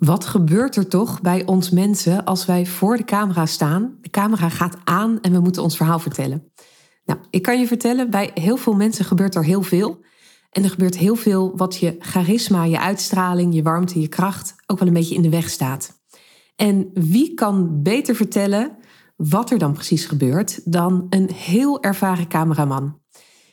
Wat 0.00 0.24
gebeurt 0.24 0.76
er 0.76 0.88
toch 0.88 1.20
bij 1.20 1.46
ons 1.46 1.70
mensen 1.70 2.24
als 2.24 2.46
wij 2.46 2.66
voor 2.66 2.96
de 2.96 3.04
camera 3.04 3.46
staan? 3.46 3.98
De 4.00 4.10
camera 4.10 4.48
gaat 4.48 4.76
aan 4.84 5.20
en 5.20 5.32
we 5.32 5.40
moeten 5.40 5.62
ons 5.62 5.76
verhaal 5.76 5.98
vertellen. 5.98 6.52
Nou, 7.04 7.20
ik 7.30 7.42
kan 7.42 7.58
je 7.58 7.66
vertellen, 7.66 8.10
bij 8.10 8.30
heel 8.34 8.56
veel 8.56 8.74
mensen 8.74 9.04
gebeurt 9.04 9.34
er 9.34 9.44
heel 9.44 9.62
veel. 9.62 10.00
En 10.50 10.64
er 10.64 10.70
gebeurt 10.70 10.96
heel 10.96 11.14
veel 11.14 11.56
wat 11.56 11.76
je 11.76 11.96
charisma, 11.98 12.64
je 12.64 12.80
uitstraling, 12.80 13.54
je 13.54 13.62
warmte, 13.62 14.00
je 14.00 14.08
kracht 14.08 14.54
ook 14.66 14.78
wel 14.78 14.88
een 14.88 14.94
beetje 14.94 15.14
in 15.14 15.22
de 15.22 15.28
weg 15.28 15.50
staat. 15.50 16.00
En 16.56 16.90
wie 16.94 17.34
kan 17.34 17.82
beter 17.82 18.14
vertellen 18.14 18.76
wat 19.16 19.50
er 19.50 19.58
dan 19.58 19.72
precies 19.72 20.04
gebeurt 20.04 20.72
dan 20.72 21.06
een 21.10 21.30
heel 21.32 21.82
ervaren 21.82 22.28
cameraman? 22.28 23.00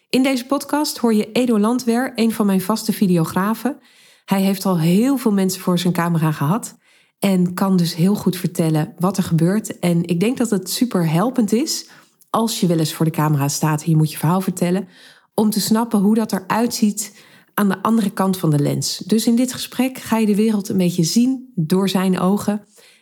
In 0.10 0.24
deze 0.24 0.46
podcast 0.46 0.98
hoor 0.98 1.14
je 1.14 1.32
Edo 1.32 1.60
Landweer, 1.60 2.12
een 2.16 2.32
van 2.32 2.46
mijn 2.46 2.62
vaste 2.62 2.94
videografen. 2.94 3.80
Hij 4.28 4.42
heeft 4.42 4.66
al 4.66 4.80
heel 4.80 5.18
veel 5.18 5.32
mensen 5.32 5.62
voor 5.62 5.80
zijn 5.80 5.94
camera 5.94 6.32
gehad 6.32 6.78
en 7.20 7.54
kan 7.54 7.78
dus 7.78 7.96
heel 7.96 8.16
goed 8.16 8.38
vertellen 8.38 8.94
wat 9.00 9.18
er 9.18 9.24
gebeurt. 9.24 9.80
En 9.80 10.06
ik 10.06 10.20
denk 10.20 10.38
dat 10.38 10.50
het 10.50 10.70
super 10.70 11.10
helpend 11.10 11.52
is 11.52 11.90
als 12.30 12.60
je 12.60 12.68
wel 12.68 12.78
eens 12.78 12.94
voor 12.94 13.06
de 13.06 13.12
camera 13.12 13.48
staat 13.48 13.84
en 13.84 13.90
je 13.90 13.96
moet 13.96 14.12
je 14.12 14.18
verhaal 14.18 14.42
vertellen, 14.42 14.88
om 15.34 15.50
te 15.50 15.60
snappen 15.60 16.00
hoe 16.00 16.16
dat 16.16 16.32
eruit 16.32 16.74
ziet 16.74 17.24
aan 17.54 17.70
de 17.70 17.82
andere 17.82 18.10
kant 18.10 18.38
van 18.38 18.50
de 18.50 18.60
lens. 18.60 18.98
Dus 18.98 19.28
in 19.28 19.36
dit 19.36 19.54
gesprek 19.54 19.98
ga 19.98 20.18
je 20.18 20.26
de 20.26 20.36
wereld 20.36 20.70
een 20.70 20.78
beetje 20.78 21.04
zien 21.04 21.52
door 21.56 21.90
zijn 21.90 22.20
ogen. 22.20 22.62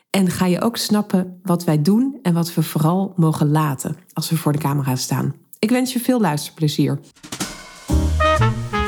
En 0.10 0.30
ga 0.30 0.46
je 0.46 0.62
ook 0.62 0.78
snappen 0.78 1.40
wat 1.44 1.64
wij 1.64 1.82
doen 1.82 2.20
en 2.22 2.34
wat 2.34 2.54
we 2.54 2.64
vooral 2.64 3.14
mogen 3.16 3.52
laten 3.52 3.98
als 4.14 4.30
we 4.30 4.38
voor 4.38 4.52
de 4.52 4.58
camera 4.60 4.96
staan. 4.96 5.36
Ik 5.60 5.70
wens 5.70 5.94
je 5.94 6.00
veel 6.00 6.22
luisterplezier. 6.22 7.00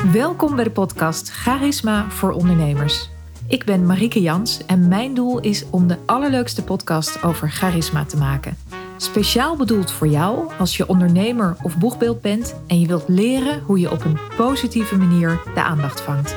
Welkom 0.04 0.54
bij 0.54 0.64
de 0.64 0.70
podcast 0.70 1.30
Charisma 1.30 2.10
voor 2.10 2.30
Ondernemers. 2.30 3.08
Ik 3.48 3.64
ben 3.64 3.86
Marike 3.86 4.20
Jans 4.20 4.66
en 4.66 4.88
mijn 4.88 5.14
doel 5.14 5.40
is 5.40 5.64
om 5.70 5.86
de 5.86 5.96
allerleukste 6.06 6.64
podcast 6.64 7.22
over 7.22 7.50
charisma 7.50 8.04
te 8.04 8.16
maken. 8.16 8.56
Speciaal 8.96 9.56
bedoeld 9.56 9.90
voor 9.90 10.06
jou 10.06 10.50
als 10.58 10.76
je 10.76 10.88
ondernemer 10.88 11.56
of 11.62 11.78
boegbeeld 11.78 12.20
bent 12.20 12.54
en 12.66 12.80
je 12.80 12.86
wilt 12.86 13.08
leren 13.08 13.62
hoe 13.62 13.78
je 13.80 13.90
op 13.90 14.04
een 14.04 14.18
positieve 14.36 14.96
manier 14.96 15.40
de 15.54 15.62
aandacht 15.62 16.00
vangt. 16.00 16.36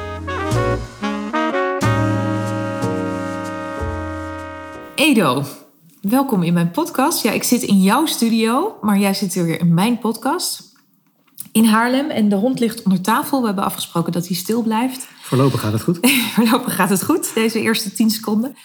Edo, 4.96 5.44
welkom 6.02 6.44
in 6.44 6.54
mijn 6.54 6.72
podcast. 6.72 7.24
Ja, 7.24 7.32
ik 7.32 7.44
zit 7.44 7.62
in 7.62 7.82
jouw 7.82 8.06
studio, 8.06 8.78
maar 8.82 8.98
jij 8.98 9.14
zit 9.14 9.34
weer 9.34 9.60
in 9.60 9.74
mijn 9.74 10.00
podcast 10.00 10.71
in 11.52 11.66
Haarlem 11.66 12.10
en 12.10 12.30
de 12.30 12.36
hond 12.36 12.60
ligt 12.60 12.84
onder 12.84 13.02
tafel. 13.02 13.40
We 13.40 13.46
hebben 13.46 13.64
afgesproken 13.64 14.12
dat 14.12 14.28
hij 14.28 14.36
stil 14.36 14.62
blijft. 14.62 15.08
Voorlopig 15.22 15.60
gaat 15.60 15.74
het 15.74 15.82
goed. 15.82 16.00
Voorlopig 16.34 16.76
gaat 16.76 16.90
het 16.90 17.04
goed, 17.04 17.34
deze 17.34 17.62
eerste 17.62 17.92
tien 17.92 18.10
seconden. 18.10 18.56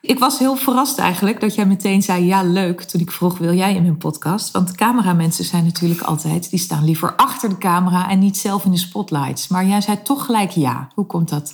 Ik 0.00 0.18
was 0.18 0.38
heel 0.38 0.56
verrast 0.56 0.98
eigenlijk 0.98 1.40
dat 1.40 1.54
jij 1.54 1.66
meteen 1.66 2.02
zei 2.02 2.24
ja 2.24 2.42
leuk 2.42 2.82
toen 2.82 3.00
ik 3.00 3.10
vroeg 3.10 3.38
wil 3.38 3.54
jij 3.54 3.74
in 3.74 3.82
mijn 3.82 3.96
podcast. 3.96 4.50
Want 4.50 4.74
cameramensen 4.74 5.44
zijn 5.44 5.64
natuurlijk 5.64 6.00
altijd, 6.00 6.50
die 6.50 6.58
staan 6.58 6.84
liever 6.84 7.16
achter 7.16 7.48
de 7.48 7.58
camera 7.58 8.10
en 8.10 8.18
niet 8.18 8.36
zelf 8.36 8.64
in 8.64 8.70
de 8.70 8.78
spotlights. 8.78 9.48
Maar 9.48 9.66
jij 9.66 9.80
zei 9.80 10.02
toch 10.02 10.24
gelijk 10.24 10.50
ja. 10.50 10.88
Hoe 10.94 11.06
komt 11.06 11.28
dat? 11.28 11.52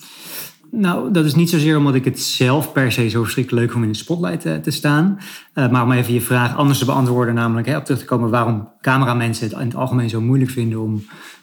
Nou, 0.71 1.13
dat 1.13 1.25
is 1.25 1.35
niet 1.35 1.51
zozeer 1.51 1.77
omdat 1.77 1.95
ik 1.95 2.05
het 2.05 2.21
zelf 2.21 2.73
per 2.73 2.93
se 2.93 3.09
zo 3.09 3.23
verschrikkelijk 3.23 3.63
leuk 3.63 3.73
vind 3.73 3.85
om 3.85 3.91
in 3.91 3.93
de 3.93 4.05
spotlight 4.05 4.41
te, 4.41 4.61
te 4.63 4.71
staan. 4.71 5.19
Uh, 5.55 5.71
maar 5.71 5.85
om 5.85 5.93
even 5.93 6.15
je 6.15 6.21
vraag 6.21 6.57
anders 6.57 6.79
te 6.79 6.85
beantwoorden, 6.85 7.35
namelijk 7.35 7.67
hè, 7.67 7.77
op 7.77 7.85
terug 7.85 8.01
te 8.01 8.07
komen 8.07 8.31
waarom 8.31 8.69
cameramensen 8.81 9.49
het 9.49 9.59
in 9.59 9.67
het 9.67 9.75
algemeen 9.75 10.09
zo 10.09 10.21
moeilijk 10.21 10.51
vinden 10.51 10.81
om 10.81 11.03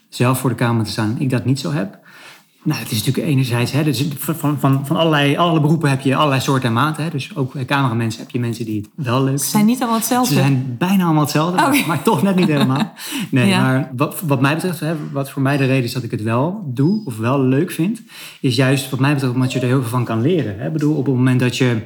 zelf 0.09 0.39
voor 0.39 0.50
de 0.50 0.55
camera 0.55 0.83
te 0.83 0.92
staan. 0.92 1.16
Ik 1.20 1.30
dat 1.30 1.45
niet 1.45 1.59
zo 1.59 1.72
heb. 1.72 2.00
Nou, 2.67 2.79
het 2.79 2.91
is 2.91 2.97
natuurlijk 2.97 3.27
enerzijds, 3.27 3.71
hè, 3.71 3.83
dus 3.83 4.07
van, 4.17 4.59
van, 4.59 4.85
van 4.85 4.95
allerlei, 4.97 5.37
alle 5.37 5.59
beroepen 5.59 5.89
heb 5.89 6.01
je 6.01 6.15
allerlei 6.15 6.41
soorten 6.41 6.67
en 6.67 6.73
maten. 6.73 7.03
Hè. 7.03 7.09
Dus 7.09 7.35
ook 7.35 7.65
cameramensen 7.65 8.21
heb 8.21 8.31
je 8.31 8.39
mensen 8.39 8.65
die 8.65 8.77
het 8.81 9.05
wel 9.05 9.17
leuk 9.17 9.25
vinden. 9.25 9.39
Ze 9.39 9.49
zijn 9.49 9.65
niet 9.65 9.79
allemaal 9.79 9.97
hetzelfde. 9.97 10.33
Ze 10.33 10.39
zijn 10.39 10.75
bijna 10.77 11.03
allemaal 11.03 11.21
hetzelfde, 11.21 11.61
okay. 11.61 11.83
maar, 11.87 12.01
toch 12.01 12.21
net 12.21 12.35
niet 12.35 12.47
helemaal. 12.47 12.93
Nee, 13.31 13.47
ja. 13.47 13.61
maar 13.61 13.92
wat, 13.95 14.21
wat 14.21 14.42
mij 14.42 14.53
betreft, 14.53 14.80
hè, 14.80 14.95
wat 15.11 15.30
voor 15.30 15.42
mij 15.42 15.58
de 15.58 15.65
reden 15.65 15.83
is 15.83 15.93
dat 15.93 16.03
ik 16.03 16.11
het 16.11 16.21
wel 16.21 16.71
doe 16.73 17.05
of 17.05 17.17
wel 17.17 17.42
leuk 17.42 17.71
vind, 17.71 18.02
is 18.42 18.55
juist 18.55 18.89
wat 18.89 18.99
mij 18.99 19.13
betreft 19.13 19.33
omdat 19.33 19.52
je 19.52 19.59
er 19.59 19.67
heel 19.67 19.81
veel 19.81 19.89
van 19.89 20.05
kan 20.05 20.21
leren. 20.21 20.59
Hè. 20.59 20.65
Ik 20.65 20.73
bedoel, 20.73 20.95
op 20.95 21.05
het 21.05 21.15
moment 21.15 21.39
dat 21.39 21.58
je 21.58 21.81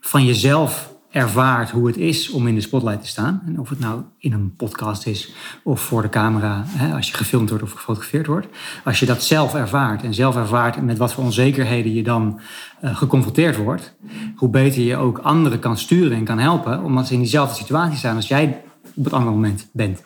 van 0.00 0.24
jezelf 0.24 0.93
ervaart 1.14 1.70
hoe 1.70 1.86
het 1.86 1.96
is 1.96 2.30
om 2.30 2.46
in 2.46 2.54
de 2.54 2.60
spotlight 2.60 3.00
te 3.00 3.08
staan. 3.08 3.42
En 3.46 3.60
of 3.60 3.68
het 3.68 3.78
nou 3.78 4.02
in 4.18 4.32
een 4.32 4.54
podcast 4.56 5.06
is 5.06 5.32
of 5.62 5.80
voor 5.80 6.02
de 6.02 6.08
camera, 6.08 6.64
hè, 6.66 6.94
als 6.94 7.08
je 7.08 7.14
gefilmd 7.14 7.48
wordt 7.48 7.64
of 7.64 7.72
gefotografeerd 7.72 8.26
wordt. 8.26 8.46
Als 8.84 9.00
je 9.00 9.06
dat 9.06 9.22
zelf 9.22 9.54
ervaart 9.54 10.02
en 10.02 10.14
zelf 10.14 10.36
ervaart 10.36 10.82
met 10.82 10.98
wat 10.98 11.12
voor 11.12 11.24
onzekerheden 11.24 11.94
je 11.94 12.02
dan 12.02 12.40
uh, 12.84 12.96
geconfronteerd 12.96 13.56
wordt, 13.56 13.94
hoe 14.36 14.48
beter 14.48 14.82
je 14.82 14.96
ook 14.96 15.18
anderen 15.18 15.58
kan 15.58 15.78
sturen 15.78 16.16
en 16.16 16.24
kan 16.24 16.38
helpen, 16.38 16.82
omdat 16.82 17.06
ze 17.06 17.12
in 17.12 17.18
diezelfde 17.18 17.54
situatie 17.54 17.98
staan 17.98 18.16
als 18.16 18.28
jij 18.28 18.62
op 18.94 19.04
het 19.04 19.12
andere 19.12 19.34
moment 19.34 19.68
bent. 19.72 20.02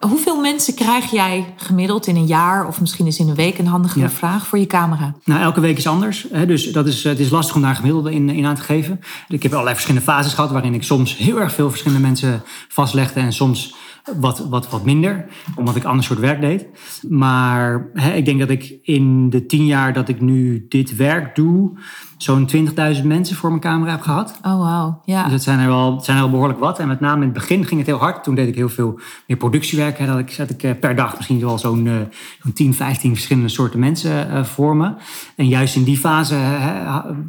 Hoeveel 0.00 0.40
mensen 0.40 0.74
krijg 0.74 1.10
jij 1.10 1.54
gemiddeld 1.56 2.06
in 2.06 2.16
een 2.16 2.26
jaar 2.26 2.66
of 2.66 2.80
misschien 2.80 3.06
is 3.06 3.18
in 3.18 3.28
een 3.28 3.34
week 3.34 3.58
een 3.58 3.66
handige 3.66 4.08
vraag 4.08 4.46
voor 4.46 4.58
je 4.58 4.66
camera? 4.66 5.14
Nou, 5.24 5.40
elke 5.40 5.60
week 5.60 5.76
is 5.76 5.86
anders. 5.86 6.26
Hè, 6.32 6.46
dus 6.46 6.72
dat 6.72 6.86
is, 6.86 7.04
het 7.04 7.18
is 7.18 7.30
lastig 7.30 7.54
om 7.54 7.62
daar 7.62 7.74
gemiddelde 7.74 8.12
in, 8.12 8.28
in 8.28 8.46
aan 8.46 8.54
te 8.54 8.62
geven. 8.62 9.00
Ik 9.28 9.42
heb 9.42 9.52
allerlei 9.52 9.74
verschillende 9.74 10.06
fases 10.06 10.32
gehad 10.32 10.50
waarin 10.50 10.74
ik 10.74 10.82
soms 10.82 11.16
heel 11.16 11.40
erg 11.40 11.52
veel 11.52 11.68
verschillende 11.68 12.02
mensen 12.02 12.42
vastlegde 12.68 13.20
en 13.20 13.32
soms 13.32 13.74
wat, 14.18 14.38
wat, 14.48 14.70
wat 14.70 14.84
minder, 14.84 15.26
omdat 15.54 15.76
ik 15.76 15.84
ander 15.84 16.04
soort 16.04 16.18
werk 16.18 16.40
deed. 16.40 16.66
Maar 17.08 17.90
hè, 17.94 18.12
ik 18.12 18.24
denk 18.24 18.38
dat 18.38 18.50
ik 18.50 18.78
in 18.82 19.30
de 19.30 19.46
tien 19.46 19.66
jaar 19.66 19.92
dat 19.92 20.08
ik 20.08 20.20
nu 20.20 20.66
dit 20.68 20.96
werk 20.96 21.34
doe, 21.34 21.78
zo'n 22.22 22.48
20.000 22.96 23.04
mensen 23.04 23.36
voor 23.36 23.48
mijn 23.48 23.60
camera 23.60 23.90
heb 23.90 24.00
gehad. 24.00 24.38
Oh, 24.42 24.56
wow. 24.56 25.02
Ja. 25.04 25.22
Dus 25.22 25.32
dat 25.32 25.42
zijn 25.42 25.58
er, 25.58 25.68
wel, 25.68 26.00
zijn 26.00 26.16
er 26.16 26.22
wel 26.22 26.32
behoorlijk 26.32 26.58
wat. 26.58 26.78
En 26.78 26.88
met 26.88 27.00
name 27.00 27.16
in 27.16 27.22
het 27.22 27.32
begin 27.32 27.64
ging 27.66 27.80
het 27.80 27.88
heel 27.88 27.98
hard. 27.98 28.24
Toen 28.24 28.34
deed 28.34 28.48
ik 28.48 28.54
heel 28.54 28.68
veel 28.68 29.00
meer 29.26 29.36
productiewerk. 29.36 29.98
Hè. 29.98 30.06
Dat 30.06 30.18
ik, 30.18 30.30
zet 30.30 30.50
ik 30.50 30.62
eh, 30.62 30.70
per 30.80 30.96
dag 30.96 31.16
misschien 31.16 31.40
wel 31.40 31.58
zo'n 31.58 31.86
uh, 31.86 31.94
zo'n 32.42 32.52
10, 32.52 32.74
15 32.74 33.12
verschillende 33.12 33.48
soorten 33.48 33.78
mensen 33.78 34.30
uh, 34.30 34.44
voor 34.44 34.76
me. 34.76 34.94
En 35.36 35.48
juist 35.48 35.76
in 35.76 35.84
die 35.84 35.98
fase 35.98 36.34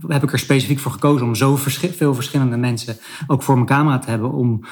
heb 0.07 0.23
ik 0.23 0.31
er 0.31 0.39
specifiek 0.39 0.79
voor 0.79 0.91
gekozen 0.91 1.27
om 1.27 1.35
zo 1.35 1.55
veel 1.55 2.13
verschillende 2.13 2.57
mensen 2.57 2.97
ook 3.27 3.43
voor 3.43 3.55
mijn 3.55 3.67
camera 3.67 3.99
te 3.99 4.09
hebben. 4.09 4.31
Om 4.31 4.63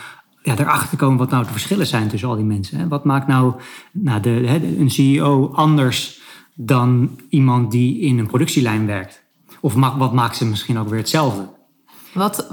ja, 0.42 0.58
erachter 0.58 0.90
te 0.90 0.96
komen 0.96 1.18
wat 1.18 1.30
nou 1.30 1.44
de 1.44 1.52
verschillen 1.52 1.88
zijn 1.88 2.08
tussen 2.08 2.30
al 2.30 2.36
die 2.36 2.46
mensen. 2.46 2.80
Hè. 2.80 2.88
Wat 2.88 3.06
maakt 3.06 3.28
nou, 3.28 3.54
nou 3.92 4.22
de, 4.22 4.78
een 4.80 4.92
CEO 4.92 5.52
anders 5.54 6.22
dan 6.54 7.20
iemand 7.30 7.72
die 7.72 8.00
in 8.00 8.20
een 8.20 8.28
productielijn 8.28 8.86
werkt? 8.86 9.24
Of 9.62 9.74
wat 9.74 10.14
maakt 10.14 10.38
ze 10.38 10.46
misschien 10.46 10.80
ook 10.80 10.90
weer 10.90 11.00
hetzelfde? 11.00 11.58
Wat, 12.14 12.48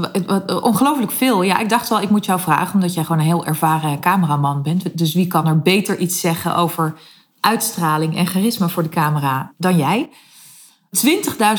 ongelooflijk 0.62 1.12
veel. 1.12 1.42
Ja, 1.42 1.58
ik 1.58 1.68
dacht 1.68 1.88
wel, 1.88 2.00
ik 2.00 2.10
moet 2.10 2.24
jou 2.24 2.40
vragen, 2.40 2.74
omdat 2.74 2.94
jij 2.94 3.04
gewoon 3.04 3.18
een 3.18 3.26
heel 3.26 3.46
ervaren 3.46 4.00
cameraman 4.00 4.62
bent. 4.62 4.98
Dus 4.98 5.14
wie 5.14 5.26
kan 5.26 5.46
er 5.46 5.60
beter 5.60 5.98
iets 5.98 6.20
zeggen 6.20 6.56
over 6.56 6.94
uitstraling 7.40 8.16
en 8.16 8.26
charisma 8.26 8.68
voor 8.68 8.82
de 8.82 8.88
camera 8.88 9.52
dan 9.58 9.76
jij? 9.76 10.10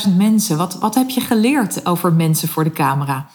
20.000 0.08 0.16
mensen, 0.16 0.56
wat, 0.56 0.78
wat 0.78 0.94
heb 0.94 1.10
je 1.10 1.20
geleerd 1.20 1.86
over 1.86 2.12
mensen 2.12 2.48
voor 2.48 2.64
de 2.64 2.70
camera? 2.70 3.28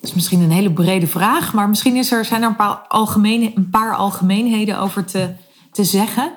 Dat 0.00 0.08
is 0.08 0.14
misschien 0.14 0.40
een 0.40 0.50
hele 0.50 0.72
brede 0.72 1.06
vraag, 1.06 1.52
maar 1.52 1.68
misschien 1.68 1.96
is 1.96 2.12
er, 2.12 2.24
zijn 2.24 2.42
er 2.42 2.48
een 2.48 2.56
paar, 2.56 2.78
algemene, 2.88 3.52
een 3.54 3.70
paar 3.70 3.94
algemeenheden 3.94 4.78
over 4.78 5.04
te, 5.04 5.30
te 5.72 5.84
zeggen. 5.84 6.32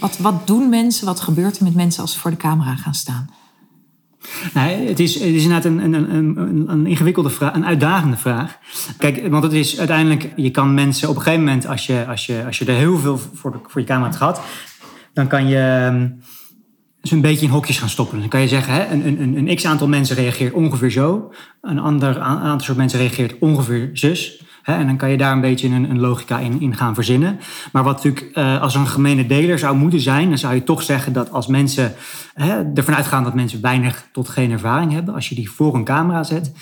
Wat, 0.00 0.18
wat 0.18 0.46
doen 0.46 0.68
mensen, 0.68 1.06
wat 1.06 1.20
gebeurt 1.20 1.58
er 1.58 1.64
met 1.64 1.74
mensen 1.74 2.02
als 2.02 2.12
ze 2.12 2.18
voor 2.18 2.30
de 2.30 2.36
camera 2.36 2.76
gaan 2.76 2.94
staan? 2.94 3.30
Nee, 4.54 4.88
het 4.88 5.00
is, 5.00 5.14
het 5.14 5.22
is 5.22 5.42
inderdaad 5.42 5.64
een, 5.64 5.78
een, 5.78 6.14
een, 6.14 6.64
een 6.68 6.86
ingewikkelde 6.86 7.30
vraag, 7.30 7.54
een 7.54 7.66
uitdagende 7.66 8.16
vraag. 8.16 8.58
Kijk, 8.98 9.28
want 9.28 9.42
het 9.42 9.52
is 9.52 9.78
uiteindelijk, 9.78 10.32
je 10.36 10.50
kan 10.50 10.74
mensen 10.74 11.08
op 11.08 11.16
een 11.16 11.22
gegeven 11.22 11.44
moment, 11.44 11.66
als 11.66 11.86
je, 11.86 12.06
als 12.06 12.26
je, 12.26 12.42
als 12.46 12.58
je 12.58 12.64
er 12.64 12.74
heel 12.74 12.98
veel 12.98 13.20
voor, 13.34 13.52
de, 13.52 13.58
voor 13.66 13.80
je 13.80 13.86
camera 13.86 14.06
hebt 14.06 14.18
gehad, 14.18 14.40
dan 15.12 15.26
kan 15.26 15.48
je 15.48 15.58
ehm, 15.58 16.08
ze 17.02 17.14
een 17.14 17.20
beetje 17.20 17.46
in 17.46 17.52
hokjes 17.52 17.78
gaan 17.78 17.88
stoppen. 17.88 18.20
Dan 18.20 18.28
kan 18.28 18.40
je 18.40 18.48
zeggen, 18.48 18.74
hè, 18.74 18.92
een, 18.92 19.20
een, 19.20 19.36
een 19.36 19.56
x 19.56 19.66
aantal 19.66 19.88
mensen 19.88 20.16
reageert 20.16 20.52
ongeveer 20.52 20.90
zo, 20.90 21.32
een 21.60 21.78
ander 21.78 22.20
aantal 22.20 22.60
soort 22.60 22.76
mensen 22.76 22.98
reageert 22.98 23.38
ongeveer 23.38 23.90
zus. 23.92 24.44
Hè, 24.62 24.74
en 24.74 24.86
dan 24.86 24.96
kan 24.96 25.10
je 25.10 25.16
daar 25.16 25.32
een 25.32 25.40
beetje 25.40 25.68
een, 25.68 25.90
een 25.90 26.00
logica 26.00 26.38
in, 26.38 26.60
in, 26.60 26.76
gaan 26.76 26.94
verzinnen. 26.94 27.40
Maar 27.72 27.82
wat 27.82 28.04
natuurlijk 28.04 28.36
uh, 28.38 28.62
als 28.62 28.74
een 28.74 28.86
gemene 28.86 29.26
deler 29.26 29.58
zou 29.58 29.76
moeten 29.76 30.00
zijn, 30.00 30.28
dan 30.28 30.38
zou 30.38 30.54
je 30.54 30.64
toch 30.64 30.82
zeggen 30.82 31.12
dat 31.12 31.30
als 31.30 31.46
mensen 31.46 31.94
hè, 32.34 32.72
ervan 32.74 32.94
uitgaan 32.94 33.24
dat 33.24 33.34
mensen 33.34 33.60
weinig 33.60 34.08
tot 34.12 34.28
geen 34.28 34.50
ervaring 34.50 34.92
hebben, 34.92 35.14
als 35.14 35.28
je 35.28 35.34
die 35.34 35.50
voor 35.50 35.74
een 35.74 35.84
camera 35.84 36.22
zet, 36.22 36.52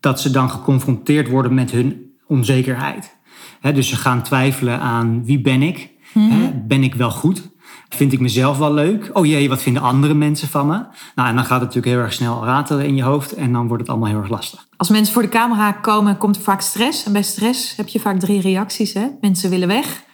dat 0.00 0.20
ze 0.20 0.30
dan 0.30 0.50
geconfronteerd 0.50 1.28
worden 1.28 1.54
met 1.54 1.70
hun 1.70 2.12
onzekerheid. 2.26 3.16
Hè, 3.60 3.72
dus 3.72 3.88
ze 3.88 3.96
gaan 3.96 4.22
twijfelen 4.22 4.80
aan 4.80 5.24
wie 5.24 5.40
ben 5.40 5.62
ik? 5.62 5.90
Mm 6.14 6.30
-hmm. 6.30 6.64
Ben 6.66 6.82
ik 6.82 6.94
wel 6.94 7.10
goed? 7.10 7.48
Vind 7.88 8.12
ik 8.12 8.20
mezelf 8.20 8.58
wel 8.58 8.72
leuk? 8.72 9.10
Oh 9.12 9.26
jee, 9.26 9.48
wat 9.48 9.62
vinden 9.62 9.82
andere 9.82 10.14
mensen 10.14 10.48
van 10.48 10.66
me? 10.66 10.84
Nou, 11.14 11.28
en 11.28 11.34
dan 11.34 11.44
gaat 11.44 11.60
het 11.60 11.68
natuurlijk 11.68 11.86
heel 11.86 11.98
erg 11.98 12.12
snel 12.12 12.44
ratelen 12.44 12.86
in 12.86 12.96
je 12.96 13.02
hoofd 13.02 13.32
en 13.32 13.52
dan 13.52 13.66
wordt 13.66 13.82
het 13.82 13.90
allemaal 13.90 14.08
heel 14.08 14.18
erg 14.18 14.28
lastig. 14.28 14.66
Als 14.76 14.88
mensen 14.88 15.12
voor 15.12 15.22
de 15.22 15.28
camera 15.28 15.72
komen, 15.72 16.18
komt 16.18 16.36
er 16.36 16.42
vaak 16.42 16.60
stress. 16.60 17.04
En 17.04 17.12
bij 17.12 17.22
stress 17.22 17.76
heb 17.76 17.88
je 17.88 18.00
vaak 18.00 18.18
drie 18.18 18.40
reacties. 18.40 18.92
Hè? 18.92 19.08
Mensen 19.20 19.50
willen 19.50 19.68
weg, 19.68 20.04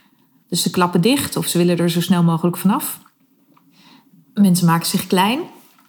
dus 0.49 0.63
ze 0.63 0.71
klappen 0.71 1.01
dicht 1.01 1.37
of 1.37 1.47
ze 1.47 1.59
willen 1.59 1.79
er 1.79 1.91
zo 1.91 2.01
snel 2.01 2.23
mogelijk 2.23 2.57
vanaf. 2.57 2.99
Mensen 4.35 4.67
maken 4.67 4.87
zich 4.87 5.07
klein 5.07 5.41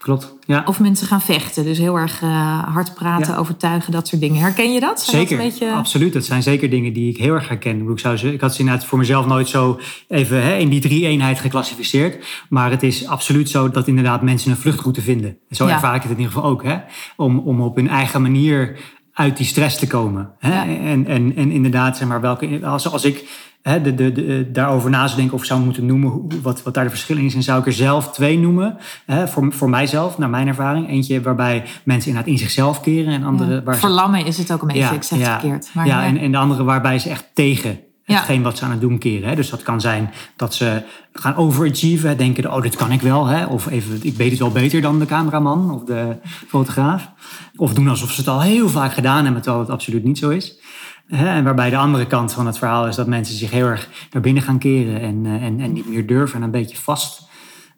klopt. 0.05 0.34
Ja. 0.45 0.63
Of 0.65 0.79
mensen 0.79 1.07
gaan 1.07 1.21
vechten. 1.21 1.63
Dus 1.63 1.77
heel 1.77 1.95
erg 1.97 2.21
eh, 2.21 2.63
hard 2.73 2.93
praten, 2.93 3.33
Ja. 3.33 3.39
overtuigen, 3.39 3.91
dat 3.91 4.07
soort 4.07 4.21
dingen. 4.21 4.41
Herken 4.41 4.73
je 4.73 4.79
dat? 4.79 5.01
Zijn 5.01 5.17
Zeker, 5.27 5.37
Dat 5.37 5.45
een 5.45 5.51
beetje... 5.51 5.73
absoluut. 5.73 6.13
Dat 6.13 6.25
zijn 6.25 6.43
zeker 6.43 6.69
dingen 6.69 6.93
die 6.93 7.09
ik 7.09 7.17
heel 7.17 7.33
erg 7.33 7.47
herken. 7.47 7.89
Ik, 7.89 7.99
zou 7.99 8.17
ze, 8.17 8.33
ik 8.33 8.41
had 8.41 8.53
ze 8.53 8.59
inderdaad 8.59 8.85
voor 8.85 8.97
mezelf 8.97 9.25
nooit 9.25 9.47
zo 9.47 9.79
even 10.07 10.43
hè, 10.43 10.55
in 10.57 10.69
die 10.69 10.81
drie-eenheid 10.81 11.39
geclassificeerd. 11.39 12.25
Maar 12.49 12.71
het 12.71 12.83
is 12.83 13.07
absoluut 13.07 13.49
zo 13.49 13.69
dat 13.69 13.87
inderdaad 13.87 14.21
mensen 14.21 14.51
een 14.51 14.57
vluchtroute 14.57 15.01
vinden. 15.01 15.37
Zo 15.51 15.67
Ja. 15.67 15.73
ervaar 15.73 15.95
ik 15.95 16.01
het 16.01 16.11
in 16.11 16.17
ieder 16.17 16.31
geval 16.33 16.49
ook. 16.49 16.63
Hè? 16.63 16.77
Om, 17.15 17.39
om 17.39 17.61
op 17.61 17.75
hun 17.75 17.89
eigen 17.89 18.21
manier 18.21 18.77
uit 19.13 19.37
die 19.37 19.45
stress 19.45 19.77
te 19.79 19.87
komen. 19.87 20.29
Hè? 20.39 20.61
En, 20.89 21.07
en, 21.07 21.35
en 21.35 21.51
inderdaad, 21.51 21.97
zeg 21.97 22.07
maar, 22.07 22.21
welke, 22.21 22.59
als, 22.65 22.91
als 22.91 23.03
ik 23.05 23.23
hè, 23.69 23.81
de, 23.81 23.95
de, 23.95 24.11
de, 24.11 24.49
daarover 24.51 24.89
na 24.89 25.05
zou 25.05 25.19
denken 25.19 25.37
of 25.37 25.45
zou 25.45 25.61
moeten 25.61 25.85
noemen 25.85 26.21
wat, 26.41 26.63
wat 26.63 26.73
daar 26.73 26.83
de 26.83 26.89
verschil 26.89 27.17
in 27.17 27.25
is, 27.25 27.33
dan 27.33 27.43
zou 27.43 27.59
ik 27.59 27.65
er 27.65 27.73
zelf 27.73 28.11
twee 28.11 28.39
noemen. 28.39 28.77
Hè, 29.05 29.27
voor, 29.27 29.53
voor 29.53 29.69
mijzelf, 29.69 30.17
naar 30.17 30.29
mijn 30.29 30.47
ervaring. 30.47 30.89
Eentje 30.89 31.21
waarbij 31.21 31.63
mensen 31.83 32.09
inderdaad 32.09 32.31
in 32.31 32.37
zichzelf 32.39 32.81
keren 32.81 33.13
en 33.13 33.23
andere 33.23 33.53
Ja. 33.53 33.63
waar 33.63 33.73
ze 33.73 33.79
Verlammen 33.79 34.25
is 34.25 34.37
het 34.37 34.51
ook 34.51 34.61
een 34.61 34.67
beetje, 34.67 34.95
ik 34.95 35.03
zeg 35.03 35.19
het 35.19 35.27
verkeerd. 35.27 35.69
Maar 35.73 35.87
ja, 35.87 36.01
ja. 36.01 36.07
En, 36.07 36.17
en 36.17 36.31
de 36.31 36.37
andere 36.37 36.63
waarbij 36.63 36.99
ze 36.99 37.09
echt 37.09 37.25
tegen 37.33 37.79
Ja. 38.03 38.15
hetgeen 38.15 38.41
wat 38.41 38.57
ze 38.57 38.65
aan 38.65 38.71
het 38.71 38.81
doen 38.81 38.97
keren. 38.97 39.29
Hè. 39.29 39.35
Dus 39.35 39.49
dat 39.49 39.63
kan 39.63 39.81
zijn 39.81 40.09
dat 40.35 40.53
ze 40.53 40.81
gaan 41.13 41.35
overachieven, 41.35 42.17
denken, 42.17 42.53
oh, 42.53 42.61
dit 42.61 42.75
kan 42.75 42.91
ik 42.91 43.01
wel. 43.01 43.25
Hè. 43.25 43.45
Of 43.45 43.67
even, 43.69 43.99
ik 44.01 44.15
weet 44.15 44.29
het 44.29 44.39
wel 44.39 44.51
beter 44.51 44.81
dan 44.81 44.99
de 44.99 45.05
cameraman 45.05 45.71
of 45.71 45.83
de 45.83 46.17
fotograaf. 46.47 47.09
Of 47.55 47.73
doen 47.73 47.87
alsof 47.87 48.11
ze 48.11 48.19
het 48.19 48.29
al 48.29 48.41
heel 48.41 48.69
vaak 48.69 48.93
gedaan 48.93 49.23
hebben, 49.23 49.41
terwijl 49.41 49.63
het 49.63 49.73
absoluut 49.73 50.03
niet 50.03 50.17
zo 50.17 50.29
is. 50.29 50.59
En 51.07 51.43
waarbij 51.43 51.69
de 51.69 51.77
andere 51.77 52.07
kant 52.07 52.33
van 52.33 52.45
het 52.45 52.57
verhaal 52.57 52.87
is 52.87 52.95
dat 52.95 53.07
mensen 53.07 53.35
zich 53.35 53.51
heel 53.51 53.65
erg 53.65 53.89
naar 54.11 54.21
binnen 54.21 54.43
gaan 54.43 54.59
keren 54.59 55.01
en, 55.01 55.25
eh, 55.25 55.43
en, 55.43 55.59
en 55.59 55.73
niet 55.73 55.89
meer 55.89 56.07
durven 56.07 56.37
en 56.37 56.43
een 56.43 56.51
beetje 56.51 56.77
vast 56.77 57.27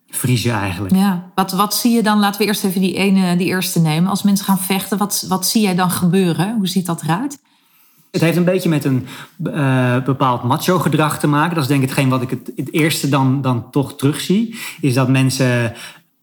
vriezen 0.09 0.53
eigenlijk. 0.53 0.95
Ja, 0.95 1.31
wat, 1.35 1.51
wat 1.51 1.75
zie 1.75 1.91
je 1.91 2.03
dan? 2.03 2.19
Laten 2.19 2.41
we 2.41 2.47
eerst 2.47 2.63
even 2.63 2.81
die, 2.81 2.95
ene, 2.95 3.37
die 3.37 3.47
eerste 3.47 3.79
nemen. 3.79 4.09
Als 4.09 4.23
mensen 4.23 4.45
gaan 4.45 4.59
vechten, 4.59 4.97
wat, 4.97 5.25
wat 5.29 5.45
zie 5.45 5.61
jij 5.61 5.75
dan 5.75 5.91
gebeuren? 5.91 6.55
Hoe 6.55 6.67
ziet 6.67 6.85
dat 6.85 7.01
eruit? 7.01 7.39
Het 8.11 8.21
heeft 8.21 8.37
een 8.37 8.43
beetje 8.43 8.69
met 8.69 8.85
een 8.85 9.07
eh, 9.43 10.03
bepaald 10.03 10.43
macho 10.43 10.79
gedrag 10.79 11.19
te 11.19 11.27
maken. 11.27 11.55
Dat 11.55 11.63
is 11.63 11.69
denk 11.69 11.81
ik 11.81 11.89
hetgeen 11.89 12.09
wat 12.09 12.21
ik 12.21 12.29
het, 12.29 12.51
het 12.55 12.73
eerste 12.73 13.09
dan, 13.09 13.41
dan 13.41 13.71
toch 13.71 13.95
terugzie. 13.95 14.55
Is 14.81 14.93
dat 14.93 15.09
mensen 15.09 15.73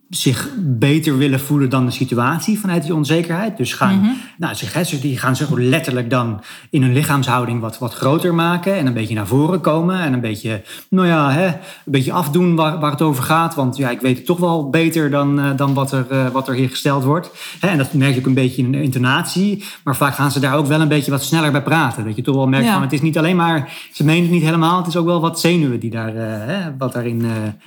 zich 0.08 0.48
beter 0.58 1.18
willen 1.18 1.40
voelen 1.40 1.70
dan 1.70 1.84
de 1.84 1.90
situatie 1.92 2.58
vanuit 2.58 2.82
die 2.82 2.94
onzekerheid. 2.94 3.56
Dus 3.56 3.72
gaan, 3.72 4.16
nou, 4.38 4.54
zich, 4.54 4.72
hè, 4.72 4.80
dus 4.80 5.00
die 5.00 5.18
gaan 5.18 5.36
zich 5.36 5.50
letterlijk 5.50 6.10
dan 6.10 6.40
in 6.70 6.82
hun 6.82 6.92
lichaamshouding 6.92 7.60
wat, 7.60 7.78
wat 7.78 7.94
groter 7.94 8.34
maken. 8.34 8.74
En 8.76 8.86
een 8.86 8.92
beetje 8.92 9.14
naar 9.14 9.26
voren 9.26 9.60
komen. 9.60 10.00
En 10.00 10.12
een 10.12 10.20
beetje, 10.20 10.62
nou 10.90 11.06
ja, 11.06 11.30
hè, 11.32 11.46
een 11.46 11.54
beetje 11.84 12.12
afdoen 12.12 12.54
waar, 12.54 12.78
waar 12.78 12.90
het 12.90 13.02
over 13.02 13.22
gaat. 13.22 13.54
Want 13.54 13.76
ja, 13.76 13.90
ik 13.90 14.00
weet 14.00 14.16
het 14.16 14.26
toch 14.26 14.38
wel 14.38 14.70
beter 14.70 15.10
dan, 15.10 15.40
eh, 15.40 15.50
dan 15.56 15.74
wat, 15.74 15.92
er, 15.92 16.06
eh, 16.10 16.28
wat 16.28 16.48
er 16.48 16.54
hier 16.54 16.68
gesteld 16.68 17.04
wordt. 17.04 17.30
Hè, 17.60 17.68
en 17.68 17.78
dat 17.78 17.92
merk 17.92 18.12
je 18.14 18.20
ook 18.20 18.26
een 18.26 18.34
beetje 18.34 18.62
in 18.62 18.72
de 18.72 18.82
intonatie. 18.82 19.64
Maar 19.84 19.96
vaak 19.96 20.14
gaan 20.14 20.30
ze 20.30 20.40
daar 20.40 20.56
ook 20.56 20.66
wel 20.66 20.80
een 20.80 20.88
beetje 20.88 21.10
wat 21.10 21.22
sneller 21.22 21.52
bij 21.52 21.62
praten. 21.62 22.04
Dat 22.04 22.16
je 22.16 22.22
toch 22.22 22.34
wel 22.34 22.46
merkt 22.48 22.66
Ja. 22.66 22.72
van 22.72 22.82
het 22.82 22.92
is 22.92 23.02
niet 23.02 23.18
alleen 23.18 23.36
maar, 23.36 23.72
ze 23.92 24.04
menen 24.04 24.22
het 24.22 24.32
niet 24.32 24.42
helemaal. 24.42 24.76
Het 24.78 24.86
is 24.86 24.96
ook 24.96 25.06
wel 25.06 25.20
wat 25.20 25.40
zenuwen 25.40 25.80
die 25.80 25.90
daar, 25.90 26.16
eh, 26.16 26.46
hè, 26.46 26.76
wat 26.78 26.92
daarin 26.92 27.22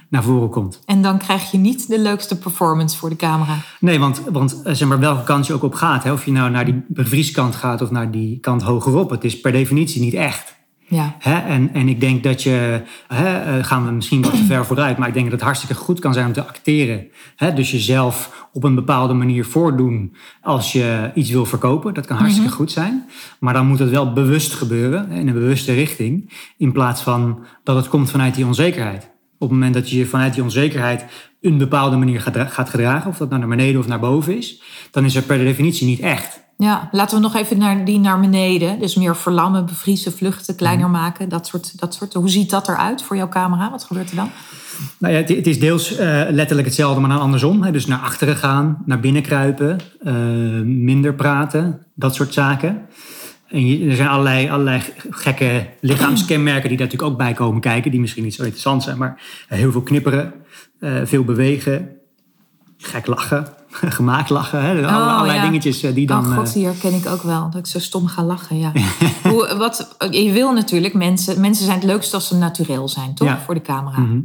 naar 0.10 0.24
voren 0.24 0.50
komt. 0.50 0.82
En 0.86 1.02
dan 1.02 1.18
krijg 1.18 1.52
je 1.52 1.58
niet 1.58 1.88
de 1.88 2.00
leukste 2.00 2.37
performance 2.38 2.98
voor 2.98 3.10
de 3.10 3.16
camera. 3.16 3.58
Nee, 3.80 4.00
want, 4.00 4.22
want 4.32 4.62
eh, 4.62 4.74
zeg 4.74 4.88
maar, 4.88 5.00
welke 5.00 5.24
kant 5.24 5.48
je 5.48 5.54
ook 5.54 5.64
op 5.64 5.74
gaat. 5.74 6.04
Hè, 6.04 6.12
of 6.12 6.26
je 6.26 6.32
nou 6.32 6.50
naar 6.50 6.66
die 6.66 6.84
bevrieskant 6.88 7.56
gaat 7.56 7.82
of 7.82 7.92
naar 7.92 8.12
die 8.12 8.40
kant 8.40 8.62
hogerop. 8.62 9.10
Het 9.10 9.24
is 9.24 9.40
per 9.40 9.52
definitie 9.52 10.02
niet 10.02 10.14
echt. 10.14 10.56
Ja, 10.90 11.16
Hè? 11.20 11.38
En, 11.38 11.74
en 11.74 11.88
ik 11.88 12.00
denk 12.00 12.24
dat 12.24 12.44
je, 12.44 12.82
hè, 13.08 13.58
eh, 13.58 13.64
gaan 13.66 13.86
we 13.86 13.92
misschien 13.92 14.22
wat 14.22 14.32
te 14.32 14.44
ver 14.44 14.66
vooruit, 14.66 14.98
maar 14.98 15.08
ik 15.08 15.14
denk 15.14 15.26
dat 15.26 15.36
het 15.36 15.44
hartstikke 15.44 15.76
goed 15.76 16.00
kan 16.00 16.14
zijn 16.14 16.26
om 16.26 16.34
te 16.34 16.46
acteren. 16.46 17.08
Hè? 17.36 17.54
Dus 17.54 17.72
jezelf 17.72 18.48
op 18.54 18.64
een 18.64 18.76
bepaalde 18.76 19.14
manier 19.14 19.46
voordoen 19.46 20.16
als 20.42 20.72
je 20.72 21.12
iets 21.14 21.30
wil 21.30 21.46
verkopen. 21.46 21.94
Dat 21.94 22.06
kan 22.06 22.18
hartstikke 22.18 22.52
goed 22.52 22.72
zijn. 22.72 23.06
Maar 23.40 23.54
dan 23.54 23.68
moet 23.68 23.80
het 23.80 23.90
wel 23.90 24.14
bewust 24.14 24.54
gebeuren, 24.54 25.12
in 25.12 25.28
een 25.28 25.34
bewuste 25.34 25.74
richting, 25.74 26.34
in 26.58 26.72
plaats 26.72 27.02
van 27.02 27.46
dat 27.64 27.76
het 27.76 27.88
komt 27.88 28.12
vanuit 28.12 28.36
die 28.36 28.46
onzekerheid. 28.46 29.10
Op 29.40 29.50
het 29.50 29.58
moment 29.58 29.74
dat 29.74 29.90
je 29.90 29.98
je 29.98 30.06
vanuit 30.06 30.34
die 30.34 30.44
onzekerheid 30.44 31.06
een 31.42 31.58
bepaalde 31.58 31.96
manier 31.98 32.22
gaat 32.22 32.34
dra- 32.34 32.46
gaat 32.46 32.70
gedragen, 32.70 33.10
of 33.10 33.18
dat 33.18 33.28
nou 33.30 33.40
naar 33.40 33.50
beneden 33.50 33.80
of 33.80 33.88
naar 33.88 34.00
boven 34.00 34.38
is, 34.38 34.62
dan 34.92 35.06
is 35.06 35.14
het 35.14 35.26
per 35.26 35.38
definitie 35.38 35.88
niet 35.88 36.00
echt. 36.00 36.40
ja. 36.58 36.90
laten 36.92 37.16
we 37.18 37.24
nog 37.24 37.36
even 37.36 37.58
naar 37.58 37.86
die 37.86 38.00
naar 38.00 38.20
beneden. 38.20 38.80
Dus 38.80 38.96
meer 38.96 39.16
verlammen, 39.16 39.66
bevriezen, 39.66 40.12
vluchten, 40.14 40.56
kleiner 40.56 40.90
maken. 40.90 41.30
Dat 41.30 41.48
soort, 41.48 41.80
dat 41.80 41.94
soort. 41.94 42.14
Hoe 42.14 42.30
ziet 42.30 42.50
dat 42.50 42.68
eruit 42.68 43.02
voor 43.02 43.16
jouw 43.16 43.30
camera? 43.30 43.72
Wat 43.72 43.84
gebeurt 43.84 44.10
er 44.10 44.16
dan? 44.16 44.30
Nou 45.00 45.14
ja, 45.14 45.20
het, 45.20 45.30
het 45.30 45.48
is 45.48 45.60
deels 45.60 45.96
eh, 45.96 46.22
letterlijk 46.30 46.68
hetzelfde, 46.68 47.00
maar 47.02 47.10
dan 47.10 47.20
andersom. 47.20 47.64
Hè? 47.64 47.72
Dus 47.72 47.86
naar 47.86 48.00
achteren 48.00 48.36
gaan, 48.36 48.78
naar 48.86 49.00
binnen 49.00 49.22
kruipen, 49.22 49.80
eh, 50.04 50.14
minder 50.64 51.14
praten, 51.14 51.86
dat 51.96 52.16
soort 52.16 52.34
zaken. 52.34 52.82
En 53.50 53.90
er 53.90 53.96
zijn 53.96 54.08
allerlei, 54.08 54.50
allerlei 54.50 54.82
gekke 55.10 55.68
lichaamskenmerken 55.80 56.70
die 56.70 56.78
daar 56.78 56.88
natuurlijk 56.88 57.12
ook 57.12 57.18
bij 57.18 57.34
komen 57.34 57.62
kijken, 57.62 57.92
die 57.92 58.00
misschien 58.00 58.24
niet 58.24 58.34
zo 58.34 58.42
interessant 58.42 58.84
zijn, 58.84 58.98
maar 58.98 59.22
heel 59.48 59.72
veel 59.72 59.82
knipperen, 59.82 60.34
eh, 60.80 61.02
veel 61.04 61.24
bewegen, 61.24 61.90
gek 62.78 63.08
lachen, 63.08 63.48
gemaakt 63.98 64.30
lachen. 64.30 64.62
Hè? 64.62 64.80
Oh, 64.80 65.16
allerlei 65.16 65.38
ja. 65.38 65.44
dingetjes 65.44 65.84
eh, 65.84 65.94
die 65.94 66.08
dan... 66.08 66.26
oh 66.26 66.36
god, 66.36 66.48
eh, 66.48 66.54
die 66.54 66.66
herken 66.66 66.94
ik 66.94 67.08
ook 67.08 67.22
wel. 67.22 67.50
Dat 67.50 67.60
ik 67.60 67.66
zo 67.66 67.80
stom 67.80 68.08
ga 68.08 68.24
lachen, 68.24 68.58
ja. 68.58 68.72
Hoe, 69.32 69.56
wat, 69.58 69.96
je 70.12 70.32
wil 70.32 70.54
natuurlijk 70.54 70.94
mensen... 70.94 71.42
Mensen 71.42 71.66
zijn 71.66 71.78
het 71.78 71.88
leukst 71.88 72.14
als 72.14 72.28
ze 72.28 72.36
naturel 72.36 72.88
zijn, 72.88 73.16
toch? 73.16 73.28
Ja. 73.28 73.40
Voor 73.46 73.54
de 73.54 73.62
camera. 73.62 74.00
mhm. 74.00 74.20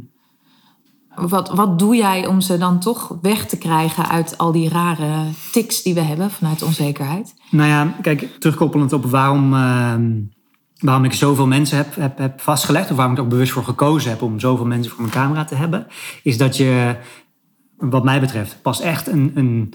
Wat, 1.15 1.49
wat 1.49 1.79
doe 1.79 1.95
jij 1.95 2.27
om 2.27 2.41
ze 2.41 2.57
dan 2.57 2.79
toch 2.79 3.17
weg 3.21 3.45
te 3.45 3.57
krijgen 3.57 4.09
uit 4.09 4.37
al 4.37 4.51
die 4.51 4.69
rare 4.69 5.25
tics 5.51 5.83
die 5.83 5.93
we 5.93 6.01
hebben 6.01 6.31
vanuit 6.31 6.61
onzekerheid? 6.61 7.33
Nou 7.49 7.69
ja, 7.69 7.95
kijk, 8.01 8.39
terugkoppelend 8.39 8.93
op 8.93 9.05
waarom, 9.05 9.53
ehm, 9.53 10.11
waarom 10.79 11.03
ik 11.03 11.13
zoveel 11.13 11.47
mensen 11.47 11.77
heb, 11.77 11.95
heb, 11.95 12.17
heb 12.17 12.41
vastgelegd, 12.41 12.89
of 12.89 12.95
waarom 12.95 13.13
ik 13.13 13.19
er 13.19 13.23
ook 13.23 13.31
bewust 13.31 13.51
voor 13.51 13.63
gekozen 13.63 14.09
heb 14.09 14.21
om 14.21 14.39
zoveel 14.39 14.65
mensen 14.65 14.91
voor 14.91 15.01
mijn 15.01 15.13
camera 15.13 15.45
te 15.45 15.55
hebben, 15.55 15.87
is 16.23 16.37
dat 16.37 16.57
je, 16.57 16.95
wat 17.77 18.03
mij 18.03 18.19
betreft, 18.19 18.61
pas 18.61 18.81
echt 18.81 19.07
een, 19.07 19.31
een 19.35 19.73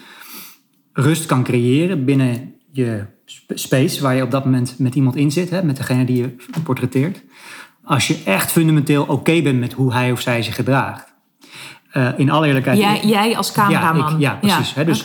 rust 0.93 1.27
kan 1.27 1.43
creëren 1.43 2.05
binnen 2.05 2.55
je 2.73 3.05
sp- 3.25 3.53
space 3.55 4.03
waar 4.03 4.15
je 4.15 4.23
op 4.23 4.31
dat 4.31 4.45
moment 4.45 4.79
met 4.79 4.95
iemand 4.95 5.17
in 5.17 5.33
zit, 5.33 5.51
hè, 5.51 5.63
met 5.63 5.77
degene 5.77 6.05
die 6.05 6.17
je 6.17 6.37
portretteert. 6.63 7.23
Als 7.85 8.07
je 8.07 8.23
echt 8.25 8.53
fundamenteel 8.53 9.05
oké 9.05 9.43
bent 9.43 9.61
met 9.61 9.73
hoe 9.73 9.93
hij 9.93 10.13
of 10.13 10.21
zij 10.21 10.43
zich 10.43 10.55
gedraagt. 10.55 11.17
Eh, 11.99 12.09
in 12.17 12.31
alle 12.31 12.47
eerlijkheid. 12.47 12.79
Jij, 12.79 13.01
jij 13.05 13.37
als 13.37 13.53
cameraman? 13.53 14.11
Ja, 14.11 14.15
ik- 14.17 14.21
ja 14.21 14.35
precies. 14.57 14.75
hè, 14.75 14.85
dus 14.85 15.03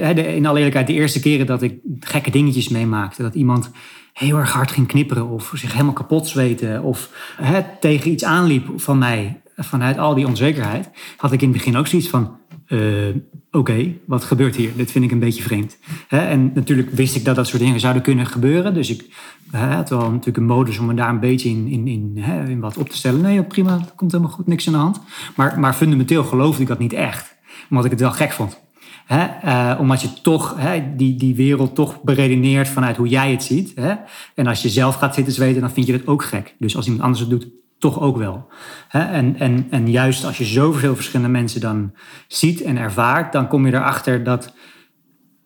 hè, 0.00 0.14
de- 0.14 0.34
in 0.36 0.46
alle 0.46 0.56
eerlijkheid, 0.56 0.86
de 0.86 0.92
eerste 0.92 1.20
keren 1.20 1.46
dat 1.46 1.62
ik 1.62 1.74
gekke 2.00 2.30
dingetjes 2.30 2.68
meemaakte. 2.68 3.22
Dat 3.22 3.34
iemand 3.34 3.70
heel 4.12 4.36
erg 4.38 4.52
hard 4.52 4.70
ging 4.72 4.86
knipperen 4.86 5.28
of 5.28 5.50
zich 5.54 5.72
helemaal 5.72 5.92
kapot 5.92 6.28
zweten. 6.28 6.82
Of 6.82 7.08
hè, 7.42 7.60
tegen 7.80 8.10
iets 8.10 8.24
aanliep 8.24 8.66
van 8.76 8.98
mij 8.98 9.40
vanuit 9.56 9.98
al 9.98 10.14
die 10.14 10.26
onzekerheid. 10.26 10.90
Had 11.16 11.32
ik 11.32 11.42
in 11.42 11.48
het 11.48 11.56
begin 11.56 11.76
ook 11.76 11.86
zoiets 11.86 12.08
van... 12.08 12.36
eh, 12.66 13.14
Oké, 13.50 13.92
wat 14.04 14.24
gebeurt 14.24 14.56
hier? 14.56 14.70
Dit 14.76 14.90
vind 14.90 15.04
ik 15.04 15.10
een 15.10 15.18
beetje 15.18 15.42
vreemd. 15.42 15.78
En 16.08 16.50
natuurlijk 16.54 16.90
wist 16.90 17.16
ik 17.16 17.24
dat 17.24 17.36
dat 17.36 17.46
soort 17.46 17.62
dingen 17.62 17.80
zouden 17.80 18.02
kunnen 18.02 18.26
gebeuren. 18.26 18.74
Dus 18.74 18.90
ik 18.90 19.06
had 19.50 19.90
wel 19.90 20.10
natuurlijk 20.10 20.36
een 20.36 20.44
modus 20.44 20.78
om 20.78 20.86
me 20.86 20.94
daar 20.94 21.08
een 21.08 21.20
beetje 21.20 21.48
in, 21.48 21.66
in, 21.66 21.86
in, 21.86 22.16
in 22.48 22.60
wat 22.60 22.76
op 22.76 22.88
te 22.88 22.96
stellen. 22.96 23.20
Nee, 23.20 23.42
prima, 23.42 23.78
dat 23.78 23.94
komt 23.94 24.12
helemaal 24.12 24.32
goed, 24.32 24.46
niks 24.46 24.66
aan 24.66 24.72
de 24.72 24.78
hand. 24.78 25.00
Maar, 25.36 25.60
maar 25.60 25.74
fundamenteel 25.74 26.24
geloofde 26.24 26.62
ik 26.62 26.68
dat 26.68 26.78
niet 26.78 26.92
echt. 26.92 27.34
Omdat 27.70 27.84
ik 27.84 27.90
het 27.90 28.00
wel 28.00 28.12
gek 28.12 28.32
vond. 28.32 28.60
Eh, 29.06 29.76
omdat 29.80 30.02
je 30.02 30.12
toch 30.22 30.56
die, 30.96 31.16
die 31.16 31.34
wereld 31.34 31.74
toch 31.74 32.02
beredeneert 32.02 32.68
vanuit 32.68 32.96
hoe 32.96 33.08
jij 33.08 33.30
het 33.30 33.42
ziet. 33.42 33.74
En 34.34 34.46
als 34.46 34.62
je 34.62 34.68
zelf 34.68 34.94
gaat 34.94 35.14
zitten 35.14 35.32
zweten, 35.32 35.60
dan 35.60 35.70
vind 35.70 35.86
je 35.86 35.92
dat 35.98 36.06
ook 36.06 36.24
gek. 36.24 36.54
Dus 36.58 36.76
als 36.76 36.84
iemand 36.84 37.04
anders 37.04 37.20
het 37.20 37.30
doet, 37.30 37.46
toch 37.84 38.00
ook 38.00 38.16
wel. 38.16 38.46
En, 38.88 39.38
en, 39.38 39.66
en 39.70 39.90
juist 39.90 40.24
als 40.24 40.38
je 40.38 40.44
zoveel 40.44 40.94
verschillende 40.94 41.32
mensen 41.32 41.60
dan 41.60 41.92
ziet 42.28 42.62
en 42.62 42.76
ervaart, 42.76 43.32
dan 43.32 43.48
kom 43.48 43.66
je 43.66 43.72
erachter 43.74 44.24
dat 44.24 44.52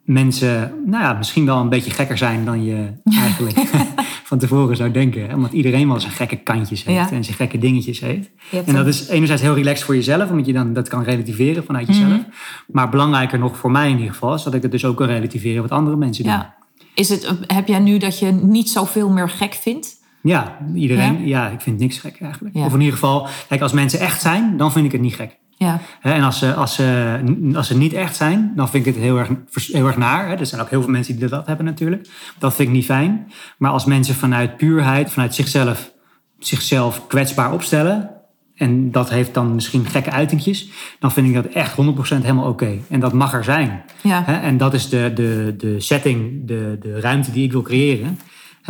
mensen 0.05 0.73
nou 0.87 1.03
ja, 1.03 1.13
misschien 1.13 1.47
wel 1.47 1.61
een 1.61 1.69
beetje 1.69 1.91
gekker 1.91 2.19
zijn 2.19 2.45
dan 2.45 2.65
je 2.65 2.93
eigenlijk 3.25 3.59
van 4.31 4.39
tevoren 4.39 4.77
zou 4.77 4.91
denken. 4.91 5.29
Hè? 5.29 5.35
Omdat 5.35 5.53
iedereen 5.53 5.89
wel 5.89 6.01
zijn 6.01 6.13
gekke 6.13 6.37
kantjes 6.37 6.85
heeft 6.85 7.11
Ja. 7.11 7.17
en 7.17 7.25
zijn 7.25 7.37
gekke 7.37 7.59
dingetjes 7.59 8.01
heeft. 8.01 8.31
En 8.67 8.75
dat 8.75 8.87
is 8.87 9.09
enerzijds 9.09 9.43
heel 9.43 9.55
relaxed 9.55 9.85
voor 9.85 9.95
jezelf, 9.95 10.31
omdat 10.31 10.47
je 10.47 10.53
dan 10.53 10.73
dat 10.73 10.89
kan 10.89 11.03
relativeren 11.03 11.65
vanuit 11.65 11.87
jezelf. 11.87 12.09
Mhm. 12.09 12.21
Maar 12.67 12.89
belangrijker 12.89 13.39
nog 13.39 13.57
voor 13.57 13.71
mij 13.71 13.91
in 13.91 13.97
ieder 13.97 14.13
geval, 14.13 14.35
is 14.35 14.43
dat 14.43 14.55
ik 14.55 14.63
het 14.63 14.71
dus 14.71 14.85
ook 14.85 14.97
kan 14.97 15.07
relativeren 15.07 15.63
wat 15.63 15.71
andere 15.71 15.97
mensen 15.97 16.25
doen. 16.25 16.33
Ja. 16.33 16.55
Is 16.95 17.09
het, 17.09 17.35
heb 17.47 17.69
jij 17.69 17.79
nu 17.79 17.99
dat 17.99 18.19
je 18.19 18.31
niet 18.31 18.71
zoveel 18.71 19.11
meer 19.11 19.29
gek 19.29 19.55
vindt? 19.55 19.98
Ja, 20.29 20.59
iedereen. 20.75 21.27
Ja? 21.27 21.45
Ja? 21.45 21.49
ik 21.49 21.61
vind 21.61 21.79
niks 21.79 21.99
gek 21.99 22.21
eigenlijk. 22.21 22.57
Ja. 22.57 22.65
Of 22.65 22.73
in 22.73 22.81
ieder 22.81 22.95
geval, 22.95 23.29
kijk, 23.49 23.61
als 23.61 23.73
mensen 23.73 24.01
echt 24.01 24.21
zijn, 24.21 24.57
dan 24.57 24.73
vind 24.73 24.85
ik 24.85 24.93
het 24.93 25.01
niet 25.01 25.15
gek. 25.15 25.37
Ja. 25.59 25.81
En 26.03 26.23
als 26.23 26.39
ze, 26.39 26.55
als, 26.55 26.75
ze, 26.75 27.21
als 27.55 27.67
ze 27.67 27.77
niet 27.77 27.93
echt 27.93 28.17
zijn, 28.17 28.53
dan 28.57 28.69
vind 28.69 28.87
ik 28.87 28.95
het 28.95 29.03
heel 29.03 29.19
erg, 29.19 29.29
heel 29.53 29.87
erg 29.87 29.97
naar. 29.97 30.41
Er 30.41 30.47
zijn 30.47 30.61
ook 30.61 30.71
heel 30.71 30.83
veel 30.83 30.91
mensen 30.91 31.17
die 31.17 31.29
dat 31.29 31.47
hebben 31.47 31.65
natuurlijk. 31.65 32.09
Dat 32.39 32.55
vind 32.55 32.69
ik 32.69 32.75
niet 32.75 32.85
fijn. 32.85 33.33
Maar 33.57 33.71
als 33.71 33.85
mensen 33.85 34.15
vanuit 34.15 34.57
puurheid, 34.57 35.11
vanuit 35.11 35.35
zichzelf, 35.35 35.93
zichzelf 36.39 37.07
kwetsbaar 37.07 37.53
opstellen... 37.53 38.11
en 38.55 38.91
dat 38.91 39.11
heeft 39.11 39.35
dan 39.35 39.55
misschien 39.55 39.87
gekke 39.87 40.11
uitingjes, 40.11 40.69
dan 40.99 41.13
vind 41.13 41.29
ik 41.29 41.35
dat 41.35 41.47
echt 41.47 41.73
100% 41.73 41.75
helemaal 42.09 42.49
oké. 42.49 42.79
En 42.89 43.01
dat 43.01 43.13
mag 43.13 43.33
er 43.33 43.45
zijn. 43.45 43.83
Ja. 44.03 44.43
En 44.43 44.57
dat 44.57 44.75
is 44.75 44.89
de, 44.89 45.13
de, 45.15 45.55
de 45.59 45.81
setting, 45.81 46.47
de, 46.47 46.77
de 46.81 47.01
ruimte 47.01 47.31
die 47.31 47.45
ik 47.45 47.53
wil 47.53 47.63
creëren. 47.63 48.19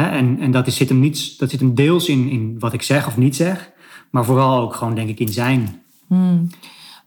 En, 0.07 0.41
en 0.41 0.51
dat, 0.51 0.67
is, 0.67 0.77
zit 0.77 0.89
hem 0.89 1.03
dat 1.39 1.51
zit 1.51 1.61
hem 1.61 1.75
deels 1.75 2.09
in, 2.09 2.29
in 2.29 2.57
wat 2.59 2.73
ik 2.73 2.83
zeg 2.83 3.07
of 3.07 3.17
niet 3.17 3.37
zeg, 3.37 3.71
maar 4.11 4.25
vooral 4.25 4.61
ook 4.61 4.75
gewoon, 4.75 4.95
denk 4.95 5.09
ik, 5.09 5.19
in 5.19 5.29
zijn. 5.29 5.83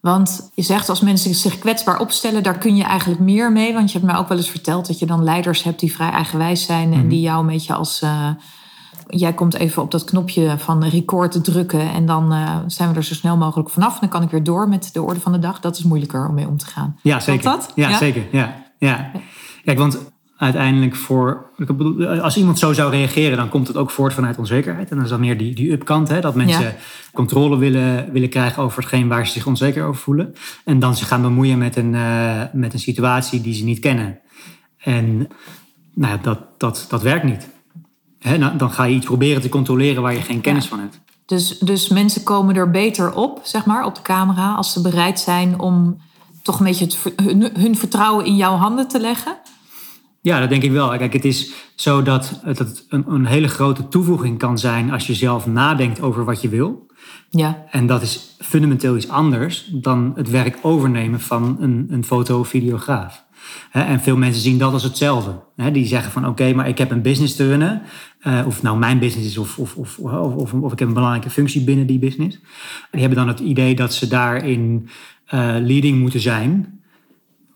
Want 0.01 0.51
je 0.55 0.61
zegt 0.61 0.89
als 0.89 1.01
mensen 1.01 1.35
zich 1.35 1.59
kwetsbaar 1.59 1.99
opstellen, 1.99 2.43
daar 2.43 2.57
kun 2.57 2.75
je 2.75 2.83
eigenlijk 2.83 3.21
meer 3.21 3.51
mee. 3.51 3.73
Want 3.73 3.91
je 3.91 3.97
hebt 3.99 4.11
mij 4.11 4.19
ook 4.21 4.27
wel 4.27 4.37
eens 4.37 4.49
verteld 4.49 4.87
dat 4.87 4.99
je 4.99 5.05
dan 5.05 5.23
leiders 5.23 5.63
hebt 5.63 5.79
die 5.79 5.93
vrij 5.93 6.09
eigenwijs 6.09 6.65
zijn. 6.65 6.93
En 6.93 7.07
die 7.07 7.21
jou 7.21 7.39
een 7.39 7.47
beetje 7.47 7.73
als. 7.73 8.01
eh, 8.01 8.29
jij 9.07 9.33
komt 9.33 9.53
even 9.53 9.81
op 9.81 9.91
dat 9.91 10.03
knopje 10.03 10.55
van 10.57 10.83
record 10.83 11.31
te 11.31 11.41
drukken. 11.41 11.91
En 11.91 12.05
dan 12.05 12.31
eh, 12.33 12.57
zijn 12.67 12.89
we 12.89 12.95
er 12.95 13.03
zo 13.03 13.13
snel 13.13 13.37
mogelijk 13.37 13.69
vanaf. 13.69 13.99
Dan 13.99 14.09
kan 14.09 14.21
ik 14.23 14.29
weer 14.29 14.43
door 14.43 14.69
met 14.69 14.89
de 14.93 15.01
orde 15.01 15.19
van 15.19 15.31
de 15.31 15.39
dag. 15.39 15.59
Dat 15.59 15.77
is 15.77 15.83
moeilijker 15.83 16.27
om 16.27 16.33
mee 16.33 16.47
om 16.47 16.57
te 16.57 16.65
gaan. 16.65 16.97
Ja, 17.01 17.19
zeker. 17.19 17.43
Dat? 17.43 17.71
Ja, 17.75 17.89
Ja? 17.89 17.97
zeker. 17.97 18.23
Ja, 18.31 18.63
ja. 18.77 19.11
Kijk, 19.63 19.77
want 19.77 19.97
uiteindelijk 20.41 20.95
voor... 20.95 21.45
ik 21.57 21.65
bedoel, 21.65 22.07
Als 22.07 22.37
iemand 22.37 22.59
zo 22.59 22.73
zou 22.73 22.91
reageren, 22.91 23.37
dan 23.37 23.49
komt 23.49 23.67
het 23.67 23.77
ook 23.77 23.91
voort 23.91 24.13
vanuit 24.13 24.37
onzekerheid. 24.37 24.89
En 24.89 24.95
dan 24.95 25.03
is 25.05 25.11
dat 25.11 25.19
meer 25.19 25.37
die, 25.37 25.55
die 25.55 25.71
upkant, 25.71 26.07
hè, 26.07 26.21
dat 26.21 26.35
mensen 26.35 26.63
Ja. 26.63 26.75
controle 27.13 27.57
willen, 27.57 28.11
willen 28.11 28.29
krijgen 28.29 28.63
over 28.63 28.79
hetgeen 28.81 29.07
waar 29.07 29.25
ze 29.27 29.31
zich 29.31 29.45
onzeker 29.45 29.83
over 29.85 30.01
voelen. 30.01 30.35
En 30.65 30.79
dan 30.79 30.95
zich 30.95 31.07
gaan 31.07 31.21
bemoeien 31.21 31.57
met 31.57 31.75
een, 31.75 31.95
eh, 31.95 32.41
met 32.53 32.73
een 32.73 32.79
situatie 32.79 33.41
die 33.41 33.53
ze 33.53 33.63
niet 33.63 33.79
kennen. 33.79 34.19
En 34.77 35.17
nou 35.93 36.13
ja, 36.13 36.17
dat, 36.21 36.39
dat, 36.57 36.85
dat 36.89 37.01
werkt 37.01 37.23
niet. 37.23 37.49
Hè, 38.19 38.37
nou, 38.37 38.57
dan 38.57 38.71
ga 38.71 38.83
je 38.83 38.95
iets 38.95 39.05
proberen 39.05 39.41
te 39.41 39.49
controleren 39.49 40.01
waar 40.01 40.13
je 40.13 40.21
geen 40.21 40.41
kennis 40.41 40.63
Ja. 40.63 40.69
van 40.69 40.79
hebt. 40.79 40.99
Dus, 41.25 41.57
dus 41.59 41.89
mensen 41.89 42.23
komen 42.23 42.55
er 42.55 42.71
beter 42.71 43.13
op, 43.13 43.39
zeg 43.43 43.65
maar, 43.65 43.85
op 43.85 43.95
de 43.95 44.01
camera. 44.01 44.53
Als 44.53 44.73
ze 44.73 44.81
bereid 44.81 45.19
zijn 45.19 45.59
om 45.59 46.01
toch 46.41 46.59
een 46.59 46.65
beetje 46.65 46.85
het, 46.85 46.97
hun, 47.23 47.49
hun 47.59 47.75
vertrouwen 47.77 48.25
in 48.25 48.35
jouw 48.35 48.55
handen 48.55 48.87
te 48.87 48.99
leggen. 48.99 49.37
Ja, 50.21 50.39
dat 50.39 50.49
denk 50.49 50.63
ik 50.63 50.71
wel. 50.71 50.97
Kijk, 50.97 51.13
het 51.13 51.25
is 51.25 51.51
zo 51.75 52.01
dat 52.01 52.39
het 52.43 52.59
het 52.59 52.85
een, 52.89 53.03
een 53.07 53.25
hele 53.25 53.47
grote 53.47 53.87
toevoeging 53.87 54.37
kan 54.37 54.57
zijn 54.57 54.91
als 54.91 55.07
je 55.07 55.13
zelf 55.13 55.47
nadenkt 55.47 56.01
over 56.01 56.25
wat 56.25 56.41
je 56.41 56.49
wil. 56.49 56.89
Ja, 57.29 57.65
En 57.69 57.87
dat 57.87 58.01
is 58.01 58.35
fundamenteel 58.39 58.95
iets 58.95 59.09
anders 59.09 59.69
dan 59.73 60.11
het 60.15 60.29
werk 60.29 60.57
overnemen 60.61 61.19
van 61.19 61.57
een, 61.59 61.87
een 61.89 62.03
foto- 62.03 62.39
of 62.39 62.47
videograaf. 62.47 63.23
En 63.71 63.99
veel 63.99 64.17
mensen 64.17 64.41
zien 64.41 64.57
dat 64.57 64.73
als 64.73 64.83
hetzelfde. 64.83 65.39
Die 65.71 65.85
zeggen 65.85 66.11
van 66.11 66.27
oké, 66.27 66.53
maar 66.53 66.67
ik 66.67 66.77
heb 66.77 66.91
een 66.91 67.01
business 67.01 67.35
te 67.35 67.47
runnen. 67.47 67.81
Eh, 68.19 68.43
of 68.45 68.61
nou 68.61 68.77
mijn 68.77 68.99
business 68.99 69.27
is 69.27 69.37
of, 69.37 69.57
of, 69.57 69.75
of, 69.75 69.97
of, 69.97 70.33
of, 70.33 70.53
of 70.53 70.71
ik 70.71 70.79
heb 70.79 70.87
een 70.87 70.93
belangrijke 70.93 71.29
functie 71.29 71.63
binnen 71.63 71.85
die 71.85 71.99
business. 71.99 72.39
Die 72.91 73.01
hebben 73.01 73.17
dan 73.17 73.27
het 73.27 73.39
idee 73.39 73.75
dat 73.75 73.93
ze 73.93 74.07
daarin 74.07 74.89
eh, 75.25 75.39
leading 75.39 75.99
moeten 75.99 76.19
zijn 76.19 76.80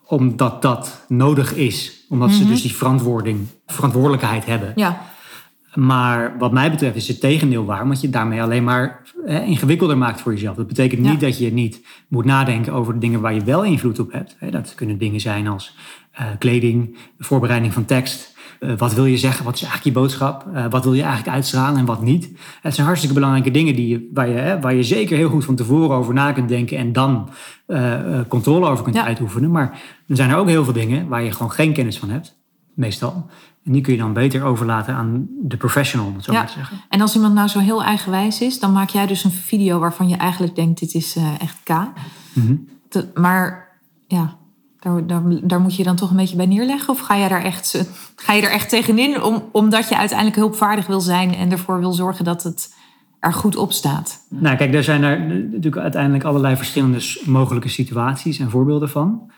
omdat 0.07 0.61
dat 0.61 1.05
nodig 1.07 1.53
is. 1.53 2.05
Omdat 2.09 2.31
ze 2.31 2.45
dus 2.47 2.61
die 2.61 2.75
verantwoording, 2.75 3.47
verantwoordelijkheid 3.65 4.45
hebben. 4.45 4.71
ja, 4.75 5.01
Maar 5.73 6.35
wat 6.37 6.51
mij 6.51 6.71
betreft 6.71 6.95
is 6.95 7.07
het 7.07 7.19
tegendeel 7.19 7.65
waar, 7.65 7.81
omdat 7.83 8.01
je 8.01 8.09
daarmee 8.09 8.41
alleen 8.41 8.63
maar 8.63 9.01
hè, 9.25 9.41
ingewikkelder 9.41 9.97
maakt 9.97 10.21
voor 10.21 10.33
jezelf. 10.33 10.55
Dat 10.55 10.67
betekent 10.67 11.05
Ja. 11.05 11.11
niet 11.11 11.19
dat 11.19 11.37
je 11.37 11.53
niet 11.53 11.81
moet 12.07 12.25
nadenken 12.25 12.73
over 12.73 12.93
de 12.93 12.99
dingen 12.99 13.21
waar 13.21 13.33
je 13.33 13.43
wel 13.43 13.63
invloed 13.63 13.99
op 13.99 14.11
hebt. 14.11 14.35
Dat 14.51 14.73
kunnen 14.75 14.97
dingen 14.97 15.19
zijn 15.19 15.47
als 15.47 15.75
eh, 16.11 16.25
kleding, 16.39 16.97
voorbereiding 17.19 17.73
van 17.73 17.85
tekst. 17.85 18.33
Eh, 18.59 18.71
wat 18.77 18.93
wil 18.93 19.05
je 19.05 19.17
zeggen? 19.17 19.45
Wat 19.45 19.53
is 19.55 19.61
eigenlijk 19.61 19.95
je 19.95 20.01
boodschap? 20.01 20.45
Eh, 20.53 20.65
wat 20.69 20.83
wil 20.83 20.93
je 20.93 21.01
eigenlijk 21.01 21.35
uitstralen 21.35 21.79
en 21.79 21.85
wat 21.85 22.01
niet? 22.01 22.29
Het 22.61 22.73
zijn 22.73 22.85
hartstikke 22.85 23.15
belangrijke 23.15 23.51
dingen 23.51 23.75
die 23.75 23.87
je, 23.87 24.09
waar, 24.13 24.27
je, 24.29 24.35
hè, 24.35 24.59
waar 24.61 24.73
je 24.73 24.83
zeker 24.83 25.17
heel 25.17 25.29
goed 25.29 25.45
van 25.45 25.55
tevoren 25.55 25.95
over 25.97 26.13
na 26.13 26.31
kunt 26.31 26.49
denken 26.49 26.77
en 26.77 26.93
dan 26.93 27.29
eh, 27.65 27.99
controle 28.27 28.67
over 28.69 28.83
kunt 28.83 28.95
Ja. 28.95 29.05
uitoefenen. 29.05 29.51
Maar 29.51 29.81
er 30.07 30.15
zijn 30.15 30.29
er 30.29 30.37
ook 30.37 30.47
heel 30.47 30.63
veel 30.63 30.73
dingen 30.73 31.07
waar 31.07 31.23
je 31.23 31.31
gewoon 31.31 31.51
geen 31.51 31.73
kennis 31.73 31.99
van 31.99 32.09
hebt, 32.09 32.35
meestal. 32.73 33.29
En 33.65 33.71
die 33.71 33.81
kun 33.81 33.93
je 33.93 33.99
dan 33.99 34.13
beter 34.13 34.43
overlaten 34.43 34.93
aan 34.95 35.27
de 35.41 35.57
professional, 35.57 36.07
om 36.07 36.15
het 36.15 36.23
zo 36.23 36.31
Ja. 36.31 36.37
maar 36.37 36.47
te 36.47 36.53
zeggen. 36.53 36.77
En 36.89 37.01
als 37.01 37.15
iemand 37.15 37.33
nou 37.33 37.47
zo 37.47 37.59
heel 37.59 37.83
eigenwijs 37.83 38.41
is, 38.41 38.59
dan 38.59 38.71
maak 38.71 38.89
jij 38.89 39.05
dus 39.07 39.23
een 39.23 39.31
video 39.31 39.79
waarvan 39.79 40.07
je 40.09 40.15
eigenlijk 40.15 40.55
denkt: 40.55 40.79
dit 40.79 40.93
is 40.93 41.17
echt 41.39 41.57
K. 41.63 41.69
Te- 42.89 43.07
maar 43.13 43.67
ja, 44.07 44.35
daar, 44.85 45.07
daar, 45.07 45.21
daar 45.41 45.61
moet 45.61 45.75
je 45.75 45.83
dan 45.83 45.95
toch 45.95 46.09
een 46.09 46.15
beetje 46.15 46.35
bij 46.35 46.45
neerleggen? 46.45 46.93
Of 46.93 46.99
ga 46.99 47.15
je 47.15 47.29
daar 47.29 47.43
echt, 47.43 47.73
eh, 47.73 47.81
ga 48.15 48.33
je 48.33 48.41
er 48.41 48.51
echt 48.51 48.69
tegenin 48.69 49.21
om, 49.21 49.43
omdat 49.51 49.89
je 49.89 49.97
uiteindelijk 49.97 50.37
hulpvaardig 50.37 50.87
wil 50.87 51.01
zijn 51.01 51.35
en 51.35 51.51
ervoor 51.51 51.79
wil 51.79 51.91
zorgen 51.91 52.25
dat 52.25 52.43
het 52.43 52.73
er 53.19 53.33
goed 53.33 53.55
op 53.55 53.71
staat? 53.71 54.25
Nou, 54.29 54.57
kijk, 54.57 54.73
er 54.73 54.83
zijn 54.83 55.03
er 55.03 55.19
natuurlijk 55.19 55.77
uiteindelijk 55.77 56.23
allerlei 56.23 56.55
verschillende 56.55 56.99
mogelijke 57.25 57.69
situaties 57.69 58.39
en 58.39 58.49
voorbeelden 58.49 58.89
van. 58.89 59.31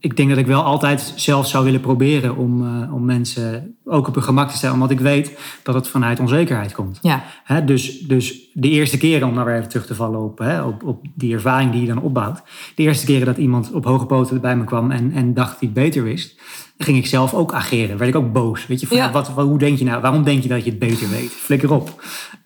Ik 0.00 0.16
denk 0.16 0.28
dat 0.28 0.38
ik 0.38 0.46
wel 0.46 0.62
altijd 0.62 1.12
zelf 1.16 1.46
zou 1.48 1.64
willen 1.64 1.80
proberen 1.80 2.36
om, 2.36 2.66
eh, 2.82 2.94
om 2.94 3.04
mensen 3.04 3.76
ook 3.84 4.08
op 4.08 4.14
hun 4.14 4.22
gemak 4.22 4.48
te 4.50 4.56
stellen, 4.56 4.74
omdat 4.74 4.90
ik 4.90 5.00
weet 5.00 5.38
dat 5.62 5.74
het 5.74 5.88
vanuit 5.88 6.20
onzekerheid 6.20 6.72
komt. 6.74 6.98
Ja, 7.02 7.24
Hè, 7.44 7.64
dus, 7.64 7.98
dus 7.98 8.50
de 8.52 8.68
eerste 8.70 8.98
keren, 8.98 9.28
om 9.28 9.34
nou 9.34 9.46
weer 9.46 9.56
even 9.56 9.68
terug 9.68 9.86
te 9.86 9.94
vallen 9.94 10.20
op, 10.20 10.38
hè, 10.38 10.62
op, 10.62 10.82
op 10.84 11.04
die 11.14 11.34
ervaring 11.34 11.72
die 11.72 11.80
je 11.80 11.86
dan 11.86 12.02
opbouwt. 12.02 12.42
De 12.74 12.82
eerste 12.82 13.06
keren 13.06 13.26
dat 13.26 13.36
iemand 13.36 13.72
op 13.72 13.84
hoge 13.84 14.06
poten 14.06 14.40
bij 14.40 14.56
me 14.56 14.64
kwam 14.64 14.90
en, 14.90 15.12
en 15.12 15.34
dacht 15.34 15.50
dat 15.50 15.58
hij 15.60 15.68
het 15.68 15.78
beter 15.78 16.02
wist, 16.02 16.40
ging 16.78 16.96
ik 16.96 17.06
zelf 17.06 17.34
ook 17.34 17.52
ageren. 17.52 17.98
Werd 17.98 18.10
ik 18.14 18.16
ook 18.16 18.32
boos. 18.32 18.66
Weet 18.66 18.80
je, 18.80 18.86
van, 18.86 18.96
Ja. 18.96 19.04
ja, 19.04 19.12
wat, 19.12 19.34
wat, 19.34 19.46
hoe 19.46 19.58
denk 19.58 19.78
je 19.78 19.84
nou? 19.84 20.00
Waarom 20.00 20.22
denk 20.24 20.42
je 20.42 20.48
dat 20.48 20.64
je 20.64 20.70
het 20.70 20.78
beter 20.78 21.10
weet? 21.10 21.30
Flikker 21.30 21.72
op. 21.72 22.02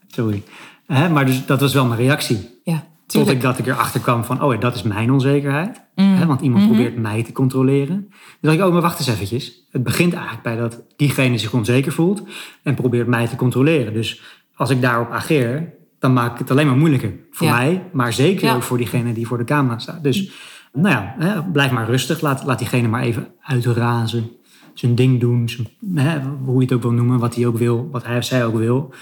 Sorry. 0.06 0.42
Hè, 0.86 1.08
maar 1.08 1.26
dus, 1.26 1.46
dat 1.46 1.60
was 1.60 1.74
wel 1.74 1.86
mijn 1.86 2.00
reactie. 2.00 2.60
ja, 2.64 2.84
Tot 3.10 3.26
tuurlijk. 3.26 3.36
ik 3.36 3.42
dat 3.42 3.58
ik 3.58 3.66
erachter 3.66 4.00
kwam 4.00 4.24
van, 4.24 4.42
oh 4.42 4.52
ja, 4.52 4.58
dat 4.60 4.74
is 4.74 4.82
mijn 4.82 5.12
onzekerheid. 5.12 5.80
Hè, 5.94 6.26
want 6.26 6.40
iemand 6.40 6.66
probeert 6.66 6.96
mij 6.98 7.22
te 7.22 7.32
controleren. 7.32 7.96
Dan 8.08 8.10
dacht 8.40 8.56
ik, 8.58 8.64
oh, 8.64 8.72
maar 8.72 8.82
wacht 8.82 8.98
eens 8.98 9.08
eventjes. 9.08 9.66
Het 9.70 9.82
begint 9.82 10.12
eigenlijk 10.12 10.42
bij 10.42 10.56
dat 10.56 10.82
diegene 10.96 11.38
zich 11.38 11.52
onzeker 11.52 11.92
voelt 11.92 12.22
en 12.62 12.74
probeert 12.74 13.06
mij 13.06 13.26
te 13.26 13.36
controleren. 13.36 13.92
Dus 13.92 14.22
als 14.54 14.70
ik 14.70 14.80
daarop 14.80 15.10
ageer, 15.10 15.72
dan 15.98 16.12
maak 16.12 16.32
ik 16.32 16.38
het 16.38 16.50
alleen 16.50 16.66
maar 16.66 16.76
moeilijker. 16.76 17.12
Voor 17.30 17.46
Ja. 17.46 17.56
mij, 17.56 17.82
maar 17.92 18.12
zeker 18.12 18.46
Ja. 18.46 18.54
ook 18.54 18.62
voor 18.62 18.76
diegene 18.76 19.12
die 19.12 19.26
voor 19.26 19.38
de 19.38 19.44
camera 19.44 19.78
staat. 19.78 20.02
Dus 20.02 20.30
nou 20.72 20.88
ja, 20.88 21.14
hè, 21.18 21.42
blijf 21.42 21.70
maar 21.70 21.86
rustig. 21.86 22.20
Laat, 22.20 22.44
laat 22.44 22.58
diegene 22.58 22.88
maar 22.88 23.02
even 23.02 23.28
uitrazen. 23.42 24.30
Zijn 24.74 24.94
ding 24.94 25.20
doen. 25.20 25.48
Zijn, 25.48 25.66
hè, 25.94 26.18
hoe 26.44 26.54
je 26.54 26.60
het 26.60 26.72
ook 26.72 26.82
wil 26.82 26.90
noemen. 26.92 27.18
Wat 27.18 27.34
hij 27.34 27.46
ook 27.46 27.58
wil. 27.58 27.88
Wat 27.92 28.04
hij 28.04 28.16
of 28.16 28.24
zij 28.24 28.44
ook 28.44 28.56
wil. 28.56 28.94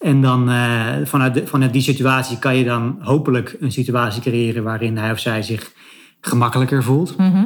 En 0.00 0.20
dan 0.22 0.50
eh, 0.50 0.84
vanuit, 1.04 1.34
de- 1.34 1.46
vanuit 1.46 1.72
die 1.72 1.82
situatie 1.82 2.38
kan 2.38 2.56
je 2.56 2.64
dan 2.64 2.96
hopelijk 3.00 3.56
een 3.60 3.72
situatie 3.72 4.22
creëren 4.22 4.62
waarin 4.62 4.96
hij 4.96 5.10
of 5.10 5.18
zij 5.18 5.42
zich 5.42 5.72
gemakkelijker 6.20 6.82
voelt. 6.82 7.16
Mhm. 7.18 7.44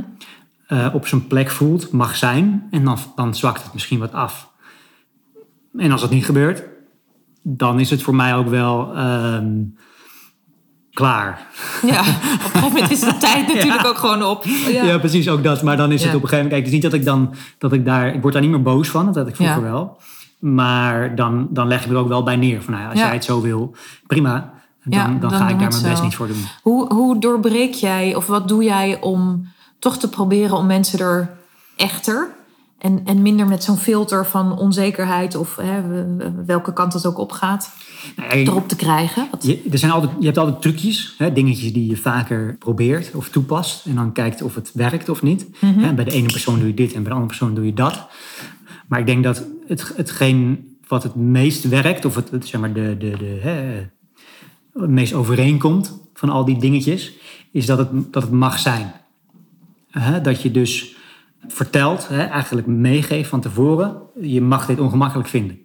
eh, 0.66 0.88
op 0.92 1.06
zijn 1.06 1.26
plek 1.26 1.50
voelt, 1.50 1.92
mag 1.92 2.16
zijn. 2.16 2.66
En 2.70 2.84
dan, 2.84 2.98
dan 3.16 3.34
zwakt 3.34 3.62
het 3.62 3.72
misschien 3.72 3.98
wat 3.98 4.12
af. 4.12 4.50
En 5.78 5.92
als 5.92 6.00
dat 6.00 6.10
niet 6.10 6.24
gebeurt, 6.24 6.62
dan 7.42 7.80
is 7.80 7.90
het 7.90 8.02
voor 8.02 8.14
mij 8.14 8.34
ook 8.34 8.48
wel 8.48 8.94
ehm, 8.96 9.52
klaar. 10.92 11.46
Ja, 11.86 12.00
op 12.00 12.06
een 12.06 12.40
gegeven 12.40 12.68
moment 12.72 12.90
is 12.90 13.00
de 13.00 13.16
tijd 13.16 13.46
natuurlijk 13.54 13.86
ook 13.86 13.98
gewoon 13.98 14.22
op. 14.24 14.44
Ja. 14.68 14.84
Ja, 14.84 14.98
precies, 14.98 15.28
ook 15.28 15.42
dat. 15.42 15.62
Maar 15.62 15.76
dan 15.76 15.92
is 15.92 16.04
het 16.04 16.14
op 16.14 16.22
een 16.22 16.28
gegeven 16.28 16.44
moment... 16.44 16.48
Kijk, 16.52 16.64
het 16.64 16.66
is 16.66 16.72
niet 16.72 16.82
dat 16.82 16.92
ik 17.00 17.04
dan... 17.04 17.34
Dat 17.58 17.72
ik, 17.72 17.84
daar, 17.84 18.14
ik 18.14 18.20
word 18.20 18.32
daar 18.32 18.42
niet 18.42 18.50
meer 18.50 18.62
boos 18.62 18.88
van, 18.88 19.06
dat 19.06 19.14
had 19.14 19.28
ik 19.28 19.36
vroeger 19.36 19.62
wel. 19.62 20.00
Maar 20.40 21.14
dan, 21.14 21.46
dan 21.50 21.66
leg 21.68 21.84
ik 21.84 21.90
er 21.90 21.96
ook 21.96 22.08
wel 22.08 22.22
bij 22.22 22.36
neer. 22.36 22.62
Van, 22.62 22.72
nou 22.74 22.88
als 22.88 22.98
Ja. 22.98 23.04
jij 23.04 23.14
het 23.14 23.24
zo 23.24 23.40
wil, 23.40 23.74
prima. 24.06 24.52
Dan, 24.84 24.98
Ja, 24.98 25.06
dan, 25.06 25.18
dan 25.20 25.30
ga 25.30 25.36
ik 25.48 25.58
daar 25.58 25.68
mijn 25.70 25.82
best 25.82 25.96
zo. 25.98 26.04
niet 26.04 26.14
voor 26.14 26.26
doen. 26.26 26.44
Hoe, 26.62 26.92
hoe 26.94 27.18
doorbreek 27.20 27.74
jij, 27.74 28.14
of 28.14 28.26
wat 28.26 28.48
doe 28.48 28.62
jij 28.64 29.00
om 29.00 29.46
toch 29.78 29.96
te 29.98 30.08
proberen 30.08 30.56
om 30.56 30.66
mensen 30.66 30.98
er 30.98 31.30
echter 31.76 32.28
en, 32.78 33.00
en 33.04 33.22
minder 33.22 33.46
met 33.46 33.64
zo'n 33.64 33.76
filter 33.76 34.26
van 34.26 34.58
onzekerheid 34.58 35.34
of 35.36 35.56
hè, 35.56 35.82
welke 36.46 36.72
kant 36.72 36.92
het 36.92 37.06
ook 37.06 37.18
opgaat, 37.18 37.70
Nou, 38.16 38.28
ja, 38.28 38.34
erop 38.34 38.68
te 38.68 38.76
krijgen? 38.76 39.28
Wat- 39.30 39.44
Je, 39.44 39.62
er 39.72 39.78
zijn 39.78 39.90
altijd, 39.92 40.12
je 40.18 40.24
hebt 40.26 40.38
altijd 40.38 40.62
trucjes, 40.62 41.14
hè, 41.18 41.32
dingetjes 41.32 41.72
die 41.72 41.86
je 41.88 41.96
vaker 41.96 42.56
probeert 42.58 43.14
of 43.14 43.28
toepast. 43.28 43.86
En 43.86 43.94
dan 43.94 44.12
kijkt 44.12 44.42
of 44.42 44.54
het 44.54 44.70
werkt 44.74 45.08
of 45.08 45.22
niet. 45.22 45.46
Hè, 45.58 45.94
bij 45.94 46.04
de 46.04 46.10
ene 46.10 46.26
persoon 46.26 46.58
doe 46.58 46.66
je 46.68 46.74
dit 46.74 46.88
en 46.92 47.02
bij 47.02 47.02
de 47.12 47.18
andere 47.18 47.26
persoon 47.38 47.54
doe 47.54 47.66
je 47.66 47.74
dat. 47.74 48.06
Maar 48.90 49.00
ik 49.00 49.06
denk 49.06 49.24
dat 49.24 49.44
het, 49.66 49.92
hetgeen 49.96 50.68
wat 50.86 51.02
het 51.02 51.14
meest 51.14 51.68
werkt, 51.68 52.04
of 52.04 52.14
het, 52.14 52.30
zeg 52.46 52.60
maar 52.60 52.72
de, 52.72 52.96
de, 52.98 53.10
de, 53.10 53.38
hè, 53.40 53.86
het 54.80 54.90
meest 54.90 55.12
overeenkomt 55.12 56.00
van 56.14 56.28
al 56.28 56.44
die 56.44 56.58
dingetjes, 56.58 57.12
is 57.52 57.66
dat 57.66 57.78
het, 57.78 58.12
dat 58.12 58.22
het 58.22 58.32
mag 58.32 58.58
zijn. 58.58 58.92
Hè, 59.90 60.20
dat 60.20 60.42
je 60.42 60.50
dus 60.50 60.96
vertelt, 61.48 62.08
hè, 62.08 62.22
eigenlijk 62.22 62.66
meegeeft 62.66 63.28
van 63.28 63.40
tevoren, 63.40 63.96
je 64.20 64.40
mag 64.40 64.66
dit 64.66 64.80
ongemakkelijk 64.80 65.28
vinden. 65.28 65.58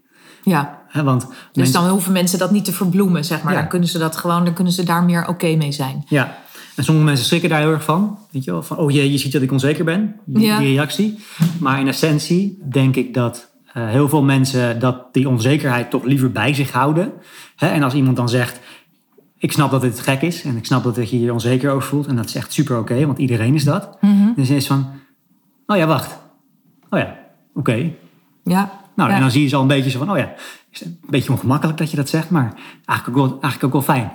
Ja, 0.43 0.83
Hè, 0.87 1.03
want 1.03 1.27
dus 1.27 1.37
mensen- 1.53 1.81
dan 1.81 1.89
hoeven 1.89 2.11
mensen 2.11 2.39
dat 2.39 2.51
niet 2.51 2.65
te 2.65 2.73
verbloemen, 2.73 3.25
zeg 3.25 3.43
maar. 3.43 3.53
Ja. 3.53 3.59
Dan 3.59 3.69
kunnen 3.69 3.89
ze 3.89 3.97
dat 3.97 4.15
gewoon, 4.15 4.45
dan 4.45 4.53
kunnen 4.53 4.73
ze 4.73 4.83
daar 4.83 5.03
meer 5.03 5.27
oké 5.27 5.55
mee 5.55 5.71
zijn. 5.71 6.03
Ja, 6.07 6.37
en 6.75 6.83
sommige 6.83 7.05
mensen 7.07 7.25
schrikken 7.25 7.49
daar 7.49 7.59
heel 7.59 7.71
erg 7.71 7.83
van. 7.83 8.17
Weet 8.31 8.43
je 8.43 8.51
wel, 8.51 8.63
van 8.63 8.77
oh 8.77 8.91
jee, 8.91 9.11
je 9.11 9.17
ziet 9.17 9.31
dat 9.31 9.41
ik 9.41 9.51
onzeker 9.51 9.85
ben. 9.85 10.15
Die, 10.25 10.45
Ja. 10.45 10.59
die 10.59 10.67
reactie. 10.67 11.19
Maar 11.59 11.79
in 11.79 11.87
essentie 11.87 12.59
denk 12.69 12.95
ik 12.95 13.13
dat 13.13 13.53
eh, 13.73 13.87
heel 13.89 14.09
veel 14.09 14.23
mensen 14.23 14.79
dat 14.79 15.13
die 15.13 15.29
onzekerheid 15.29 15.89
toch 15.89 16.03
liever 16.03 16.31
bij 16.31 16.53
zich 16.53 16.71
houden. 16.71 17.13
Hè? 17.55 17.67
En 17.67 17.83
als 17.83 17.93
iemand 17.93 18.15
dan 18.17 18.29
zegt, 18.29 18.59
ik 19.37 19.51
snap 19.51 19.71
dat 19.71 19.81
het 19.81 19.99
gek 19.99 20.21
is 20.21 20.43
en 20.43 20.57
ik 20.57 20.65
snap 20.65 20.83
dat 20.83 21.09
je 21.09 21.19
je 21.19 21.33
onzeker 21.33 21.71
over 21.71 21.87
voelt. 21.87 22.07
En 22.07 22.15
dat 22.15 22.25
is 22.25 22.35
echt 22.35 22.53
super 22.53 22.79
oké, 22.79 23.05
want 23.05 23.17
iedereen 23.17 23.53
is 23.53 23.63
dat. 23.63 23.97
Mhm. 24.01 24.33
Dus 24.35 24.49
is 24.49 24.67
van, 24.67 24.87
oh 25.67 25.77
ja, 25.77 25.87
wacht. 25.87 26.17
Oh 26.89 26.99
ja, 26.99 27.15
oké. 27.53 27.91
Ja. 28.43 28.83
Nou, 28.95 29.09
ja. 29.09 29.15
en 29.15 29.21
dan 29.21 29.31
zie 29.31 29.41
je 29.41 29.47
ze 29.47 29.55
al 29.55 29.61
een 29.61 29.67
beetje 29.67 29.89
zo 29.89 29.99
van, 29.99 30.11
oh 30.11 30.17
ja, 30.17 30.33
is 30.71 30.81
een 30.81 30.99
beetje 31.09 31.31
ongemakkelijk 31.31 31.77
dat 31.77 31.89
je 31.91 31.97
dat 31.97 32.09
zegt, 32.09 32.29
maar 32.29 32.53
eigenlijk 32.85 33.17
ook 33.19 33.29
wel, 33.29 33.41
eigenlijk 33.41 33.63
ook 33.63 33.85
wel 33.85 33.95
fijn. 33.95 34.11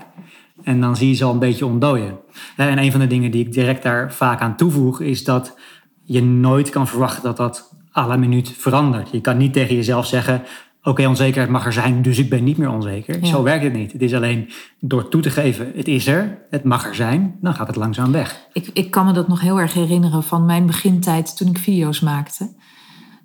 En 0.62 0.80
dan 0.80 0.96
zie 0.96 1.08
je 1.08 1.14
ze 1.14 1.24
al 1.24 1.32
een 1.32 1.38
beetje 1.38 1.66
ontdooien. 1.66 2.18
En 2.56 2.78
een 2.78 2.90
van 2.90 3.00
de 3.00 3.06
dingen 3.06 3.30
die 3.30 3.46
ik 3.46 3.52
direct 3.52 3.82
daar 3.82 4.12
vaak 4.12 4.40
aan 4.40 4.56
toevoeg, 4.56 5.00
is 5.00 5.24
dat 5.24 5.58
je 6.02 6.22
nooit 6.22 6.70
kan 6.70 6.86
verwachten 6.86 7.22
dat 7.22 7.36
dat 7.36 7.74
à 7.96 8.06
la 8.06 8.16
minuut 8.16 8.54
verandert. 8.58 9.10
Je 9.10 9.20
kan 9.20 9.36
niet 9.36 9.52
tegen 9.52 9.74
jezelf 9.74 10.06
zeggen, 10.06 10.42
oké, 10.82 11.06
onzekerheid 11.06 11.50
mag 11.50 11.64
er 11.66 11.72
zijn, 11.72 12.02
dus 12.02 12.18
ik 12.18 12.30
ben 12.30 12.44
niet 12.44 12.56
meer 12.56 12.70
onzeker. 12.70 13.20
Ja. 13.20 13.26
Zo 13.26 13.42
werkt 13.42 13.64
het 13.64 13.72
niet. 13.72 13.92
Het 13.92 14.02
is 14.02 14.14
alleen 14.14 14.48
door 14.80 15.08
toe 15.08 15.20
te 15.20 15.30
geven, 15.30 15.72
het 15.74 15.88
is 15.88 16.06
er, 16.06 16.38
het 16.50 16.64
mag 16.64 16.86
er 16.86 16.94
zijn, 16.94 17.36
dan 17.40 17.54
gaat 17.54 17.66
het 17.66 17.76
langzaam 17.76 18.12
weg. 18.12 18.46
Ik, 18.52 18.70
ik 18.72 18.90
kan 18.90 19.06
me 19.06 19.12
dat 19.12 19.28
nog 19.28 19.40
heel 19.40 19.60
erg 19.60 19.74
herinneren 19.74 20.22
van 20.22 20.44
mijn 20.44 20.66
begintijd 20.66 21.36
toen 21.36 21.48
ik 21.48 21.58
video's 21.58 22.00
maakte. 22.00 22.50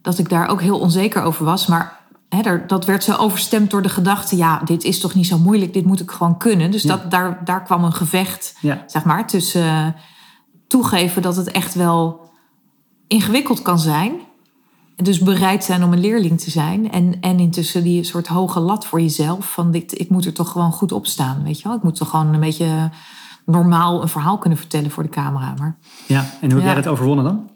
Dat 0.01 0.17
ik 0.17 0.29
daar 0.29 0.47
ook 0.47 0.61
heel 0.61 0.79
onzeker 0.79 1.21
over 1.21 1.45
was. 1.45 1.67
Maar 1.67 1.99
dat 2.67 2.85
werd 2.85 3.03
zo 3.03 3.15
overstemd 3.15 3.69
door 3.71 3.81
de 3.81 3.89
gedachte... 3.89 4.35
ja, 4.37 4.61
dit 4.65 4.83
is 4.83 4.99
toch 4.99 5.13
niet 5.13 5.27
zo 5.27 5.37
moeilijk, 5.39 5.73
dit 5.73 5.85
moet 5.85 5.99
ik 5.99 6.11
gewoon 6.11 6.37
kunnen. 6.37 6.71
Dus 6.71 6.83
dat, 6.83 7.11
daar, 7.11 7.41
daar 7.43 7.63
kwam 7.63 7.83
een 7.83 7.93
gevecht, 7.93 8.55
Ja. 8.61 8.83
zeg 8.87 9.03
maar, 9.03 9.27
tussen 9.27 9.63
eh, 9.63 9.87
toegeven 10.67 11.21
dat 11.21 11.35
het 11.35 11.51
echt 11.51 11.73
wel 11.73 12.29
ingewikkeld 13.07 13.61
kan 13.61 13.79
zijn... 13.79 14.13
En 14.95 15.03
dus 15.03 15.19
bereid 15.19 15.63
zijn 15.63 15.83
om 15.83 15.93
een 15.93 15.99
leerling 15.99 16.39
te 16.41 16.49
zijn. 16.51 16.91
En, 16.91 17.19
en 17.21 17.39
intussen 17.39 17.83
die 17.83 18.03
soort 18.03 18.27
hoge 18.27 18.59
lat 18.59 18.85
voor 18.85 19.01
jezelf. 19.01 19.51
Van 19.53 19.71
dit, 19.71 19.99
ik 19.99 20.09
moet 20.09 20.25
er 20.25 20.33
toch 20.33 20.51
gewoon 20.51 20.71
goed 20.71 20.91
op 20.91 21.05
staan. 21.07 21.43
Weet 21.43 21.57
je 21.61 21.67
wel? 21.67 21.77
Ik 21.77 21.83
moet 21.83 21.95
toch 21.95 22.09
gewoon 22.09 22.33
een 22.33 22.39
beetje 22.39 22.89
normaal 23.45 24.01
een 24.01 24.07
verhaal 24.07 24.37
kunnen 24.37 24.59
vertellen 24.59 24.91
voor 24.91 25.03
de 25.03 25.09
camera. 25.09 25.53
Maar 25.57 25.77
Ja, 26.07 26.19
en 26.19 26.51
hoe 26.51 26.59
heb 26.59 26.59
Ja. 26.59 26.65
jij 26.65 26.75
dat 26.75 26.87
overwonnen 26.87 27.25
dan? 27.25 27.49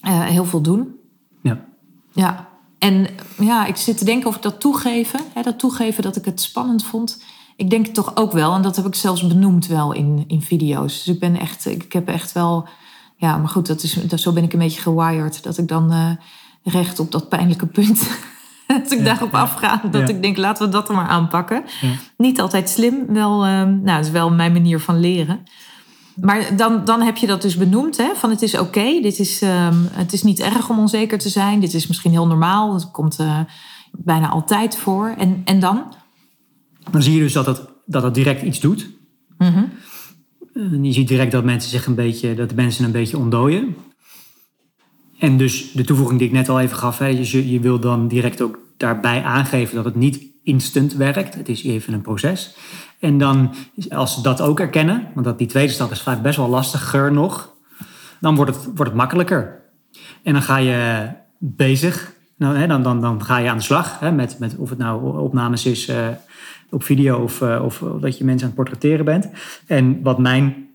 eh, 0.00 0.20
heel 0.20 0.44
veel 0.44 0.60
doen. 0.60 0.94
Ja. 1.42 1.64
Ja. 2.12 2.48
En 2.86 3.06
ja, 3.38 3.66
ik 3.66 3.76
zit 3.76 3.98
te 3.98 4.04
denken 4.04 4.28
of 4.28 4.36
ik 4.36 4.42
dat 4.42 4.60
toegeven. 4.60 5.20
Hè, 5.34 5.42
dat 5.42 5.58
toegeven 5.58 6.02
dat 6.02 6.16
ik 6.16 6.24
het 6.24 6.40
spannend 6.40 6.84
vond. 6.84 7.22
Ik 7.56 7.70
denk 7.70 7.86
het 7.86 7.94
toch 7.94 8.16
ook 8.16 8.32
wel. 8.32 8.54
En 8.54 8.62
dat 8.62 8.76
heb 8.76 8.86
ik 8.86 8.94
zelfs 8.94 9.26
benoemd 9.26 9.66
wel 9.66 9.92
in, 9.92 10.24
in 10.26 10.42
video's. 10.42 11.04
Dus 11.04 11.14
ik 11.14 11.20
ben 11.20 11.40
echt, 11.40 11.66
ik 11.66 11.92
heb 11.92 12.08
echt 12.08 12.32
wel. 12.32 12.68
Ja, 13.16 13.36
maar 13.36 13.48
goed, 13.48 13.66
dat 13.66 13.82
is, 13.82 13.92
dat, 13.92 14.20
zo 14.20 14.32
ben 14.32 14.42
ik 14.44 14.52
een 14.52 14.58
beetje 14.58 14.80
gewired. 14.80 15.42
Dat 15.42 15.58
ik 15.58 15.68
dan 15.68 15.92
eh, 15.92 16.10
recht 16.62 16.98
op 16.98 17.12
dat 17.12 17.28
pijnlijke 17.28 17.66
punt. 17.66 18.10
dat 18.66 18.92
ik 18.92 18.98
Ja, 18.98 19.04
daarop 19.04 19.32
ja. 19.32 19.40
afga. 19.40 19.82
Dat 19.90 20.08
Ja. 20.08 20.14
ik 20.14 20.22
denk, 20.22 20.36
laten 20.36 20.66
we 20.66 20.72
dat 20.72 20.88
er 20.88 20.94
maar 20.94 21.08
aanpakken. 21.08 21.64
Niet 22.16 22.40
altijd 22.40 22.68
slim. 22.68 23.06
Wel, 23.06 23.44
ehm, 23.44 23.82
nou, 23.82 23.96
het 23.96 24.06
is 24.06 24.12
wel 24.12 24.30
mijn 24.30 24.52
manier 24.52 24.80
van 24.80 25.00
leren. 25.00 25.46
Maar 26.20 26.56
dan, 26.56 26.84
dan 26.84 27.00
heb 27.02 27.16
je 27.16 27.26
dat 27.26 27.42
dus 27.42 27.56
benoemd, 27.56 27.96
hè? 27.96 28.14
van 28.14 28.30
het 28.30 28.42
is 28.42 28.58
oké, 28.58 29.00
dit 29.00 29.18
is, 29.18 29.42
ehm, 29.42 29.76
het 29.90 30.12
is 30.12 30.22
niet 30.22 30.40
erg 30.40 30.70
om 30.70 30.78
onzeker 30.78 31.18
te 31.18 31.28
zijn. 31.28 31.60
Dit 31.60 31.74
is 31.74 31.86
misschien 31.86 32.10
heel 32.10 32.26
normaal, 32.26 32.72
dat 32.72 32.90
komt 32.90 33.18
eh, 33.18 33.40
bijna 33.92 34.28
altijd 34.28 34.76
voor. 34.76 35.14
En, 35.18 35.42
en 35.44 35.60
dan? 35.60 35.94
Dan 36.90 37.02
zie 37.02 37.14
je 37.14 37.20
dus 37.20 37.32
dat 37.32 37.46
het, 37.46 37.62
dat 37.86 38.02
het 38.02 38.14
direct 38.14 38.42
iets 38.42 38.60
doet. 38.60 38.90
Mhm. 39.38 39.64
En 40.54 40.84
je 40.84 40.92
ziet 40.92 41.08
direct 41.08 41.32
dat 41.32 41.44
mensen 41.44 41.70
zich 41.70 41.86
een 41.86 41.94
beetje, 41.94 42.34
dat 42.34 42.48
de 42.48 42.54
mensen 42.54 42.84
een 42.84 42.92
beetje 42.92 43.18
ontdooien. 43.18 43.76
En 45.18 45.36
dus 45.36 45.72
de 45.72 45.84
toevoeging 45.84 46.18
die 46.18 46.28
ik 46.28 46.34
net 46.34 46.48
al 46.48 46.60
even 46.60 46.76
gaf, 46.76 46.98
hè, 46.98 47.16
dus 47.16 47.30
je, 47.30 47.50
je 47.50 47.60
wil 47.60 47.80
dan 47.80 48.08
direct 48.08 48.40
ook 48.40 48.58
daarbij 48.76 49.22
aangeven 49.22 49.76
dat 49.76 49.84
het 49.84 49.94
niet 49.94 50.24
instant 50.42 50.94
werkt. 50.94 51.34
Het 51.34 51.48
is 51.48 51.64
even 51.64 51.92
een 51.92 52.00
proces. 52.00 52.56
En 53.00 53.18
dan, 53.18 53.54
als 53.88 54.14
ze 54.14 54.22
dat 54.22 54.40
ook 54.40 54.60
erkennen, 54.60 55.06
want 55.14 55.26
dat 55.26 55.38
die 55.38 55.46
tweede 55.46 55.72
stap 55.72 55.90
is 55.90 56.02
vaak 56.02 56.22
best 56.22 56.36
wel 56.36 56.48
lastiger 56.48 57.12
nog, 57.12 57.54
dan 58.20 58.34
wordt 58.34 58.54
het, 58.54 58.64
wordt 58.64 58.90
het 58.90 58.94
makkelijker. 58.94 59.60
En 60.22 60.32
dan 60.32 60.42
ga 60.42 60.56
je 60.56 61.08
bezig, 61.38 62.12
nou, 62.36 62.56
hè, 62.56 62.66
dan, 62.66 62.82
dan, 62.82 63.00
dan 63.00 63.24
ga 63.24 63.38
je 63.38 63.50
aan 63.50 63.56
de 63.56 63.62
slag 63.62 64.00
hè, 64.00 64.12
met, 64.12 64.38
met 64.38 64.56
of 64.56 64.68
het 64.68 64.78
nou 64.78 65.18
opnames 65.18 65.66
is 65.66 65.88
eh, 65.88 66.08
op 66.70 66.82
video 66.82 67.22
of, 67.22 67.40
eh, 67.40 67.62
of 67.64 67.82
dat 68.00 68.18
je 68.18 68.24
mensen 68.24 68.48
aan 68.48 68.54
het 68.54 68.62
portretteren 68.62 69.04
bent. 69.04 69.28
En 69.66 70.02
wat 70.02 70.18
mijn 70.18 70.68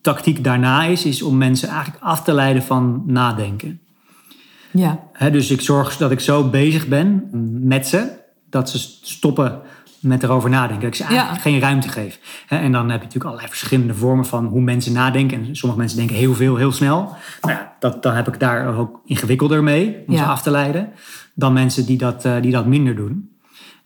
tactiek 0.00 0.44
daarna 0.44 0.84
is, 0.84 1.04
is 1.04 1.22
om 1.22 1.36
mensen 1.36 1.68
eigenlijk 1.68 2.04
af 2.04 2.22
te 2.22 2.32
leiden 2.32 2.62
van 2.62 3.02
nadenken. 3.06 3.80
Ja. 4.78 5.30
Dus 5.30 5.50
ik 5.50 5.60
zorg 5.60 5.96
dat 5.96 6.10
ik 6.10 6.20
zo 6.20 6.48
bezig 6.50 6.86
ben 6.86 7.28
met 7.62 7.86
ze, 7.86 8.10
dat 8.50 8.70
ze 8.70 8.78
stoppen 9.02 9.60
met 10.00 10.22
erover 10.22 10.50
nadenken. 10.50 10.80
Dat 10.80 10.88
ik 10.90 10.94
ze 10.94 11.04
eigenlijk 11.04 11.36
Ja. 11.36 11.42
geen 11.42 11.60
ruimte 11.60 11.88
geef. 11.88 12.18
En 12.48 12.72
dan 12.72 12.82
heb 12.82 12.98
je 12.98 13.04
natuurlijk 13.04 13.24
allerlei 13.24 13.48
verschillende 13.48 13.94
vormen 13.94 14.24
van 14.26 14.46
hoe 14.46 14.60
mensen 14.60 14.92
nadenken. 14.92 15.44
En 15.46 15.56
sommige 15.56 15.80
mensen 15.80 15.98
denken 15.98 16.16
heel 16.16 16.34
veel, 16.34 16.56
heel 16.56 16.72
snel. 16.72 17.16
Nou 17.40 17.54
ja, 17.54 17.72
dat, 17.78 18.02
dan 18.02 18.14
heb 18.14 18.28
ik 18.28 18.40
daar 18.40 18.76
ook 18.76 19.00
ingewikkelder 19.04 19.62
mee 19.62 19.96
om 20.06 20.16
ze 20.16 20.22
af 20.24 20.42
te 20.42 20.50
leiden. 20.50 20.88
Dan 21.34 21.52
mensen 21.52 21.86
die 21.86 21.98
dat, 21.98 22.24
eh, 22.24 22.40
die 22.40 22.52
dat 22.52 22.66
minder 22.66 22.96
doen. 22.96 23.27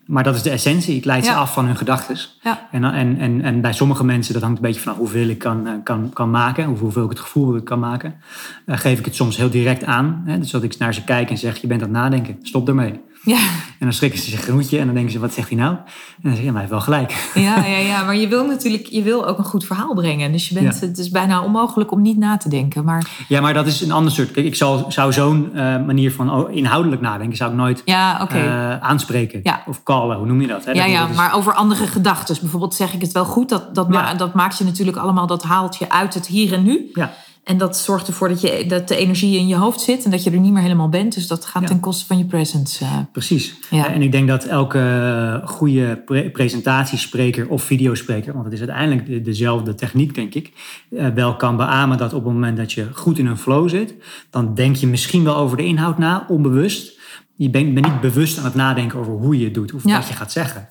Maar 0.05 0.23
dat 0.23 0.35
is 0.35 0.41
de 0.41 0.49
essentie. 0.49 0.95
Ik 0.95 1.05
leid 1.05 1.25
ze 1.25 1.31
Ja. 1.31 1.37
af 1.37 1.53
van 1.53 1.65
hun 1.65 1.75
gedachten. 1.75 2.17
Ja. 2.41 2.67
En, 2.71 2.83
en, 2.83 3.17
en, 3.19 3.41
en 3.41 3.61
bij 3.61 3.73
sommige 3.73 4.03
mensen, 4.05 4.33
dat 4.33 4.41
hangt 4.43 4.57
een 4.57 4.63
beetje 4.65 4.81
vanaf 4.81 4.97
hoeveel 4.97 5.27
ik 5.27 5.37
kan, 5.37 5.67
eh, 5.67 5.73
kan, 5.83 6.09
kan 6.13 6.29
maken, 6.31 6.69
of 6.69 6.79
hoeveel 6.79 7.03
ik 7.03 7.09
het 7.09 7.19
gevoel 7.19 7.61
kan 7.61 7.79
maken, 7.79 8.15
eh, 8.65 8.77
geef 8.77 8.99
ik 8.99 9.05
het 9.05 9.15
soms 9.15 9.37
heel 9.37 9.49
direct 9.49 9.83
aan. 9.83 10.23
Hè? 10.25 10.39
Dus 10.39 10.51
dat 10.51 10.63
ik 10.63 10.77
naar 10.77 10.93
ze 10.93 11.03
kijk 11.03 11.29
en 11.29 11.37
zeg, 11.37 11.57
je 11.57 11.67
bent 11.67 11.81
aan 11.81 11.87
het 11.87 11.97
nadenken, 11.97 12.37
stop 12.41 12.67
ermee. 12.67 12.99
Ja. 13.25 13.37
En 13.79 13.89
dan 13.89 13.93
schrikken 13.93 14.19
ze 14.19 14.29
zich 14.29 14.47
een 14.47 14.53
hoedje 14.53 14.79
en 14.79 14.85
dan 14.85 14.93
denken 14.93 15.11
ze, 15.11 15.19
wat 15.19 15.33
zegt 15.33 15.49
hij 15.49 15.57
nou? 15.57 15.75
En 15.75 15.83
dan 16.21 16.31
zeg 16.31 16.39
je, 16.39 16.45
ja, 16.45 16.51
maar 16.51 16.61
hij 16.61 16.69
heeft 16.71 16.87
wel 16.87 16.95
gelijk. 16.95 17.29
Ja, 17.33 17.65
ja, 17.75 17.77
ja, 17.77 18.03
maar 18.03 18.15
je 18.15 18.27
wil 18.27 18.45
natuurlijk 18.47 18.85
je 18.87 19.01
wil 19.03 19.27
ook 19.27 19.37
een 19.37 19.43
goed 19.43 19.65
verhaal 19.65 19.93
brengen. 19.93 20.31
Dus 20.31 20.47
je 20.49 20.53
bent, 20.53 20.79
Ja. 20.79 20.87
het 20.87 20.97
is 20.97 21.09
bijna 21.09 21.41
onmogelijk 21.43 21.91
om 21.91 22.01
niet 22.01 22.17
na 22.17 22.37
te 22.37 22.49
denken. 22.49 22.83
Maar 22.85 23.09
Ja, 23.27 23.41
maar 23.41 23.53
dat 23.53 23.67
is 23.67 23.81
een 23.81 23.91
ander 23.91 24.11
soort. 24.11 24.31
Kijk, 24.31 24.45
ik 24.45 24.55
zal, 24.55 24.85
zou 24.91 25.13
zo'n 25.13 25.49
eh, 25.53 25.61
manier 25.63 26.11
van 26.11 26.49
inhoudelijk 26.51 27.01
nadenken, 27.01 27.37
zou 27.37 27.51
ik 27.51 27.57
nooit 27.57 27.81
ja, 27.85 28.29
eh, 28.29 28.79
aanspreken. 28.79 29.39
Ja. 29.43 29.63
Of 29.67 29.83
callen, 29.83 30.17
hoe 30.17 30.25
noem 30.27 30.41
je 30.41 30.47
dat? 30.47 30.65
Hè? 30.65 30.71
Ja, 30.71 30.81
Dat- 30.83 30.91
ja, 30.91 31.07
is- 31.09 31.15
maar 31.15 31.35
over 31.35 31.53
andere 31.53 31.87
gedachten. 31.87 32.37
Bijvoorbeeld 32.41 32.75
zeg 32.75 32.93
ik 32.93 33.01
het 33.01 33.11
wel 33.11 33.25
goed. 33.25 33.49
Dat, 33.49 33.75
dat, 33.75 33.89
ma- 33.89 34.13
dat 34.13 34.33
maakt 34.33 34.57
je 34.57 34.63
natuurlijk 34.63 34.97
allemaal, 34.97 35.27
dat 35.27 35.43
haalt 35.43 35.75
je 35.77 35.89
uit 35.89 36.13
het 36.13 36.27
hier 36.27 36.53
en 36.53 36.63
nu. 36.63 36.89
Ja. 36.93 37.13
En 37.43 37.57
dat 37.57 37.77
zorgt 37.77 38.07
ervoor 38.07 38.27
dat, 38.29 38.41
je, 38.41 38.65
dat 38.67 38.87
de 38.87 38.95
energie 38.95 39.37
in 39.37 39.47
je 39.47 39.55
hoofd 39.55 39.81
zit 39.81 40.03
en 40.05 40.11
dat 40.11 40.23
je 40.23 40.31
er 40.31 40.39
niet 40.39 40.51
meer 40.53 40.61
helemaal 40.61 40.89
bent. 40.89 41.13
Dus 41.13 41.27
dat 41.27 41.45
gaat 41.45 41.61
Ja. 41.61 41.67
ten 41.67 41.79
koste 41.79 42.05
van 42.05 42.17
je 42.17 42.25
presence. 42.25 42.83
eh. 42.85 42.97
Precies. 43.11 43.55
Ja. 43.69 43.87
En 43.93 44.01
ik 44.01 44.11
denk 44.11 44.27
dat 44.27 44.43
elke 44.43 45.41
goede 45.45 46.01
pre- 46.05 46.29
presentatiespreker 46.29 47.47
of 47.49 47.63
videospreker, 47.63 48.33
want 48.33 48.45
het 48.45 48.53
is 48.53 48.59
uiteindelijk 48.59 49.07
de- 49.07 49.21
dezelfde 49.21 49.75
techniek, 49.75 50.15
denk 50.15 50.33
ik, 50.33 50.51
eh, 50.97 51.07
wel 51.07 51.35
kan 51.35 51.57
beamen 51.57 51.97
dat 51.97 52.13
op 52.13 52.23
het 52.23 52.33
moment 52.33 52.57
dat 52.57 52.71
je 52.73 52.87
goed 52.93 53.17
in 53.19 53.25
een 53.25 53.37
flow 53.37 53.69
zit, 53.69 53.93
dan 54.29 54.53
denk 54.53 54.75
je 54.75 54.87
misschien 54.87 55.23
wel 55.23 55.35
over 55.35 55.57
de 55.57 55.65
inhoud 55.65 55.97
na, 55.97 56.25
onbewust. 56.29 56.99
Je 57.35 57.49
bent, 57.49 57.73
niet 57.73 58.01
bewust 58.01 58.37
aan 58.37 58.43
het 58.45 58.55
nadenken 58.55 58.99
over 58.99 59.13
hoe 59.13 59.37
je 59.39 59.45
het 59.45 59.53
doet 59.53 59.73
of 59.73 59.83
Ja. 59.85 59.97
wat 59.97 60.07
je 60.07 60.13
gaat 60.13 60.31
zeggen. 60.31 60.69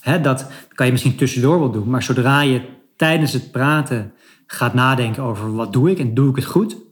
Hè, 0.00 0.20
dat 0.20 0.46
kan 0.74 0.86
je 0.86 0.92
misschien 0.92 1.16
tussendoor 1.16 1.58
wel 1.58 1.70
doen, 1.70 1.90
maar 1.90 2.02
zodra 2.02 2.40
je 2.40 2.60
tijdens 2.96 3.32
het 3.32 3.50
praten 3.50 4.12
gaat 4.52 4.74
nadenken 4.74 5.22
over 5.22 5.54
wat 5.54 5.72
doe 5.72 5.90
ik 5.90 5.98
en 5.98 6.14
doe 6.14 6.30
ik 6.30 6.36
het 6.36 6.44
goed, 6.44 6.74
op 6.74 6.82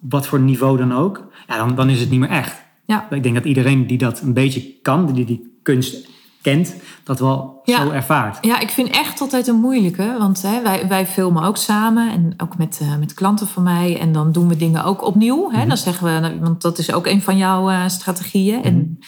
wat 0.00 0.26
voor 0.26 0.40
niveau 0.40 0.76
dan 0.76 0.92
ook, 0.92 1.26
ja, 1.46 1.56
dan, 1.56 1.74
dan 1.74 1.88
is 1.88 2.00
het 2.00 2.10
niet 2.10 2.20
meer 2.20 2.28
echt. 2.28 2.62
Ja. 2.86 3.06
Ik 3.10 3.22
denk 3.22 3.34
dat 3.34 3.44
iedereen 3.44 3.86
die 3.86 3.98
dat 3.98 4.20
een 4.20 4.32
beetje 4.32 4.74
kan, 4.82 5.12
die 5.12 5.24
die 5.24 5.58
kunst 5.62 6.08
kent, 6.42 6.74
dat 7.04 7.18
wel 7.18 7.60
Ja. 7.64 7.82
zo 7.82 7.90
ervaart. 7.90 8.38
Ja, 8.40 8.60
ik 8.60 8.70
vind 8.70 8.88
echt 8.90 9.20
altijd 9.20 9.46
een 9.46 9.60
moeilijke. 9.60 10.16
Want 10.18 10.42
hè, 10.42 10.62
wij, 10.62 10.88
wij 10.88 11.06
filmen 11.06 11.42
ook 11.42 11.56
samen 11.56 12.10
en 12.10 12.34
ook 12.36 12.58
met, 12.58 12.78
eh, 12.82 12.96
met 12.98 13.14
klanten 13.14 13.46
van 13.46 13.62
mij. 13.62 13.98
En 14.00 14.12
dan 14.12 14.32
doen 14.32 14.48
we 14.48 14.56
dingen 14.56 14.84
ook 14.84 15.02
opnieuw. 15.06 15.50
Hè? 15.50 15.66
Dan 15.66 15.76
zeggen 15.76 16.04
we, 16.14 16.20
nou, 16.20 16.40
want 16.40 16.62
dat 16.62 16.78
is 16.78 16.92
ook 16.92 17.06
een 17.06 17.22
van 17.22 17.36
jouw 17.36 17.70
eh, 17.70 17.88
strategieën. 17.88 18.62
En 18.62 18.98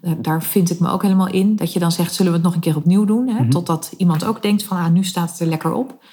eh, 0.00 0.12
daar 0.18 0.42
vind 0.42 0.70
ik 0.70 0.80
me 0.80 0.90
ook 0.90 1.02
helemaal 1.02 1.28
in. 1.28 1.56
Dat 1.56 1.72
je 1.72 1.78
dan 1.78 1.92
zegt, 1.92 2.14
zullen 2.14 2.32
we 2.32 2.38
het 2.38 2.46
nog 2.46 2.54
een 2.54 2.60
keer 2.60 2.76
opnieuw 2.76 3.04
doen? 3.04 3.28
Hè? 3.28 3.48
Totdat 3.48 3.94
iemand 3.96 4.24
ook 4.24 4.42
denkt 4.42 4.62
van, 4.64 4.76
ah, 4.76 4.90
nu 4.90 5.04
staat 5.04 5.30
het 5.30 5.40
er 5.40 5.46
lekker 5.46 5.72
op. 5.72 6.04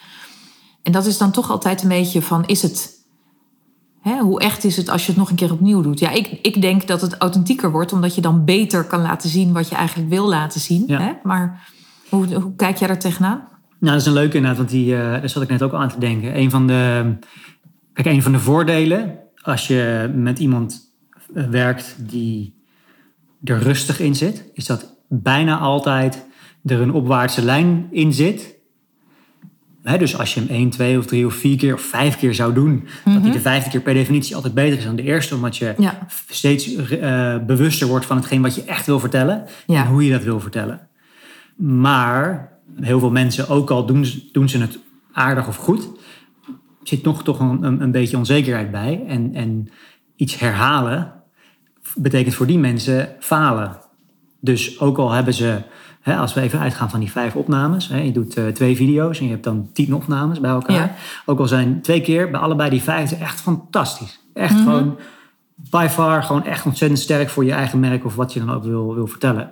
En 0.89 0.95
dat 0.95 1.05
is 1.05 1.17
dan 1.17 1.31
toch 1.31 1.49
altijd 1.49 1.81
een 1.81 1.89
beetje 1.89 2.21
van, 2.21 2.45
is 2.45 2.61
het... 2.61 2.97
Hè, 4.01 4.19
hoe 4.19 4.39
echt 4.39 4.63
is 4.63 4.77
het 4.77 4.89
als 4.89 5.05
je 5.05 5.11
het 5.11 5.19
nog 5.19 5.29
een 5.29 5.35
keer 5.35 5.51
opnieuw 5.51 5.81
doet? 5.81 5.99
Ja, 5.99 6.09
ik, 6.09 6.27
ik 6.41 6.61
denk 6.61 6.87
dat 6.87 7.01
het 7.01 7.17
authentieker 7.17 7.71
wordt, 7.71 7.93
omdat 7.93 8.15
je 8.15 8.21
dan 8.21 8.45
beter 8.45 8.83
kan 8.83 9.01
laten 9.01 9.29
zien 9.29 9.53
wat 9.53 9.69
je 9.69 9.75
eigenlijk 9.75 10.09
wil 10.09 10.27
laten 10.27 10.59
zien. 10.59 10.83
Ja. 10.87 10.99
Hè? 10.99 11.11
Maar 11.23 11.69
hoe, 12.09 12.33
hoe 12.33 12.55
kijk 12.55 12.77
jij 12.77 12.87
daar 12.87 12.99
tegenaan? 12.99 13.47
Nou, 13.79 13.91
dat 13.91 14.01
is 14.01 14.05
een 14.05 14.13
leuke 14.13 14.35
inderdaad, 14.35 14.57
want 14.57 14.69
die, 14.69 14.95
eh, 14.95 15.01
daar 15.01 15.29
zat 15.29 15.43
ik 15.43 15.49
net 15.49 15.61
ook 15.61 15.73
aan 15.73 15.89
te 15.89 15.99
denken. 15.99 16.37
Een 16.37 16.49
van 16.49 16.67
de, 16.67 17.13
kijk, 17.93 18.07
een 18.07 18.23
van 18.23 18.31
de 18.31 18.39
voordelen 18.39 19.19
als 19.41 19.67
je 19.67 20.11
met 20.15 20.39
iemand 20.39 20.93
eh, 21.33 21.47
werkt 21.47 21.95
die 21.97 22.55
er 23.43 23.59
rustig 23.59 23.99
in 23.99 24.15
zit, 24.15 24.49
is 24.53 24.65
dat 24.65 24.95
bijna 25.07 25.57
altijd 25.57 26.25
er 26.65 26.81
een 26.81 26.93
opwaartse 26.93 27.41
lijn 27.41 27.87
in 27.91 28.13
zit. 28.13 28.58
Dus 29.83 30.17
als 30.17 30.33
je 30.33 30.39
hem 30.39 30.49
één, 30.49 30.69
twee 30.69 30.97
of 30.97 31.05
drie 31.05 31.25
of 31.25 31.33
vier 31.33 31.57
keer 31.57 31.73
of 31.73 31.81
vijf 31.81 32.17
keer 32.17 32.33
zou 32.33 32.53
doen, 32.53 32.87
dat 33.05 33.23
die 33.23 33.31
de 33.31 33.39
vijfde 33.39 33.69
keer 33.69 33.81
per 33.81 33.93
definitie 33.93 34.35
altijd 34.35 34.53
beter 34.53 34.77
is 34.77 34.83
dan 34.83 34.95
de 34.95 35.03
eerste, 35.03 35.35
omdat 35.35 35.57
je 35.57 35.73
Ja. 35.77 35.97
steeds 36.29 36.75
eh, 36.75 37.37
bewuster 37.45 37.87
wordt 37.87 38.05
van 38.05 38.17
hetgeen 38.17 38.41
wat 38.41 38.55
je 38.55 38.63
echt 38.63 38.85
wil 38.85 38.99
vertellen 38.99 39.45
Ja. 39.67 39.81
en 39.83 39.87
hoe 39.91 40.05
je 40.05 40.11
dat 40.11 40.23
wil 40.23 40.39
vertellen. 40.39 40.87
Maar 41.57 42.51
heel 42.75 42.99
veel 42.99 43.11
mensen, 43.11 43.49
ook 43.49 43.69
al 43.71 43.85
doen, 43.85 44.05
ze- 44.05 44.29
doen 44.31 44.49
ze 44.49 44.57
het 44.61 44.79
aardig 45.11 45.47
of 45.47 45.55
goed, 45.55 45.89
zit 46.83 47.03
nog 47.03 47.23
toch 47.23 47.39
een, 47.39 47.63
een, 47.63 47.81
een 47.81 47.91
beetje 47.91 48.17
onzekerheid 48.17 48.71
bij. 48.71 49.03
En, 49.07 49.33
en 49.33 49.69
iets 50.15 50.39
herhalen 50.39 51.13
betekent 51.95 52.35
voor 52.35 52.47
die 52.47 52.59
mensen 52.59 53.09
falen. 53.19 53.77
Dus 54.41 54.79
ook 54.79 54.97
al 54.97 55.11
hebben 55.11 55.33
ze, 55.33 55.61
hè, 56.09 56.17
als 56.17 56.33
we 56.33 56.41
even 56.41 56.59
uitgaan 56.59 56.89
van 56.89 56.99
die 56.99 57.11
vijf 57.11 57.35
opnames, 57.35 57.87
hè, 57.87 57.97
je 57.97 58.11
doet 58.11 58.35
eh, 58.37 58.47
twee 58.47 58.75
video's 58.75 59.19
en 59.19 59.25
je 59.25 59.31
hebt 59.31 59.43
dan 59.43 59.69
tien 59.73 59.93
opnames 59.95 60.39
bij 60.39 60.49
elkaar. 60.51 60.75
Ja. 60.75 60.95
Ook 61.25 61.39
al 61.39 61.47
zijn 61.47 61.81
twee 61.81 62.01
keer 62.01 62.31
bij 62.31 62.39
allebei 62.39 62.69
die 62.69 62.81
vijf 62.81 63.11
echt 63.11 63.41
fantastisch. 63.41 64.19
Echt 64.33 64.53
Mhm. 64.53 64.63
gewoon 64.63 64.97
by 65.69 65.87
far 65.89 66.23
gewoon 66.23 66.45
echt 66.45 66.65
ontzettend 66.65 66.99
sterk 67.01 67.29
voor 67.29 67.45
je 67.45 67.51
eigen 67.51 67.79
merk 67.79 68.05
of 68.05 68.15
wat 68.15 68.33
je 68.33 68.39
dan 68.39 68.51
ook 68.55 68.63
wil, 68.63 68.93
wil 68.95 69.07
vertellen. 69.07 69.51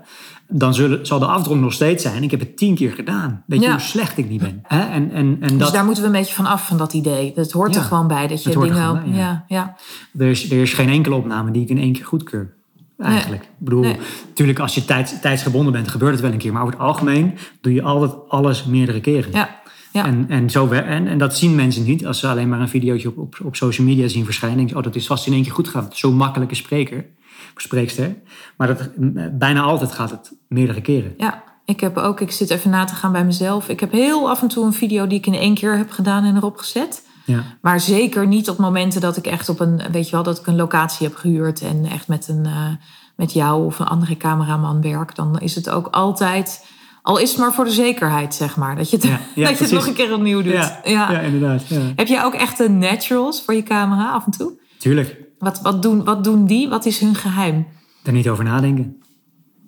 Dan 0.49 0.73
zullen, 0.73 1.05
zal 1.05 1.19
de 1.19 1.25
afdronk 1.25 1.61
nog 1.61 1.73
steeds 1.73 2.03
zijn. 2.03 2.23
Ik 2.23 2.31
heb 2.31 2.39
het 2.39 2.57
tien 2.57 2.75
keer 2.75 2.91
gedaan. 2.91 3.43
Weet 3.45 3.59
je 3.59 3.65
Ja. 3.65 3.71
hoe 3.71 3.79
slecht 3.81 4.17
ik 4.17 4.29
niet 4.29 4.41
ben? 4.41 4.59
Hè? 4.63 4.79
En, 4.79 5.11
en, 5.11 5.37
en 5.39 5.39
Dus 5.39 5.57
dat, 5.57 5.73
daar 5.73 5.85
moeten 5.85 6.03
we 6.03 6.09
een 6.09 6.15
beetje 6.15 6.33
van 6.33 6.45
af, 6.45 6.67
van 6.67 6.77
dat 6.77 6.93
idee. 6.93 7.31
Dat 7.35 7.51
hoort 7.51 7.73
Ja, 7.73 7.79
er 7.79 7.85
gewoon 7.85 8.07
bij. 8.07 8.27
Dat 8.27 8.43
je 8.43 8.49
dingen... 8.49 9.03
bij, 9.03 9.11
ja. 9.13 9.15
ja. 9.15 9.45
Ja, 9.47 9.75
er, 10.17 10.27
is, 10.29 10.51
er 10.51 10.61
is 10.61 10.73
geen 10.73 10.89
enkele 10.89 11.15
opname 11.15 11.51
die 11.51 11.61
ik 11.61 11.69
in 11.69 11.77
één 11.77 11.93
keer 11.93 12.05
goedkeur. 12.05 12.53
Eigenlijk. 12.97 13.43
Ik 13.43 13.49
bedoel, 13.57 13.81
Nee. 13.81 13.97
natuurlijk 14.27 14.59
als 14.59 14.75
je 14.75 14.85
tijd, 14.85 15.21
tijdsgebonden 15.21 15.73
bent, 15.73 15.87
gebeurt 15.87 16.11
het 16.11 16.21
wel 16.21 16.31
een 16.31 16.37
keer. 16.37 16.53
Maar 16.53 16.61
over 16.61 16.73
het 16.73 16.83
algemeen 16.83 17.33
doe 17.61 17.73
je 17.73 17.81
altijd 17.81 18.11
alles 18.27 18.65
meerdere 18.65 19.01
keren. 19.01 19.31
ja. 19.31 19.61
ja. 19.91 20.05
En, 20.05 20.25
en, 20.29 20.49
zo, 20.49 20.69
en, 20.69 21.07
en 21.07 21.17
dat 21.17 21.37
zien 21.37 21.55
mensen 21.55 21.83
niet 21.83 22.05
als 22.05 22.19
ze 22.19 22.27
alleen 22.27 22.49
maar 22.49 22.59
een 22.59 22.69
videootje 22.69 23.07
op, 23.07 23.17
op, 23.17 23.37
op 23.43 23.55
social 23.55 23.87
media 23.87 24.07
zien 24.07 24.25
verschijnen. 24.25 24.75
Oh, 24.75 24.83
dat 24.83 24.95
is 24.95 25.07
vast 25.07 25.27
in 25.27 25.33
één 25.33 25.43
keer 25.43 25.51
goed 25.51 25.67
gegaan. 25.67 25.89
Zo'n 25.91 26.15
makkelijke 26.15 26.55
spreker, 26.55 27.05
spreekster. 27.55 28.15
Maar 28.57 28.67
dat, 28.67 28.89
bijna 29.39 29.61
altijd 29.61 29.91
gaat 29.91 30.11
het 30.11 30.33
meerdere 30.47 30.81
keren. 30.81 31.13
Ja, 31.17 31.43
ik 31.65 31.79
heb 31.79 31.97
ook, 31.97 32.21
ik 32.21 32.31
zit 32.31 32.49
even 32.49 32.69
na 32.69 32.83
te 32.85 32.95
gaan 32.95 33.11
bij 33.11 33.25
mezelf. 33.25 33.69
Ik 33.69 33.79
heb 33.79 33.91
heel 33.91 34.29
af 34.29 34.41
en 34.41 34.47
toe 34.47 34.65
een 34.65 34.73
video 34.73 35.07
die 35.07 35.17
ik 35.17 35.25
in 35.25 35.33
één 35.33 35.53
keer 35.53 35.77
heb 35.77 35.91
gedaan 35.91 36.23
en 36.23 36.35
erop 36.35 36.57
gezet. 36.57 37.06
Ja. 37.27 37.43
Maar 37.61 37.79
zeker 37.79 38.27
niet 38.27 38.49
op 38.49 38.57
momenten 38.57 39.01
dat 39.01 39.17
ik 39.17 39.27
echt 39.27 39.49
op 39.49 39.59
een, 39.59 39.81
weet 39.91 40.05
je 40.05 40.11
wel, 40.11 40.23
dat 40.23 40.39
ik 40.39 40.47
een 40.47 40.55
locatie 40.55 41.07
heb 41.07 41.15
gehuurd 41.15 41.61
en 41.61 41.85
echt 41.85 42.07
met 42.07 42.27
een, 42.27 42.45
eh, 42.45 42.69
met 43.15 43.33
jou 43.33 43.65
of 43.65 43.79
een 43.79 43.85
andere 43.85 44.17
cameraman 44.17 44.81
werk. 44.81 45.15
Dan 45.15 45.39
is 45.39 45.55
het 45.55 45.69
ook 45.69 45.87
altijd, 45.87 46.65
al 47.01 47.17
is 47.17 47.29
het 47.29 47.39
maar 47.39 47.53
voor 47.53 47.65
de 47.65 47.71
zekerheid, 47.71 48.35
zeg 48.35 48.55
maar, 48.55 48.75
dat 48.75 48.89
je 48.89 48.95
het, 48.95 49.05
Ja, 49.05 49.19
ja, 49.35 49.45
dat 49.49 49.57
je 49.57 49.63
het 49.63 49.73
nog 49.73 49.87
een 49.87 49.93
keer 49.93 50.13
opnieuw 50.13 50.41
doet. 50.41 50.73
Ja, 50.83 51.19
inderdaad. 51.19 51.67
Ja. 51.67 51.81
Heb 51.95 52.07
jij 52.07 52.23
ook 52.23 52.33
echt 52.33 52.57
de 52.57 52.69
naturals 52.69 53.41
voor 53.43 53.53
je 53.53 53.63
camera 53.63 54.11
af 54.11 54.25
en 54.25 54.31
toe? 54.31 54.51
Tuurlijk, 54.77 55.17
Wat, 55.39 55.61
wat, 55.61 55.81
doen, 55.81 56.03
wat 56.03 56.23
doen 56.23 56.45
die? 56.45 56.69
Wat 56.69 56.85
is 56.85 56.99
hun 56.99 57.15
geheim? 57.15 57.67
daar 58.03 58.13
niet 58.13 58.29
over 58.29 58.43
nadenken. 58.43 59.01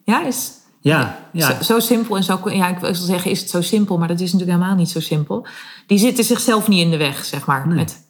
Ja, 0.03 0.25
is, 0.25 0.51
Ja, 0.81 1.19
ja. 1.31 1.53
Zo, 1.53 1.63
zo 1.63 1.79
simpel 1.79 2.15
en 2.15 2.23
zo. 2.23 2.39
Ja, 2.45 2.67
ik 2.67 2.77
wil 2.77 2.95
zeggen, 2.95 3.31
is 3.31 3.39
het 3.39 3.49
zo 3.49 3.61
simpel, 3.61 3.97
maar 3.97 4.07
dat 4.07 4.19
is 4.19 4.31
natuurlijk 4.31 4.57
helemaal 4.57 4.77
niet 4.77 4.89
zo 4.89 4.99
simpel. 4.99 5.47
Die 5.87 5.97
zitten 5.97 6.23
zichzelf 6.23 6.67
niet 6.67 6.83
in 6.83 6.91
de 6.91 6.97
weg, 6.97 7.25
zeg 7.25 7.45
maar. 7.45 7.67
Nee. 7.67 7.75
Met, 7.75 8.05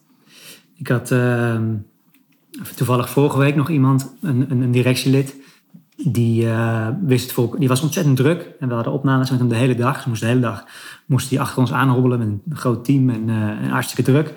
Ik 0.76 0.88
had 0.88 1.10
ehm, 1.10 1.74
toevallig 2.76 3.10
vorige 3.10 3.38
week 3.38 3.54
nog 3.54 3.70
iemand, 3.70 4.14
een, 4.20 4.46
een, 4.50 4.60
een 4.60 4.70
directielid, 4.70 5.34
die, 5.96 6.50
eh, 6.50 6.88
wist 7.02 7.36
het 7.36 7.50
die 7.58 7.68
was 7.68 7.82
ontzettend 7.82 8.16
druk. 8.16 8.50
En 8.60 8.68
we 8.68 8.74
hadden 8.74 8.92
opnames 8.92 9.30
met 9.30 9.38
hem 9.38 9.48
de 9.48 9.54
hele 9.54 9.74
dag. 9.74 10.02
Ze 10.02 10.08
moest 10.08 10.20
de 10.20 10.26
hele 10.26 10.40
dag 10.40 10.64
moest 11.06 11.30
hij 11.30 11.40
achter 11.40 11.58
ons 11.58 11.72
aanhobbelen 11.72 12.18
met 12.18 12.28
een 12.28 12.42
groot 12.56 12.84
team 12.84 13.10
en, 13.10 13.28
eh, 13.28 13.48
en 13.48 13.68
hartstikke 13.68 14.12
druk. 14.12 14.34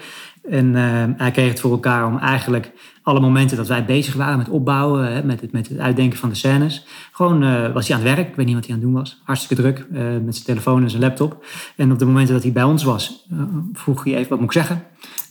En 0.49 0.75
eh, 0.75 1.03
hij 1.17 1.32
kreeg 1.32 1.49
het 1.49 1.60
voor 1.60 1.71
elkaar 1.71 2.08
om 2.08 2.17
eigenlijk 2.17 2.71
alle 3.03 3.19
momenten 3.19 3.58
dat 3.58 3.67
wij 3.67 3.86
bezig 3.86 4.13
waren 4.13 4.38
met 4.38 4.49
opbouwen, 4.49 5.13
hè, 5.13 5.23
met, 5.23 5.41
het, 5.41 5.51
met 5.51 5.69
het 5.69 5.79
uitdenken 5.79 6.19
van 6.19 6.29
de 6.29 6.36
scènes. 6.36 6.86
Gewoon 7.12 7.43
eh, 7.43 7.71
was 7.71 7.88
hij 7.88 7.97
aan 7.97 8.03
het 8.03 8.15
werk, 8.15 8.27
ik 8.29 8.36
weet 8.36 8.45
niet 8.45 8.56
wat 8.56 8.65
hij 8.65 8.73
aan 8.73 8.82
het 8.82 8.89
doen 8.89 8.99
was. 8.99 9.21
Hartstikke 9.23 9.63
druk 9.63 9.88
eh, 9.93 10.01
met 10.25 10.34
zijn 10.34 10.45
telefoon 10.45 10.84
en 10.84 10.89
zijn 10.89 11.01
laptop. 11.01 11.45
En 11.75 11.91
op 11.91 11.99
de 11.99 12.06
momenten 12.06 12.34
dat 12.34 12.43
hij 12.43 12.51
bij 12.51 12.63
ons 12.63 12.84
was, 12.84 13.27
vroeg 13.73 14.03
hij 14.03 14.15
even 14.15 14.29
wat 14.29 14.39
moet 14.39 14.56
ik 14.56 14.62
zeggen. 14.62 14.84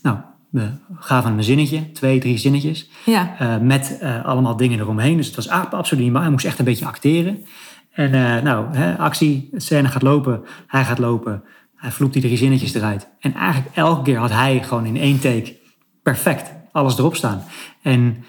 Nou, 0.02 0.16
we 0.50 0.70
gaven 0.94 1.28
hem 1.28 1.38
een 1.38 1.44
zinnetje, 1.44 1.92
twee, 1.92 2.20
drie 2.20 2.38
zinnetjes. 2.38 2.90
ja, 3.04 3.58
met 3.62 3.98
allemaal 4.24 4.56
dingen 4.56 4.78
eromheen. 4.78 5.16
Dus 5.16 5.26
het 5.26 5.36
was 5.36 5.48
absoluut 5.48 6.04
niet 6.04 6.12
waar. 6.12 6.22
Hij 6.22 6.30
moest 6.30 6.44
echt 6.44 6.58
een 6.58 6.64
beetje 6.64 6.86
acteren. 6.86 7.44
En 7.90 8.10
nou, 8.44 8.74
hè, 8.76 8.98
actie, 8.98 9.48
scène 9.52 9.88
gaat 9.88 10.02
lopen. 10.02 10.42
Hij 10.66 10.84
gaat 10.84 10.98
lopen. 10.98 11.42
Hij 11.82 11.90
vloept 11.90 12.12
die 12.12 12.22
drie 12.22 12.36
zinnetjes 12.36 12.74
eruit. 12.74 13.08
En 13.20 13.34
eigenlijk 13.34 13.76
elke 13.76 14.02
keer 14.02 14.18
had 14.18 14.30
hij 14.30 14.62
gewoon 14.62 14.86
in 14.86 14.96
één 14.96 15.20
take 15.20 15.56
perfect 16.02 16.52
alles 16.72 16.98
erop 16.98 17.16
staan. 17.16 17.42
En 17.82 18.24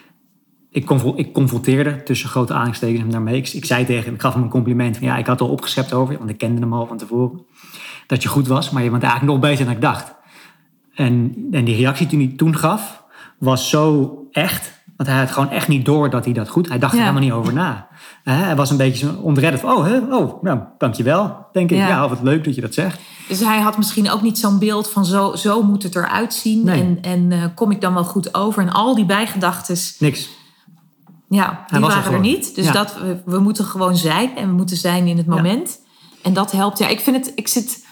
ik, 0.71 0.89
ik 1.15 1.33
confronteerde 1.33 2.03
tussen 2.03 2.29
grote 2.29 2.51
aanhalingstekens 2.51 2.99
hem 2.99 3.11
daarmee. 3.11 3.35
Ik, 3.35 3.49
ik 3.49 3.65
zei 3.65 3.85
tegen 3.85 4.03
hem, 4.03 4.13
ik 4.13 4.21
gaf 4.21 4.33
hem 4.33 4.43
een 4.43 4.49
compliment. 4.49 4.97
Van, 4.97 5.07
ja, 5.07 5.17
ik 5.17 5.25
had 5.25 5.41
al 5.41 5.49
opgeschept 5.49 5.93
over 5.93 6.11
je, 6.11 6.17
want 6.17 6.29
ik 6.29 6.37
kende 6.37 6.61
hem 6.61 6.73
al 6.73 6.87
van 6.87 6.97
tevoren. 6.97 7.45
Dat 8.07 8.23
je 8.23 8.29
goed 8.29 8.47
was, 8.47 8.69
maar 8.69 8.83
je 8.83 8.89
bent 8.89 9.03
eigenlijk 9.03 9.33
nog 9.33 9.41
beter 9.41 9.65
dan 9.65 9.73
ik 9.73 9.81
dacht. 9.81 10.15
En, 10.93 11.35
en 11.51 11.65
die 11.65 11.75
reactie 11.75 12.07
die 12.07 12.27
hij 12.27 12.37
toen 12.37 12.57
gaf, 12.57 13.03
was 13.39 13.69
zo 13.69 14.17
echt. 14.31 14.83
Want 14.97 15.09
hij 15.09 15.19
had 15.19 15.31
gewoon 15.31 15.49
echt 15.49 15.67
niet 15.67 15.85
door 15.85 16.09
dat 16.09 16.25
hij 16.25 16.33
dat 16.33 16.49
goed... 16.49 16.69
Hij 16.69 16.79
dacht 16.79 16.93
er 16.93 16.99
helemaal 16.99 17.21
niet 17.21 17.31
over 17.31 17.53
na. 17.53 17.87
Hij 18.23 18.55
was 18.55 18.69
een 18.69 18.77
beetje 18.77 19.05
zo 19.05 19.13
ontredderd 19.21 19.61
van... 19.61 19.71
Oh, 19.71 19.85
hè, 19.85 19.97
oh 19.97 20.43
nou, 20.43 20.59
dankjewel, 20.77 21.47
denk 21.51 21.71
ik. 21.71 21.77
Ja. 21.77 21.87
Ja. 21.87 22.09
wat 22.09 22.21
leuk 22.21 22.43
dat 22.43 22.55
je 22.55 22.61
dat 22.61 22.73
zegt. 22.73 22.99
Dus 23.27 23.39
hij 23.39 23.59
had 23.59 23.77
misschien 23.77 24.09
ook 24.09 24.21
niet 24.21 24.39
zo'n 24.39 24.59
beeld 24.59 24.89
van 24.89 25.05
zo, 25.05 25.35
zo 25.35 25.63
moet 25.63 25.83
het 25.83 25.95
eruit 25.95 26.33
zien. 26.33 26.63
Nee. 26.65 26.81
En, 26.81 26.97
en 27.01 27.31
eh, 27.31 27.43
kom 27.55 27.71
ik 27.71 27.81
dan 27.81 27.93
wel 27.93 28.03
goed 28.03 28.33
over? 28.35 28.61
En 28.61 28.71
al 28.73 28.95
die 28.95 29.05
bijgedachtes, 29.05 29.95
Niks. 29.99 30.29
ja, 31.29 31.65
die 31.67 31.75
er 31.75 31.81
waren 31.87 32.13
er 32.13 32.19
niet. 32.19 32.55
Dus 32.55 32.65
Ja. 32.65 32.71
dat, 32.71 32.93
we, 32.93 33.21
we 33.25 33.39
moeten 33.39 33.65
gewoon 33.65 33.97
zijn 33.97 34.35
en 34.35 34.47
we 34.47 34.53
moeten 34.53 34.77
zijn 34.77 35.07
in 35.07 35.17
het 35.17 35.25
moment. 35.27 35.79
En 36.21 36.33
dat 36.33 36.51
helpt. 36.51 36.77
Ja, 36.79 36.87
ik 36.87 36.99
vind 36.99 37.15
het, 37.25 37.31
ik 37.35 37.47
zit 37.47 37.85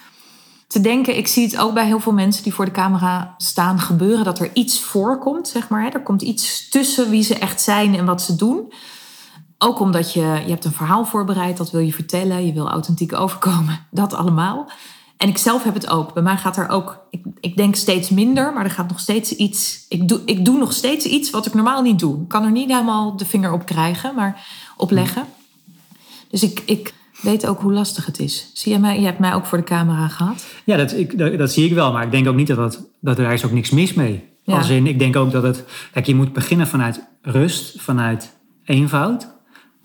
te 0.66 0.80
denken, 0.80 1.16
ik 1.16 1.26
zie 1.26 1.44
het 1.44 1.58
ook 1.58 1.74
bij 1.74 1.86
heel 1.86 2.00
veel 2.00 2.12
mensen 2.12 2.42
die 2.42 2.54
voor 2.54 2.64
de 2.64 2.70
camera 2.70 3.34
staan 3.38 3.80
gebeuren, 3.80 4.24
dat 4.24 4.38
er 4.38 4.50
iets 4.52 4.80
voorkomt, 4.80 5.48
zeg 5.48 5.68
maar. 5.68 5.82
hè. 5.82 5.88
Er 5.88 6.02
komt 6.02 6.22
iets 6.22 6.68
tussen 6.68 7.10
wie 7.10 7.22
ze 7.22 7.34
echt 7.38 7.60
zijn 7.60 7.94
en 7.94 8.04
wat 8.04 8.22
ze 8.22 8.36
doen. 8.36 8.72
Ook 9.58 9.80
omdat 9.80 10.12
je, 10.12 10.20
je 10.20 10.50
hebt 10.50 10.64
een 10.64 10.72
verhaal 10.72 11.04
voorbereid, 11.04 11.56
dat 11.56 11.70
wil 11.70 11.80
je 11.80 11.92
vertellen, 11.92 12.46
je 12.46 12.52
wil 12.52 12.70
authentiek 12.70 13.12
overkomen, 13.14 13.86
dat 13.90 14.14
allemaal. 14.14 14.70
En 15.22 15.28
ik 15.28 15.38
zelf 15.38 15.62
heb 15.62 15.74
het 15.74 15.88
ook. 15.88 16.14
Bij 16.14 16.22
mij 16.22 16.36
gaat 16.36 16.56
er 16.56 16.68
ook, 16.68 16.98
ik, 17.10 17.20
ik 17.40 17.56
denk 17.56 17.76
steeds 17.76 18.10
minder, 18.10 18.52
maar 18.52 18.64
er 18.64 18.70
gaat 18.70 18.88
nog 18.88 19.00
steeds 19.00 19.36
iets. 19.36 19.86
Ik 19.88 20.08
doe, 20.08 20.20
ik 20.24 20.44
doe 20.44 20.58
nog 20.58 20.72
steeds 20.72 21.04
iets 21.04 21.30
wat 21.30 21.46
ik 21.46 21.54
normaal 21.54 21.82
niet 21.82 21.98
doe. 21.98 22.22
Ik 22.22 22.28
kan 22.28 22.44
er 22.44 22.50
niet 22.50 22.70
helemaal 22.70 23.16
de 23.16 23.24
vinger 23.24 23.52
op 23.52 23.66
krijgen, 23.66 24.14
maar 24.14 24.46
opleggen. 24.76 25.24
Dus 26.30 26.42
ik, 26.42 26.62
ik 26.66 26.94
weet 27.20 27.46
ook 27.46 27.60
hoe 27.60 27.72
lastig 27.72 28.06
het 28.06 28.18
is. 28.18 28.50
Zie 28.54 28.72
je 28.72 28.78
mij? 28.78 29.00
Je 29.00 29.04
hebt 29.04 29.18
mij 29.18 29.34
ook 29.34 29.46
voor 29.46 29.58
de 29.58 29.64
camera 29.64 30.08
gehad. 30.08 30.44
Ja, 30.64 30.76
dat, 30.76 30.92
ik, 30.92 31.18
dat, 31.18 31.38
dat 31.38 31.52
zie 31.52 31.66
ik 31.66 31.74
wel. 31.74 31.92
Maar 31.92 32.04
ik 32.04 32.10
denk 32.10 32.28
ook 32.28 32.36
niet 32.36 32.46
dat, 32.46 32.56
dat, 32.56 32.84
dat 33.00 33.18
er 33.18 33.32
is 33.32 33.44
ook 33.44 33.52
niks 33.52 33.70
mis 33.70 33.94
mee. 33.94 34.24
Ja. 34.42 34.56
Als 34.56 34.68
in, 34.68 34.86
ik 34.86 34.98
denk 34.98 35.16
ook 35.16 35.30
dat 35.30 35.42
het... 35.42 35.64
Kijk, 35.92 36.06
je 36.06 36.14
moet 36.14 36.32
beginnen 36.32 36.66
vanuit 36.66 37.04
rust, 37.22 37.80
vanuit 37.80 38.32
eenvoud. 38.64 39.28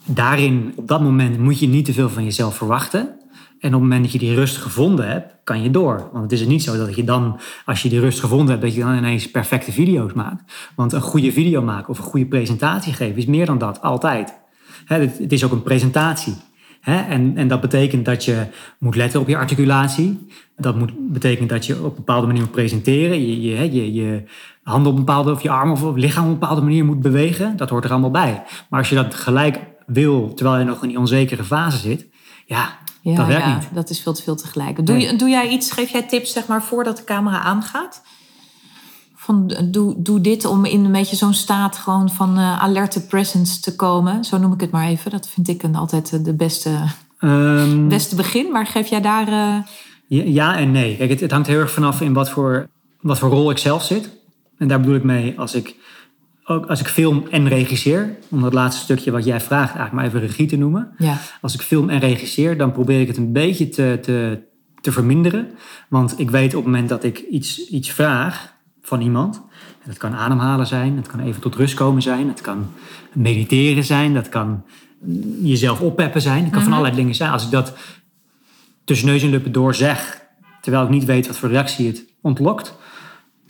Daarin, 0.05 0.73
op 0.75 0.87
dat 0.87 1.01
moment, 1.01 1.37
moet 1.37 1.59
je 1.59 1.67
niet 1.67 1.85
te 1.85 1.93
veel 1.93 2.09
van 2.09 2.23
jezelf 2.23 2.55
verwachten. 2.55 3.16
En 3.59 3.67
op 3.67 3.73
het 3.73 3.81
moment 3.81 4.03
dat 4.03 4.11
je 4.11 4.19
die 4.19 4.35
rust 4.35 4.57
gevonden 4.57 5.07
hebt, 5.07 5.35
kan 5.43 5.63
je 5.63 5.71
door. 5.71 6.09
Want 6.11 6.31
het 6.31 6.39
is 6.39 6.47
niet 6.47 6.63
zo 6.63 6.77
dat 6.77 6.95
je 6.95 7.03
dan, 7.03 7.39
als 7.65 7.81
je 7.81 7.89
die 7.89 7.99
rust 7.99 8.19
gevonden 8.19 8.47
hebt, 8.49 8.61
dat 8.61 8.73
je 8.73 8.79
dan 8.79 8.97
ineens 8.97 9.31
perfecte 9.31 9.71
video's 9.71 10.13
maakt. 10.13 10.43
Want 10.75 10.93
een 10.93 11.01
goede 11.01 11.31
video 11.31 11.61
maken 11.61 11.89
of 11.89 11.97
een 11.97 12.03
goede 12.03 12.25
presentatie 12.25 12.93
geven 12.93 13.17
is 13.17 13.25
meer 13.25 13.45
dan 13.45 13.57
dat, 13.57 13.81
altijd. 13.81 14.33
Het, 14.85 15.31
is 15.31 15.43
ook 15.43 15.51
een 15.51 15.63
presentatie. 15.63 16.35
En, 16.81 17.47
dat 17.47 17.61
betekent 17.61 18.05
dat 18.05 18.25
je 18.25 18.45
moet 18.79 18.95
letten 18.95 19.19
op 19.19 19.27
je 19.27 19.37
articulatie. 19.37 20.27
Dat 20.57 20.75
moet 20.75 20.91
betekenen 21.11 21.47
dat 21.47 21.65
je 21.65 21.77
op 21.77 21.89
een 21.89 21.95
bepaalde 21.95 22.27
manier 22.27 22.41
moet 22.41 22.51
presenteren. 22.51 23.27
Je, 23.27 23.41
je, 23.71 23.93
je, 23.93 24.23
handen 24.63 24.91
op 24.91 24.97
een 24.97 25.05
bepaalde, 25.05 25.31
of 25.31 25.41
je 25.41 25.49
armen 25.49 25.73
of 25.73 25.81
je 25.81 26.01
lichaam 26.01 26.23
op 26.23 26.31
een 26.31 26.39
bepaalde 26.39 26.61
manier 26.61 26.85
moet 26.85 27.01
bewegen. 27.01 27.57
Dat 27.57 27.69
hoort 27.69 27.83
er 27.83 27.91
allemaal 27.91 28.11
bij. 28.11 28.43
Maar 28.69 28.79
als 28.79 28.89
je 28.89 28.95
dat 28.95 29.15
gelijk 29.15 29.59
wil, 29.85 30.33
terwijl 30.33 30.59
je 30.59 30.65
nog 30.65 30.81
in 30.83 30.87
die 30.87 30.99
onzekere 30.99 31.43
fase 31.43 31.77
zit, 31.77 32.07
ja, 32.45 32.77
Ja, 33.11 33.15
dat 33.15 33.27
werkt 33.27 33.43
ja, 33.45 33.55
niet. 33.55 33.67
dat 33.73 33.89
is 33.89 33.99
veel 33.99 34.13
te 34.13 34.21
veel 34.23 34.35
tegelijk. 34.35 34.85
Doe, 34.85 34.95
Nee. 34.95 35.15
doe 35.15 35.29
jij 35.29 35.49
iets, 35.49 35.71
geef 35.71 35.89
jij 35.89 36.01
tips 36.03 36.33
zeg 36.33 36.47
maar 36.47 36.63
voordat 36.63 36.97
de 36.97 37.03
camera 37.03 37.39
aangaat? 37.39 38.01
Van, 39.15 39.53
doe, 39.71 39.93
doe 39.97 40.21
dit 40.21 40.45
om 40.45 40.65
in 40.65 40.85
een 40.85 40.91
beetje 40.91 41.15
zo'n 41.15 41.33
staat 41.33 41.77
gewoon 41.77 42.09
van 42.09 42.37
eh, 42.37 42.59
alerte 42.63 43.05
presence 43.05 43.59
te 43.61 43.75
komen. 43.75 44.23
Zo 44.23 44.37
noem 44.37 44.53
ik 44.53 44.61
het 44.61 44.71
maar 44.71 44.87
even. 44.87 45.11
Dat 45.11 45.27
vind 45.27 45.47
ik 45.47 45.63
een, 45.63 45.75
altijd 45.75 46.13
eh, 46.13 46.19
de 46.23 46.33
beste, 46.33 46.69
Ehm, 47.19 47.87
beste 47.97 48.15
begin. 48.15 48.51
Maar 48.51 48.65
geef 48.67 48.87
jij 48.87 49.01
daar... 49.01 49.27
eh, 49.27 49.63
Ja, 50.07 50.23
ja 50.25 50.57
en 50.57 50.71
nee. 50.71 50.97
Kijk, 50.97 51.09
het, 51.09 51.19
het 51.19 51.31
hangt 51.31 51.47
heel 51.47 51.59
erg 51.59 51.71
vanaf 51.71 52.01
in 52.01 52.13
wat 52.13 52.29
voor, 52.29 52.69
wat 53.01 53.19
voor 53.19 53.29
rol 53.29 53.49
ik 53.51 53.57
zelf 53.57 53.83
zit. 53.83 54.09
En 54.57 54.67
daar 54.67 54.79
bedoel 54.79 54.95
ik 54.95 55.03
mee 55.03 55.39
als 55.39 55.53
ik, 55.53 55.75
ook 56.49 56.65
als 56.65 56.79
ik 56.79 56.87
film 56.87 57.25
en 57.31 57.47
regisseer. 57.47 58.17
Om 58.29 58.41
dat 58.41 58.53
laatste 58.53 58.83
stukje 58.83 59.11
wat 59.11 59.25
jij 59.25 59.41
vraagt 59.41 59.75
eigenlijk 59.75 59.93
maar 59.93 60.05
even 60.05 60.19
regie 60.19 60.47
te 60.47 60.57
noemen. 60.57 60.91
ja, 60.97 61.17
Als 61.41 61.53
ik 61.53 61.61
film 61.61 61.89
en 61.89 61.99
regisseer, 61.99 62.57
dan 62.57 62.71
probeer 62.71 63.01
ik 63.01 63.07
het 63.07 63.17
een 63.17 63.31
beetje 63.31 63.69
te, 63.69 63.97
te, 64.01 64.39
te 64.81 64.91
verminderen. 64.91 65.51
Want 65.87 66.19
ik 66.19 66.31
weet 66.31 66.55
op 66.55 66.63
het 66.63 66.71
moment 66.71 66.89
dat 66.89 67.03
ik 67.03 67.19
iets, 67.19 67.67
iets 67.67 67.91
vraag 67.91 68.53
van 68.81 69.01
iemand. 69.01 69.35
en 69.81 69.89
Dat 69.89 69.97
kan 69.97 70.13
ademhalen 70.15 70.67
zijn, 70.67 70.97
het 70.97 71.07
kan 71.07 71.19
even 71.19 71.41
tot 71.41 71.55
rust 71.55 71.73
komen 71.73 72.01
zijn. 72.01 72.27
Het 72.27 72.41
kan 72.41 72.65
mediteren 73.13 73.83
zijn, 73.83 74.13
dat 74.13 74.29
kan 74.29 74.63
jezelf 75.41 75.81
oppeppen 75.81 76.21
zijn. 76.21 76.43
Het 76.43 76.53
kan 76.53 76.63
van 76.63 76.71
allerlei 76.71 76.95
dingen 76.95 77.15
zijn. 77.15 77.31
Als 77.31 77.45
ik 77.45 77.51
dat 77.51 77.77
tussen 78.83 79.07
neus 79.07 79.23
en 79.23 79.29
lippen 79.29 79.51
door 79.51 79.75
zeg, 79.75 80.21
terwijl 80.61 80.83
ik 80.83 80.89
niet 80.89 81.05
weet 81.05 81.27
wat 81.27 81.37
voor 81.37 81.49
reactie 81.49 81.87
het 81.87 82.05
ontlokt, 82.21 82.75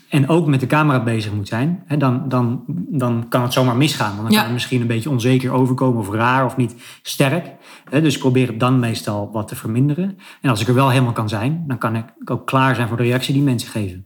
en 0.10 0.30
ook 0.30 0.48
met 0.48 0.60
de 0.60 0.68
camera 0.68 1.04
bezig 1.04 1.32
moet 1.34 1.48
zijn, 1.48 1.84
hè, 1.86 1.98
dan, 1.98 2.30
dan, 2.30 2.64
dan 2.90 3.26
kan 3.30 3.42
het 3.42 3.54
zomaar 3.54 3.76
misgaan. 3.76 4.10
Want 4.16 4.22
dan 4.22 4.32
Ja. 4.32 4.36
kan 4.38 4.46
het 4.46 4.54
misschien 4.54 4.82
een 4.82 4.88
beetje 4.88 5.10
onzeker 5.10 5.52
overkomen 5.52 6.00
of 6.00 6.10
raar 6.12 6.46
of 6.46 6.58
niet 6.58 6.76
sterk. 7.02 7.52
Hè, 7.90 8.02
dus 8.02 8.14
ik 8.14 8.20
probeer 8.20 8.48
het 8.48 8.60
dan 8.60 8.80
meestal 8.80 9.30
wat 9.32 9.48
te 9.48 9.56
verminderen. 9.56 10.18
En 10.42 10.50
als 10.50 10.62
ik 10.62 10.68
er 10.68 10.74
wel 10.74 10.90
helemaal 10.90 11.14
kan 11.14 11.30
zijn, 11.30 11.64
dan 11.68 11.78
kan 11.78 11.96
ik 11.96 12.06
ook 12.26 12.46
klaar 12.48 12.76
zijn 12.76 12.88
voor 12.88 12.98
de 12.98 13.04
reactie 13.04 13.34
die 13.34 13.44
mensen 13.44 13.70
geven. 13.70 14.06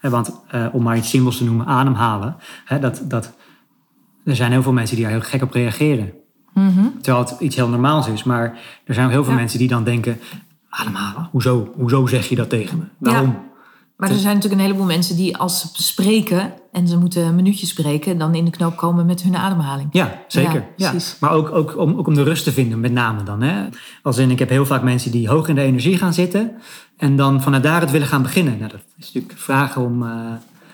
Hè, 0.00 0.10
want 0.10 0.40
eh, 0.48 0.66
om 0.72 0.82
maar 0.82 0.96
iets 0.96 1.10
simpels 1.10 1.36
te 1.36 1.44
noemen, 1.44 1.66
ademhalen. 1.66 2.36
Hè, 2.64 2.78
dat, 2.78 3.02
dat, 3.04 3.36
er 4.24 4.36
zijn 4.36 4.50
heel 4.52 4.62
veel 4.62 4.72
mensen 4.72 4.96
die 4.96 5.04
daar 5.04 5.14
heel 5.14 5.22
gek 5.24 5.42
op 5.42 5.52
reageren. 5.52 6.12
Terwijl 7.00 7.24
het 7.24 7.40
iets 7.40 7.56
heel 7.56 7.68
normaals 7.68 8.08
is. 8.08 8.24
Maar 8.24 8.58
er 8.84 8.94
zijn 8.94 9.06
ook 9.06 9.12
heel 9.12 9.24
veel 9.24 9.32
Ja. 9.32 9.38
mensen 9.38 9.58
die 9.58 9.68
dan 9.68 9.84
denken... 9.84 10.18
ademhalen, 10.68 11.28
hoezo, 11.30 11.72
hoezo 11.76 12.06
zeg 12.06 12.28
je 12.28 12.34
dat 12.36 12.48
tegen 12.48 12.78
me? 12.78 12.84
Waarom? 13.10 13.36
Maar 13.96 14.10
er 14.10 14.16
zijn 14.16 14.34
natuurlijk 14.34 14.60
een 14.62 14.66
heleboel 14.66 14.86
mensen 14.86 15.16
die 15.16 15.36
als 15.36 15.60
ze 15.60 15.82
spreken 15.82 16.52
en 16.72 16.88
ze 16.88 16.98
moeten 16.98 17.24
een 17.24 17.34
minuutje 17.34 17.66
spreken, 17.66 18.18
dan 18.18 18.34
in 18.34 18.44
de 18.44 18.50
knoop 18.50 18.76
komen 18.76 19.06
met 19.06 19.22
hun 19.22 19.36
ademhaling. 19.36 19.88
Ja, 19.92 20.20
zeker. 20.28 20.66
Ja. 20.76 20.92
Maar 21.20 21.30
ook, 21.30 21.50
ook, 21.50 21.78
om, 21.78 21.98
ook 21.98 22.06
om 22.06 22.14
de 22.14 22.22
rust 22.22 22.44
te 22.44 22.52
vinden, 22.52 22.80
met 22.80 22.92
name 22.92 23.22
dan. 23.22 23.42
Hè? 23.42 23.64
Als 24.02 24.18
in, 24.18 24.30
ik 24.30 24.38
heb 24.38 24.48
heel 24.48 24.66
vaak 24.66 24.82
mensen 24.82 25.10
die 25.10 25.28
hoog 25.28 25.48
in 25.48 25.54
de 25.54 25.60
energie 25.60 25.98
gaan 25.98 26.14
zitten... 26.14 26.52
en 26.96 27.16
dan 27.16 27.42
vanuit 27.42 27.62
daar 27.62 27.80
het 27.80 27.90
willen 27.90 28.06
gaan 28.06 28.22
beginnen. 28.22 28.58
Nou, 28.58 28.70
dat 28.70 28.80
is 28.98 29.12
natuurlijk 29.12 29.38
vragen 29.40 29.82
om... 29.82 30.02
eh, 30.02 30.08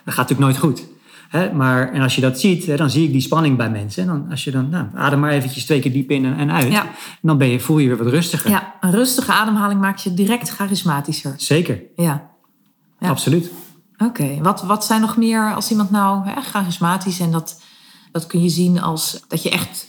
dat 0.05 0.15
gaat 0.15 0.29
natuurlijk 0.31 0.41
nooit 0.41 0.59
goed. 0.59 0.91
Hè? 1.29 1.53
Maar, 1.53 1.93
en 1.93 2.03
als 2.03 2.15
je 2.15 2.21
dat 2.21 2.41
ziet, 2.41 2.67
hè, 2.67 2.77
dan 2.77 2.91
zie 2.91 3.05
ik 3.05 3.13
die 3.13 3.21
spanning 3.21 3.57
bij 3.57 3.71
mensen. 3.71 4.03
En 4.03 4.09
dan, 4.09 4.27
als 4.31 4.45
je 4.45 4.51
dan, 4.51 4.69
nou, 4.69 4.87
adem 4.95 5.21
maar 5.21 5.31
eventjes 5.31 5.65
twee 5.65 5.81
keer 5.81 5.93
diep 5.93 6.11
in 6.11 6.25
en, 6.25 6.53
uit. 6.53 6.73
Ja. 6.73 6.83
En 6.83 6.89
dan 7.23 7.39
ben 7.39 7.49
je, 7.49 7.61
voel 7.61 7.79
je 7.79 7.83
je 7.83 7.89
weer 7.89 8.05
wat 8.05 8.13
rustiger. 8.13 8.51
Ja, 8.51 8.75
een 8.81 8.91
rustige 8.91 9.33
ademhaling 9.33 9.81
maakt 9.81 10.03
je 10.03 10.15
direct 10.15 10.49
charismatischer. 10.51 11.35
Zeker, 11.37 11.83
Ja. 11.97 12.31
Ja. 13.03 13.09
absoluut. 13.09 13.51
Oké, 13.99 14.39
wat, 14.43 14.63
wat 14.63 14.85
zijn 14.85 15.01
nog 15.01 15.17
meer 15.17 15.55
als 15.55 15.71
iemand 15.71 15.91
nou 15.91 16.29
hè, 16.29 16.41
charismatisch 16.41 17.21
en 17.21 17.31
dat, 17.31 17.61
dat 18.13 18.27
kun 18.27 18.43
je 18.43 18.49
zien 18.49 18.81
als 18.81 19.21
dat 19.29 19.43
je 19.43 19.51
echt 19.51 19.87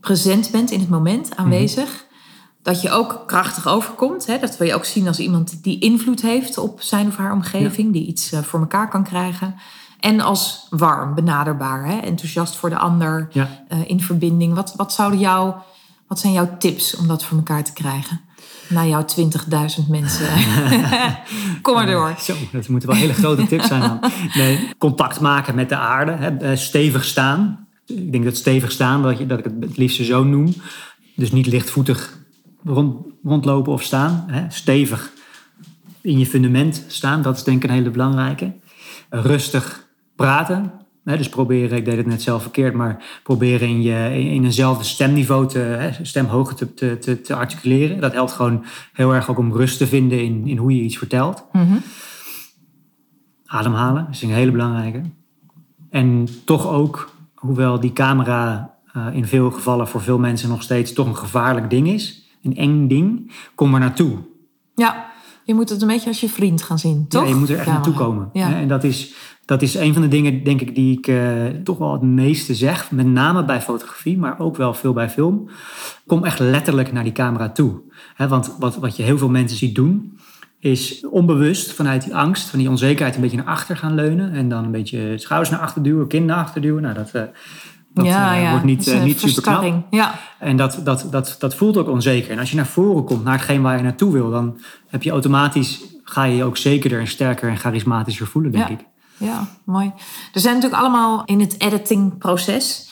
present 0.00 0.50
bent 0.50 0.70
in 0.70 0.80
het 0.80 0.88
moment, 0.88 1.36
aanwezig. 1.36 2.04
Dat 2.62 2.82
je 2.82 2.90
ook 2.90 3.22
krachtig 3.26 3.66
overkomt. 3.66 4.26
Hè? 4.26 4.38
Dat 4.38 4.56
wil 4.56 4.66
je 4.66 4.74
ook 4.74 4.84
zien 4.84 5.06
als 5.08 5.18
iemand 5.18 5.62
die 5.62 5.78
invloed 5.80 6.22
heeft 6.22 6.58
op 6.58 6.82
zijn 6.82 7.06
of 7.06 7.16
haar 7.16 7.32
omgeving, 7.32 7.92
die 7.92 8.06
iets 8.06 8.32
eh, 8.32 8.40
voor 8.40 8.60
elkaar 8.60 8.88
kan 8.88 9.04
krijgen. 9.04 9.54
En 10.00 10.20
als 10.20 10.66
warm, 10.70 11.14
benaderbaar, 11.14 11.86
hè? 11.86 11.96
enthousiast 11.98 12.56
voor 12.56 12.70
de 12.70 12.78
ander, 12.78 13.28
Ja. 13.32 13.64
eh, 13.68 13.78
in 13.88 14.00
verbinding. 14.00 14.54
Wat, 14.54 14.74
wat, 14.76 14.92
zouden 14.92 15.18
jou, 15.18 15.54
wat 16.06 16.18
zijn 16.18 16.32
jouw 16.32 16.56
tips 16.58 16.96
om 16.96 17.06
dat 17.08 17.24
voor 17.24 17.36
elkaar 17.36 17.64
te 17.64 17.72
krijgen? 17.72 18.20
Na 18.72 18.86
jouw 18.86 19.04
20.000 19.82 19.88
mensen. 19.88 20.26
Kom 21.62 21.74
maar 21.74 21.86
door. 21.86 22.14
Zo, 22.18 22.34
dat 22.52 22.68
moeten 22.68 22.88
wel 22.88 22.98
hele 22.98 23.14
grote 23.14 23.46
tips 23.46 23.66
zijn 23.66 23.80
dan. 23.80 24.00
Nee, 24.34 24.68
contact 24.78 25.20
maken 25.20 25.54
met 25.54 25.68
de 25.68 25.76
aarde, 25.76 26.12
hè, 26.12 26.36
eh, 26.36 26.56
stevig 26.56 27.04
staan. 27.04 27.66
Ik 27.86 28.12
denk 28.12 28.24
dat 28.24 28.36
stevig 28.36 28.72
staan, 28.72 29.02
dat, 29.02 29.18
je, 29.18 29.26
dat 29.26 29.38
ik 29.38 29.44
het 29.44 29.54
het 29.60 29.76
liefste 29.76 30.04
zo 30.04 30.24
noem. 30.24 30.54
Dus 31.16 31.32
niet 31.32 31.46
lichtvoetig 31.46 32.18
rond, 32.64 33.06
rondlopen 33.24 33.72
of 33.72 33.82
staan. 33.82 34.24
Hè. 34.26 34.44
Stevig 34.48 35.10
in 36.00 36.18
je 36.18 36.26
fundament 36.26 36.84
staan, 36.86 37.22
dat 37.22 37.36
is 37.36 37.42
denk 37.42 37.62
ik 37.62 37.70
een 37.70 37.76
hele 37.76 37.90
belangrijke. 37.90 38.52
Eh, 39.08 39.24
Rustig 39.24 39.86
praten. 40.16 40.72
Hè, 41.04 41.16
dus 41.16 41.28
proberen, 41.28 41.76
ik 41.76 41.84
deed 41.84 41.96
het 41.96 42.06
net 42.06 42.22
zelf 42.22 42.42
verkeerd, 42.42 42.74
maar 42.74 43.04
proberen 43.22 43.68
in, 43.68 43.82
je, 43.82 44.10
in 44.12 44.44
eenzelfde 44.44 44.84
stemniveau, 44.84 45.48
te, 45.48 45.58
hè, 45.58 46.04
stemhoogte 46.04 46.74
te, 46.74 46.74
te, 46.74 46.98
te, 46.98 47.20
te 47.20 47.34
articuleren. 47.34 48.00
Dat 48.00 48.12
helpt 48.12 48.32
gewoon 48.32 48.64
heel 48.92 49.14
erg 49.14 49.30
ook 49.30 49.38
om 49.38 49.52
rust 49.52 49.78
te 49.78 49.86
vinden 49.86 50.24
in, 50.24 50.46
in 50.46 50.56
hoe 50.56 50.76
je 50.76 50.82
iets 50.82 50.98
vertelt. 50.98 51.44
Ademhalen 53.46 54.06
is 54.10 54.22
een 54.22 54.30
hele 54.30 54.50
belangrijke. 54.50 55.02
En 55.90 56.28
toch 56.44 56.68
ook, 56.68 57.10
hoewel 57.34 57.80
die 57.80 57.92
camera 57.92 58.74
eh, 58.92 59.06
in 59.12 59.26
veel 59.26 59.50
gevallen 59.50 59.88
voor 59.88 60.00
veel 60.00 60.18
mensen 60.18 60.48
nog 60.48 60.62
steeds 60.62 60.92
toch 60.92 61.06
een 61.06 61.16
gevaarlijk 61.16 61.70
ding 61.70 61.88
is, 61.88 62.28
een 62.42 62.56
eng 62.56 62.88
ding, 62.88 63.32
kom 63.54 63.74
er 63.74 63.80
naartoe. 63.80 64.18
Ja, 64.74 65.11
je 65.44 65.54
moet 65.54 65.68
het 65.68 65.82
een 65.82 65.88
beetje 65.88 66.08
als 66.08 66.20
je 66.20 66.28
vriend 66.28 66.62
gaan 66.62 66.78
zien, 66.78 67.08
toch? 67.08 67.22
Ja, 67.22 67.28
je 67.28 67.34
moet 67.34 67.48
er 67.48 67.54
echt 67.56 67.64
Camera. 67.64 67.84
naartoe 67.84 68.06
komen. 68.06 68.30
Ja. 68.32 68.54
En 68.54 68.68
dat 68.68 68.84
is, 68.84 69.14
dat 69.44 69.62
is 69.62 69.74
een 69.74 69.92
van 69.92 70.02
de 70.02 70.08
dingen, 70.08 70.44
denk 70.44 70.60
ik, 70.60 70.74
die 70.74 70.98
ik 70.98 71.06
eh, 71.06 71.46
toch 71.64 71.78
wel 71.78 71.92
het 71.92 72.02
meeste 72.02 72.54
zeg. 72.54 72.90
Met 72.90 73.06
name 73.06 73.44
bij 73.44 73.60
fotografie, 73.60 74.18
maar 74.18 74.38
ook 74.38 74.56
wel 74.56 74.74
veel 74.74 74.92
bij 74.92 75.10
film. 75.10 75.48
Kom 76.06 76.24
echt 76.24 76.38
letterlijk 76.38 76.92
naar 76.92 77.04
die 77.04 77.12
camera 77.12 77.50
toe. 77.50 77.80
Want 78.16 78.54
wat, 78.58 78.76
wat 78.76 78.96
je 78.96 79.02
heel 79.02 79.18
veel 79.18 79.28
mensen 79.28 79.58
ziet 79.58 79.74
doen, 79.74 80.18
is 80.58 81.06
onbewust 81.10 81.72
vanuit 81.72 82.04
die 82.04 82.14
angst, 82.14 82.48
van 82.48 82.58
die 82.58 82.68
onzekerheid, 82.68 83.14
een 83.14 83.20
beetje 83.20 83.36
naar 83.36 83.46
achter 83.46 83.76
gaan 83.76 83.94
leunen. 83.94 84.32
En 84.32 84.48
dan 84.48 84.64
een 84.64 84.70
beetje 84.70 85.18
schouders 85.18 85.50
naar 85.50 85.60
achter 85.60 85.82
duwen, 85.82 86.08
kin 86.08 86.24
naar 86.24 86.36
achter 86.36 86.60
duwen. 86.60 86.82
Nou, 86.82 86.94
dat, 86.94 87.10
eh, 87.10 87.22
dat 87.94 88.04
ja, 88.06 88.34
eh, 88.36 88.42
ja. 88.42 88.50
wordt 88.50 88.64
niet, 88.64 88.86
eh, 88.86 89.02
niet 89.02 89.20
super 89.20 89.42
knap. 89.42 89.84
Ja, 89.90 90.14
En 90.38 90.56
dat, 90.56 90.80
dat, 90.84 91.06
dat, 91.10 91.36
dat 91.38 91.54
voelt 91.54 91.76
ook 91.76 91.88
onzeker. 91.88 92.30
En 92.30 92.38
als 92.38 92.50
je 92.50 92.56
naar 92.56 92.66
voren 92.66 93.04
komt, 93.04 93.24
naar 93.24 93.32
hetgeen 93.36 93.62
waar 93.62 93.76
je 93.76 93.82
naartoe 93.82 94.12
wil, 94.12 94.30
dan 94.30 94.58
heb 94.86 95.02
je 95.02 95.10
automatisch, 95.10 95.80
ga 96.04 96.24
je 96.24 96.36
je 96.36 96.44
ook 96.44 96.56
zekerder 96.56 97.00
en 97.00 97.06
sterker 97.06 97.48
en 97.50 97.56
charismatischer 97.56 98.26
voelen, 98.26 98.52
denk 98.52 98.68
Ja. 98.68 98.74
ik. 98.74 98.84
ja, 99.16 99.48
mooi. 99.64 99.92
Er 100.32 100.40
zijn 100.40 100.54
natuurlijk 100.54 100.82
allemaal 100.82 101.22
in 101.24 101.40
het 101.40 101.60
editingproces 101.60 102.90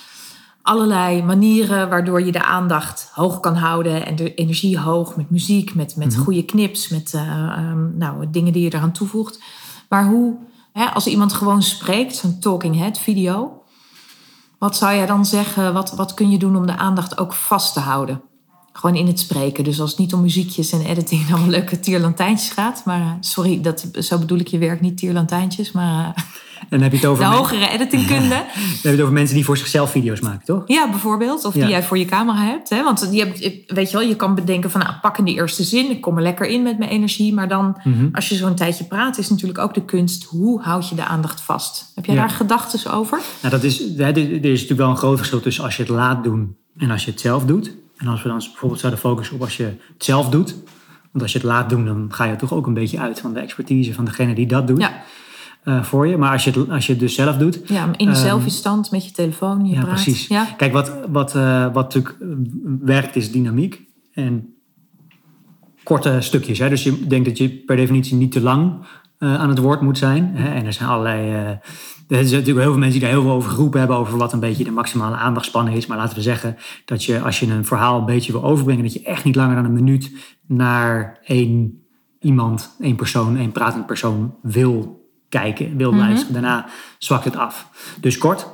allerlei 0.62 1.22
manieren 1.22 1.88
waardoor 1.88 2.22
je 2.22 2.32
de 2.32 2.44
aandacht 2.44 3.10
hoog 3.14 3.40
kan 3.40 3.54
houden 3.54 4.06
en 4.06 4.16
de 4.16 4.34
energie 4.34 4.78
hoog 4.78 5.16
met 5.16 5.30
muziek, 5.30 5.74
met, 5.74 5.96
met 5.96 6.12
Mhm. 6.14 6.20
goede 6.24 6.44
knips, 6.44 6.88
met 6.88 7.14
eh, 7.14 7.20
ehm, 7.30 7.96
nou, 7.98 8.30
dingen 8.30 8.52
die 8.52 8.62
je 8.62 8.74
eraan 8.74 8.92
toevoegt. 8.92 9.42
Maar 9.88 10.04
hoe, 10.06 10.36
hè, 10.72 10.84
als 10.86 11.06
iemand 11.06 11.32
gewoon 11.32 11.62
spreekt, 11.62 12.16
zo'n 12.16 12.38
talking 12.38 12.76
head 12.76 12.98
video, 12.98 13.60
wat 14.61 14.77
zou 14.77 14.94
jij 14.94 15.07
dan 15.07 15.27
zeggen, 15.27 15.73
wat, 15.73 15.92
wat 15.92 16.14
kun 16.14 16.31
je 16.31 16.38
doen 16.38 16.57
om 16.57 16.66
de 16.66 16.77
aandacht 16.77 17.18
ook 17.18 17.33
vast 17.33 17.73
te 17.73 17.81
houden? 17.81 18.23
Gewoon 18.73 18.96
in 18.96 19.07
het 19.07 19.18
spreken. 19.18 19.64
Dus 19.64 19.81
als 19.81 19.90
het 19.90 19.99
niet 19.99 20.14
om 20.14 20.20
muziekjes 20.20 20.73
en 20.73 20.81
editing 20.81 21.31
allemaal 21.31 21.49
leuke 21.49 21.81
tierlantijntjes 21.81 22.51
gaat. 22.51 22.85
Maar 22.85 23.01
eh, 23.01 23.12
sorry, 23.20 23.61
dat, 23.61 23.88
zo 23.92 24.18
bedoel 24.18 24.38
ik 24.38 24.49
je 24.49 24.59
werk 24.59 24.81
niet 24.81 24.96
tierlantijntjes. 24.96 25.73
Maar 25.73 26.14
eh, 26.16 26.23
dan 26.68 26.81
heb 26.81 26.90
je 26.90 26.96
het 26.96 27.07
over, 27.07 27.25
de 27.25 27.31
hogere 27.31 27.68
editingkunde. 27.68 28.29
dan 28.29 28.37
heb 28.37 28.83
je 28.83 28.88
het 28.88 29.01
over 29.01 29.12
mensen 29.12 29.35
die 29.35 29.44
voor 29.44 29.57
zichzelf 29.57 29.90
video's 29.90 30.20
maken, 30.20 30.44
toch? 30.44 30.62
Ja, 30.66 30.90
bijvoorbeeld. 30.90 31.44
Of 31.44 31.55
Ja. 31.55 31.61
die 31.61 31.70
jij 31.70 31.83
voor 31.83 31.99
je 31.99 32.05
camera 32.05 32.38
hebt. 32.44 32.68
Hè? 32.70 32.83
Want 32.85 33.09
je, 33.11 33.18
hebt, 33.25 33.38
weet 33.73 33.90
je 33.90 33.96
wel, 33.99 34.07
je 34.09 34.16
kan 34.16 34.35
bedenken 34.35 34.70
van... 34.70 34.81
Nou, 34.81 34.92
pak 35.01 35.18
in 35.18 35.25
die 35.25 35.35
eerste 35.35 35.62
zin. 35.62 35.90
Ik 35.90 36.01
kom 36.01 36.16
er 36.16 36.23
lekker 36.23 36.46
in 36.46 36.62
met 36.62 36.79
mijn 36.79 36.90
energie. 36.90 37.35
Maar 37.35 37.49
dan, 37.49 37.77
Mhm. 37.85 38.09
als 38.12 38.29
je 38.29 38.35
zo'n 38.35 38.55
tijdje 38.55 38.85
praat... 38.85 39.18
is 39.18 39.29
natuurlijk 39.31 39.59
ook 39.59 39.75
de 39.75 39.85
kunst... 39.85 40.25
hoe 40.25 40.61
houd 40.62 40.88
je 40.88 40.94
de 40.94 41.05
aandacht 41.05 41.40
vast? 41.40 41.92
Heb 41.94 42.05
jij 42.07 42.14
Ja. 42.14 42.20
daar 42.20 42.31
gedachten 42.31 42.92
over? 42.92 43.18
Nou, 43.42 43.55
dat 43.55 43.62
is, 43.64 43.79
hè, 43.79 44.05
er 44.05 44.16
er 44.16 44.44
is 44.44 44.51
natuurlijk 44.61 44.81
wel 44.81 44.88
een 44.90 44.96
groot 44.96 45.16
verschil 45.16 45.40
tussen 45.40 45.64
als 45.64 45.77
je 45.77 45.83
het 45.83 45.90
laat 45.92 46.25
doen 46.25 46.57
en 46.77 46.90
als 46.90 47.05
je 47.05 47.11
het 47.11 47.20
zelf 47.20 47.44
doet. 47.44 47.73
En 47.96 48.07
als 48.07 48.23
we 48.23 48.29
dan 48.29 48.38
bijvoorbeeld 48.38 48.81
zouden 48.81 49.01
focussen 49.01 49.35
op 49.37 49.42
als 49.42 49.57
je 49.57 49.62
het 49.64 50.05
zelf 50.05 50.29
doet. 50.29 50.55
Want 51.12 51.23
als 51.23 51.33
je 51.33 51.38
het 51.38 51.46
laat 51.46 51.68
doen, 51.70 51.85
dan 51.85 52.07
ga 52.11 52.25
je 52.25 52.37
toch 52.37 52.53
ook 52.53 52.66
een 52.66 52.75
beetje 52.75 52.99
uit 52.99 53.20
van 53.20 53.33
de 53.33 53.40
expertise 53.40 53.94
van 53.94 54.05
degene 54.05 54.35
die 54.35 54.46
dat 54.46 54.66
doet 54.66 54.81
Ja, 54.81 55.03
eh, 55.64 55.83
voor 55.83 56.07
je. 56.07 56.16
Maar 56.16 56.33
als 56.33 56.44
je, 56.44 56.51
het, 56.51 56.70
als 56.70 56.87
je 56.87 56.92
het 56.92 57.01
dus 57.01 57.14
zelf 57.14 57.37
doet, 57.37 57.61
ja 57.66 57.85
in 57.96 58.07
de 58.07 58.12
Ehm, 58.12 58.14
selfie-stand 58.14 58.90
met 58.90 59.05
je 59.05 59.12
telefoon. 59.12 59.66
Je 59.66 59.75
Ja, 59.75 59.81
praat. 59.81 59.94
precies. 59.94 60.27
Ja, 60.27 60.44
Kijk, 60.57 60.73
wat, 60.73 60.92
wat, 61.09 61.35
eh, 61.35 61.64
wat 61.64 61.94
natuurlijk 61.94 62.16
eh, 62.20 62.29
werkt 62.81 63.16
is 63.16 63.33
dynamiek. 63.33 63.81
En 64.12 64.55
korte 65.83 66.16
stukjes. 66.20 66.59
Hè? 66.59 66.68
Dus 66.68 66.83
je 66.83 67.07
denkt 67.07 67.29
dat 67.29 67.38
je 67.38 67.49
per 67.51 67.77
definitie 67.77 68.16
niet 68.16 68.33
te 68.33 68.40
lang 68.40 68.73
aan 69.18 69.49
het 69.49 69.59
woord 69.59 69.81
moet 69.81 69.99
zijn. 69.99 70.31
Hè? 70.35 70.55
En 70.55 70.66
er 70.66 70.73
zijn 70.73 70.88
allerlei... 70.88 71.31
er 71.31 71.61
zijn 72.09 72.23
natuurlijk 72.25 72.46
heel 72.46 72.70
veel 72.70 72.79
mensen 72.79 72.92
die 72.92 73.01
daar 73.01 73.11
heel 73.11 73.23
veel 73.23 73.31
over 73.31 73.51
geroepen 73.51 73.79
hebben... 73.79 73.96
over 73.96 74.18
wat 74.18 74.33
een 74.33 74.40
beetje 74.40 74.64
de 74.64 74.70
maximale 74.70 75.16
aandachtspannen 75.16 75.73
is. 75.73 75.87
Maar 75.87 75.96
laten 75.96 76.16
we 76.16 76.23
zeggen 76.23 76.57
dat 76.85 77.05
je 77.05 77.20
als 77.20 77.40
je 77.40 77.46
een 77.46 77.64
verhaal 77.64 77.99
een 77.99 78.05
beetje 78.05 78.33
wil 78.33 78.44
overbrengen... 78.44 78.83
dat 78.83 78.92
je 78.92 79.03
echt 79.03 79.25
niet 79.25 79.37
langer 79.37 79.55
dan 79.55 79.64
een 79.64 79.73
minuut 79.73 80.12
naar 80.46 81.18
één 81.25 81.85
iemand, 82.20 82.77
één 82.81 82.96
persoon, 82.96 83.37
één 83.37 83.53
pratend 83.53 83.87
persoon 83.87 84.35
wil 84.42 84.99
kijken, 85.30 85.76
wil 85.76 85.94
luisteren. 85.94 86.32
Daarna 86.32 86.66
zwakt 86.98 87.24
het 87.24 87.36
af. 87.36 87.68
Dus 88.00 88.18
kort. 88.18 88.46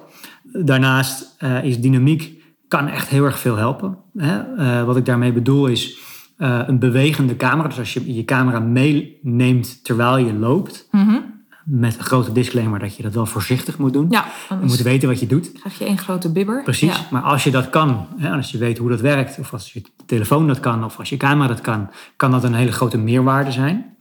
Daarnaast 0.43 1.35
eh, 1.39 1.65
is 1.65 1.81
dynamiek 1.81 2.43
kan 2.69 2.89
echt 2.89 3.09
heel 3.09 3.25
erg 3.25 3.39
veel 3.39 3.57
helpen. 3.57 3.97
Hè? 4.17 4.57
Eh, 4.57 4.85
wat 4.85 4.97
ik 4.97 5.05
daarmee 5.07 5.33
bedoel 5.33 5.67
is 5.67 5.99
eh, 6.37 6.61
een 6.67 6.79
bewegende 6.79 7.37
camera. 7.37 7.69
Dus 7.69 7.79
als 7.79 7.93
je 7.95 8.15
je 8.15 8.25
camera 8.25 8.61
meeneemt 8.61 9.85
terwijl 9.85 10.17
je 10.17 10.33
loopt, 10.35 10.89
met 11.65 11.99
een 11.99 12.05
grote 12.05 12.33
disclaimer 12.33 12.79
dat 12.79 12.97
je 12.97 13.03
dat 13.03 13.15
wel 13.15 13.27
voorzichtig 13.27 13.79
moet 13.79 13.93
doen. 13.93 14.07
ja 14.11 14.25
Je 14.49 14.57
moet 14.67 14.83
weten 14.83 15.09
wat 15.09 15.21
je 15.21 15.27
doet. 15.27 15.53
krijg 15.53 15.79
je 15.79 15.85
één 15.85 15.99
grote 15.99 16.33
bibber. 16.33 16.63
Precies, 16.63 16.97
Ja. 16.97 17.07
maar 17.11 17.23
als 17.23 17.45
je 17.45 17.51
dat 17.51 17.71
kan, 17.71 18.07
hè, 18.17 18.31
als 18.31 18.51
je 18.51 18.59
weet 18.59 18.79
hoe 18.79 18.89
dat 18.89 19.01
werkt, 19.01 19.39
of 19.39 19.53
als 19.53 19.73
je 19.73 19.83
telefoon 20.07 20.47
dat 20.47 20.61
kan, 20.61 20.85
of 20.85 20.99
als 20.99 21.09
je 21.09 21.17
camera 21.17 21.49
dat 21.49 21.61
kan, 21.61 21.91
kan 22.17 22.31
dat 22.31 22.45
een 22.45 22.55
hele 22.55 22.73
grote 22.73 22.99
meerwaarde 22.99 23.51
zijn. 23.53 23.96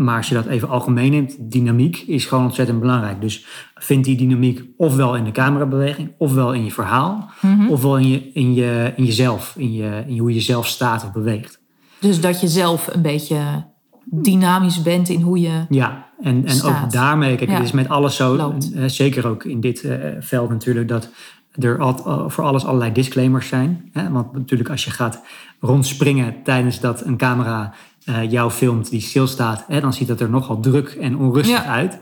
Maar 0.00 0.16
als 0.16 0.28
je 0.28 0.34
dat 0.34 0.46
even 0.46 0.68
algemeen 0.68 1.10
neemt, 1.10 1.36
dynamiek 1.52 1.96
is 1.96 2.24
gewoon 2.24 2.44
ontzettend 2.44 2.80
belangrijk. 2.80 3.20
Dus 3.20 3.46
vind 3.74 4.04
die 4.04 4.16
dynamiek 4.16 4.62
ofwel 4.76 5.16
in 5.16 5.24
de 5.24 5.30
camerabeweging, 5.30 6.12
ofwel 6.18 6.52
in 6.54 6.64
je 6.64 6.70
verhaal, 6.70 7.30
ofwel 7.68 7.96
in, 7.98 8.08
je, 8.08 8.32
in, 8.32 8.54
je, 8.54 8.92
in 8.96 9.04
jezelf, 9.04 9.54
in, 9.56 9.72
je, 9.72 10.04
in 10.06 10.18
hoe 10.18 10.34
je 10.34 10.40
zelf 10.40 10.66
staat 10.66 11.04
of 11.04 11.12
beweegt. 11.12 11.60
Dus 12.00 12.20
dat 12.20 12.40
je 12.40 12.48
zelf 12.48 12.88
een 12.92 13.02
beetje 13.02 13.38
dynamisch 14.04 14.82
bent 14.82 15.08
in 15.08 15.20
hoe 15.20 15.40
je. 15.40 15.64
Ja, 15.68 16.06
en, 16.22 16.46
en 16.46 16.62
ook 16.62 16.90
daarmee, 16.92 17.36
kijk, 17.36 17.50
Ja. 17.50 17.56
het 17.56 17.64
is 17.64 17.72
met 17.72 17.88
alles 17.88 18.16
zo, 18.16 18.54
eh, 18.74 18.84
zeker 18.86 19.26
ook 19.26 19.44
in 19.44 19.60
dit 19.60 19.82
eh, 19.84 19.96
veld 20.20 20.50
natuurlijk, 20.50 20.88
dat 20.88 21.08
er 21.58 21.78
al, 21.78 22.02
al- 22.02 22.30
voor 22.30 22.44
alles 22.44 22.64
allerlei 22.64 22.92
disclaimers 22.92 23.48
zijn. 23.48 23.90
Hè? 23.92 24.10
Want 24.10 24.32
natuurlijk 24.32 24.70
als 24.70 24.84
je 24.84 24.90
gaat 24.90 25.22
rondspringen 25.60 26.34
tijdens 26.44 26.80
dat 26.80 27.04
een 27.06 27.16
camera 27.16 27.74
eh, 28.04 28.30
jou 28.30 28.50
filmt 28.50 28.90
die 28.90 29.00
stilstaat, 29.00 29.64
hè, 29.66 29.80
dan 29.80 29.92
ziet 29.92 30.08
dat 30.08 30.20
er 30.20 30.30
nogal 30.30 30.60
druk 30.60 30.88
en 30.88 31.16
onrustig 31.16 31.64
Ja. 31.64 31.70
uit. 31.70 32.00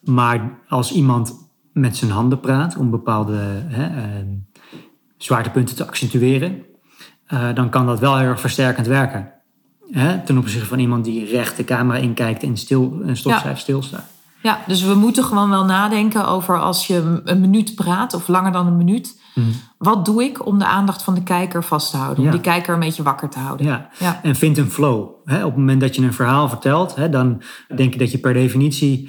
Maar 0.00 0.58
als 0.68 0.92
iemand 0.92 1.34
met 1.72 1.96
zijn 1.96 2.10
handen 2.10 2.40
praat 2.40 2.76
om 2.76 2.90
bepaalde 2.90 3.38
hè, 3.66 3.84
eh, 3.84 4.26
zwaartepunten 5.16 5.76
te 5.76 5.86
accentueren, 5.86 6.62
eh, 7.26 7.48
dan 7.54 7.68
kan 7.70 7.86
dat 7.86 7.98
wel 7.98 8.16
heel 8.16 8.28
erg 8.28 8.40
versterkend 8.40 8.86
werken. 8.86 9.32
Hè? 9.90 10.18
Ten 10.24 10.38
opzichte 10.38 10.66
van 10.66 10.78
iemand 10.78 11.04
die 11.04 11.24
recht 11.24 11.56
de 11.56 11.64
camera 11.64 11.98
inkijkt 11.98 12.42
en 12.42 12.56
stil 12.56 13.00
en 13.06 13.16
stopschijf 13.16 13.58
stilstaat. 13.58 14.04
Ja, 14.42 14.58
dus 14.66 14.82
we 14.82 14.94
moeten 14.94 15.24
gewoon 15.24 15.50
wel 15.50 15.64
nadenken 15.64 16.26
over 16.26 16.60
als 16.60 16.86
je 16.86 17.20
een 17.24 17.40
minuut 17.40 17.74
praat 17.74 18.14
of 18.14 18.28
langer 18.28 18.52
dan 18.52 18.66
een 18.66 18.76
minuut. 18.76 19.19
Wat 19.78 20.04
doe 20.04 20.22
ik 20.24 20.46
om 20.46 20.58
de 20.58 20.66
aandacht 20.66 21.02
van 21.02 21.14
de 21.14 21.22
kijker 21.22 21.64
vast 21.64 21.90
te 21.90 21.96
houden? 21.96 22.18
Om 22.18 22.24
Ja. 22.24 22.30
die 22.30 22.40
kijker 22.40 22.74
een 22.74 22.80
beetje 22.80 23.02
wakker 23.02 23.28
te 23.28 23.38
houden. 23.38 23.66
Ja. 23.66 23.88
Ja. 23.98 24.20
En 24.22 24.34
vind 24.36 24.58
een 24.58 24.70
flow. 24.70 25.08
Hè? 25.24 25.36
Op 25.38 25.50
het 25.50 25.56
moment 25.56 25.80
dat 25.80 25.94
je 25.96 26.02
een 26.02 26.12
verhaal 26.14 26.48
vertelt, 26.48 26.94
hè, 26.94 27.08
dan 27.08 27.42
denk 27.76 27.92
ik 27.92 27.98
dat 27.98 28.10
je 28.10 28.18
per 28.18 28.32
definitie 28.32 29.08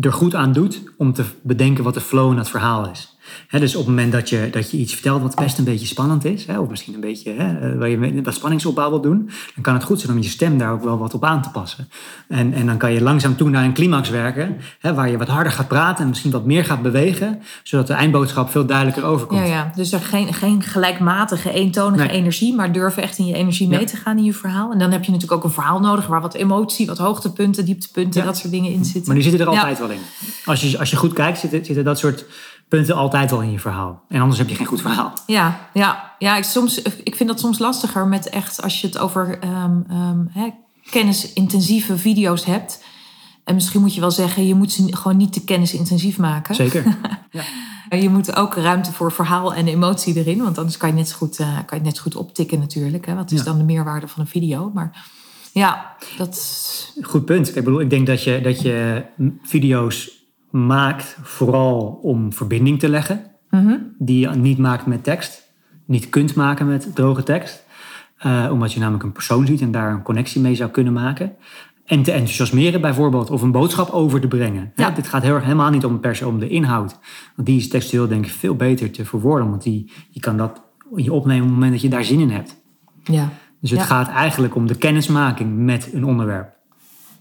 er 0.00 0.12
goed 0.12 0.34
aan 0.34 0.52
doet 0.52 0.82
om 0.96 1.12
te 1.12 1.24
bedenken 1.42 1.84
wat 1.84 1.94
de 1.94 2.00
flow 2.00 2.30
in 2.30 2.36
dat 2.36 2.48
verhaal 2.50 2.88
is. 2.90 3.17
Dus 3.50 3.74
op 3.74 3.80
het 3.80 3.88
moment 3.88 4.12
dat 4.12 4.28
je, 4.28 4.48
dat 4.50 4.70
je 4.70 4.76
iets 4.76 4.92
vertelt 4.92 5.22
wat 5.22 5.34
best 5.34 5.58
een 5.58 5.64
beetje 5.64 5.86
spannend 5.86 6.24
is, 6.24 6.46
of 6.46 6.68
misschien 6.68 6.94
een 6.94 7.00
beetje 7.00 7.32
eh, 7.32 7.78
waar 7.78 7.88
je 7.88 8.22
wat 8.22 8.34
spanningsopbouw 8.34 8.90
wil 8.90 9.00
doen, 9.00 9.30
dan 9.54 9.62
kan 9.62 9.74
het 9.74 9.82
goed 9.82 10.00
zijn 10.00 10.12
om 10.16 10.22
je 10.22 10.28
stem 10.28 10.58
daar 10.58 10.72
ook 10.72 10.84
wel 10.84 10.98
wat 10.98 11.14
op 11.14 11.24
aan 11.24 11.42
te 11.42 11.50
passen. 11.50 11.88
En, 12.28 12.52
en 12.52 12.66
dan 12.66 12.76
kan 12.76 12.92
je 12.92 13.02
langzaam 13.02 13.36
toe 13.36 13.50
naar 13.50 13.64
een 13.64 13.74
climax 13.74 14.08
werken, 14.08 14.56
waar 14.80 15.10
je 15.10 15.18
wat 15.18 15.28
harder 15.28 15.52
gaat 15.52 15.68
praten 15.68 16.02
en 16.02 16.08
misschien 16.08 16.30
wat 16.30 16.44
meer 16.44 16.64
gaat 16.64 16.82
bewegen, 16.82 17.42
zodat 17.62 17.86
de 17.86 17.92
eindboodschap 17.92 18.50
veel 18.50 18.66
duidelijker 18.66 19.04
overkomt. 19.04 19.40
Ja, 19.40 19.46
ja. 19.46 19.72
Dus 19.74 19.92
er 19.92 20.00
geen, 20.00 20.34
geen 20.34 20.62
gelijkmatige, 20.62 21.52
eentonige 21.52 22.04
Nee. 22.04 22.12
energie, 22.16 22.54
maar 22.54 22.72
durven 22.72 23.02
echt 23.02 23.18
in 23.18 23.26
je 23.26 23.34
energie 23.34 23.68
mee 23.68 23.80
Ja. 23.80 23.86
te 23.86 23.96
gaan 23.96 24.16
in 24.18 24.24
je 24.24 24.32
verhaal. 24.32 24.72
En 24.72 24.78
dan 24.78 24.90
heb 24.90 25.04
je 25.04 25.10
natuurlijk 25.10 25.38
ook 25.38 25.44
een 25.44 25.54
verhaal 25.54 25.80
nodig 25.80 26.06
waar 26.06 26.20
wat 26.20 26.34
emotie, 26.34 26.86
wat 26.86 26.98
hoogtepunten, 26.98 27.64
dieptepunten, 27.64 28.20
Ja. 28.20 28.26
dat 28.26 28.36
soort 28.36 28.52
dingen 28.52 28.72
in 28.72 28.84
zitten. 28.84 29.04
Maar 29.06 29.14
die 29.14 29.22
zitten 29.30 29.40
er 29.40 29.46
altijd 29.52 29.78
wel 29.78 29.90
in. 29.90 30.00
Als 30.44 30.60
je, 30.70 30.78
als 30.78 30.90
je 30.90 30.96
goed 30.96 31.12
kijkt, 31.12 31.38
zitten, 31.38 31.64
zitten 31.64 31.84
dat 31.84 31.98
soort 31.98 32.24
punten 32.68 32.94
altijd 32.94 33.30
wel 33.30 33.42
in 33.42 33.50
je 33.50 33.58
verhaal. 33.58 34.02
En 34.08 34.20
anders 34.20 34.38
heb 34.38 34.48
je 34.48 34.54
geen 34.54 34.66
goed 34.66 34.80
verhaal. 34.80 35.12
Ja, 35.26 35.68
ja, 35.72 36.14
ja 36.18 36.36
ik, 36.36 36.44
soms, 36.44 36.82
ik 36.82 37.16
vind 37.16 37.28
dat 37.28 37.40
soms 37.40 37.58
lastiger 37.58 38.06
met 38.06 38.28
echt 38.28 38.62
als 38.62 38.80
je 38.80 38.86
het 38.86 38.98
over 38.98 39.38
ehm, 39.40 39.80
ehm, 39.88 40.24
hè, 40.30 40.48
kennisintensieve 40.90 41.98
video's 41.98 42.44
hebt. 42.44 42.84
En 43.44 43.54
misschien 43.54 43.80
moet 43.80 43.94
je 43.94 44.00
wel 44.00 44.10
zeggen, 44.10 44.46
je 44.46 44.54
moet 44.54 44.72
ze 44.72 44.96
gewoon 44.96 45.16
niet 45.16 45.32
te 45.32 45.44
kennisintensief 45.44 46.18
maken. 46.18 46.54
Zeker. 46.54 46.84
Je 47.90 48.08
moet 48.08 48.36
ook 48.36 48.54
ruimte 48.54 48.92
voor 48.92 49.12
verhaal 49.12 49.54
en 49.54 49.66
emotie 49.68 50.16
erin. 50.16 50.42
Want 50.42 50.58
anders 50.58 50.76
kan 50.76 50.88
je 50.88 50.94
net 50.94 51.08
zo 51.08 51.16
goed, 51.16 51.38
eh, 51.38 51.46
kan 51.46 51.54
je 51.56 51.74
het 51.74 51.82
net 51.82 51.96
zo 51.96 52.02
goed 52.02 52.16
optikken 52.16 52.58
natuurlijk. 52.58 53.06
Hè? 53.06 53.14
Wat 53.14 53.30
is 53.30 53.38
Ja. 53.38 53.44
dan 53.44 53.58
de 53.58 53.64
meerwaarde 53.64 54.08
van 54.08 54.22
een 54.22 54.28
video? 54.28 54.70
Maar 54.74 55.06
ja, 55.52 55.96
dat... 56.16 56.92
Goed 57.02 57.24
punt. 57.24 57.48
Ik 57.56 57.64
bedoel, 57.64 57.80
ik 57.80 57.90
denk 57.90 58.06
dat 58.06 58.24
je, 58.24 58.40
dat 58.40 58.60
je 58.60 59.04
video's 59.42 60.10
maakt 60.50 61.16
vooral 61.22 61.98
om 62.02 62.32
verbinding 62.32 62.78
te 62.78 62.88
leggen. 62.88 63.22
Die 63.98 64.18
je 64.20 64.28
niet 64.28 64.58
maakt 64.58 64.86
met 64.86 65.04
tekst. 65.04 65.52
Niet 65.86 66.08
kunt 66.08 66.34
maken 66.34 66.66
met 66.66 66.94
droge 66.94 67.22
tekst. 67.22 67.64
Eh, 68.18 68.48
omdat 68.52 68.72
je 68.72 68.78
namelijk 68.80 69.04
een 69.04 69.12
persoon 69.12 69.46
ziet 69.46 69.60
en 69.60 69.70
daar 69.70 69.90
een 69.92 70.02
connectie 70.02 70.40
mee 70.40 70.54
zou 70.54 70.70
kunnen 70.70 70.92
maken. 70.92 71.32
En 71.84 72.02
te 72.02 72.12
enthousiasmeren 72.12 72.80
bijvoorbeeld. 72.80 73.30
Of 73.30 73.42
een 73.42 73.52
boodschap 73.52 73.90
over 73.90 74.20
te 74.20 74.28
brengen. 74.28 74.72
Ja. 74.76 74.88
Hè, 74.88 74.94
Dit 74.94 75.06
gaat 75.08 75.22
heel 75.22 75.34
erg 75.34 75.42
helemaal 75.44 75.70
niet 75.70 75.84
om 75.84 76.00
per 76.00 76.16
se 76.16 76.26
om 76.26 76.38
de 76.38 76.48
inhoud. 76.48 76.98
Want 77.36 77.48
die 77.48 77.56
is 77.56 77.68
textueel 77.68 78.08
denk 78.08 78.24
ik 78.24 78.30
veel 78.32 78.54
beter 78.56 78.90
te 78.90 79.04
verwoorden. 79.04 79.50
Want 79.50 79.62
die, 79.62 79.92
je 80.10 80.20
kan 80.20 80.36
dat 80.36 80.62
je 80.96 81.12
opnemen 81.12 81.42
op 81.42 81.46
het 81.48 81.54
moment 81.54 81.72
dat 81.72 81.82
je 81.82 81.88
daar 81.88 82.04
zin 82.04 82.20
in 82.20 82.30
hebt. 82.30 82.60
Ja. 83.04 83.28
Dus 83.60 83.70
het 83.70 83.78
Ja. 83.80 83.84
gaat 83.86 84.08
eigenlijk 84.08 84.54
om 84.54 84.66
de 84.66 84.74
kennismaking 84.76 85.56
met 85.56 85.90
een 85.92 86.04
onderwerp. 86.04 86.56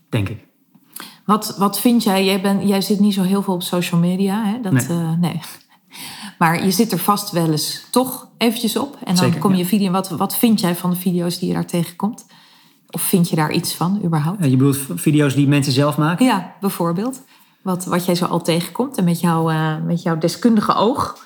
Denk 0.10 0.30
ik. 0.30 0.47
Wat, 1.28 1.56
wat 1.58 1.80
vind 1.80 2.04
jij? 2.04 2.26
Jij, 2.26 2.42
bent, 2.42 2.68
jij 2.68 2.82
zit 2.82 3.00
niet 3.00 3.14
zo 3.14 3.22
heel 3.22 3.42
veel 3.42 3.54
op 3.54 3.64
social 3.64 4.00
media. 4.00 4.44
Hè? 4.44 4.62
Dat, 4.62 4.72
Nee. 4.72 4.88
eh, 4.88 5.12
nee. 5.20 5.40
Maar 6.40 6.64
je 6.66 6.72
zit 6.72 6.92
er 6.92 6.98
vast 7.00 7.32
wel 7.32 7.52
eens 7.52 7.86
toch 7.92 8.28
eventjes 8.38 8.78
op. 8.78 8.96
En 8.96 9.16
dan 9.16 9.24
Zeker, 9.24 9.40
kom 9.40 9.52
je 9.52 9.58
ja. 9.58 9.66
video. 9.66 9.92
Wat, 9.92 10.10
wat 10.10 10.38
vind 10.38 10.60
jij 10.60 10.76
van 10.76 10.90
de 10.90 10.96
video's 10.96 11.40
die 11.40 11.48
je 11.48 11.54
daar 11.54 11.66
tegenkomt? 11.66 12.26
Of 12.90 13.02
vind 13.02 13.30
je 13.30 13.36
daar 13.36 13.52
iets 13.52 13.74
van 13.74 14.02
überhaupt? 14.04 14.44
Je 14.44 14.50
bedoelt 14.58 14.78
video's 14.96 15.36
die 15.36 15.48
mensen 15.48 15.74
zelf 15.74 15.98
maken? 15.98 16.26
Ja, 16.26 16.56
bijvoorbeeld. 16.62 17.22
Wat, 17.62 17.86
wat 17.86 18.06
jij 18.06 18.16
zo 18.16 18.26
al 18.26 18.42
tegenkomt. 18.42 18.98
En 18.98 19.04
met, 19.04 19.20
jou, 19.20 19.54
eh, 19.54 19.76
met 19.86 20.02
jouw 20.02 20.18
deskundige 20.18 20.74
oog. 20.74 21.26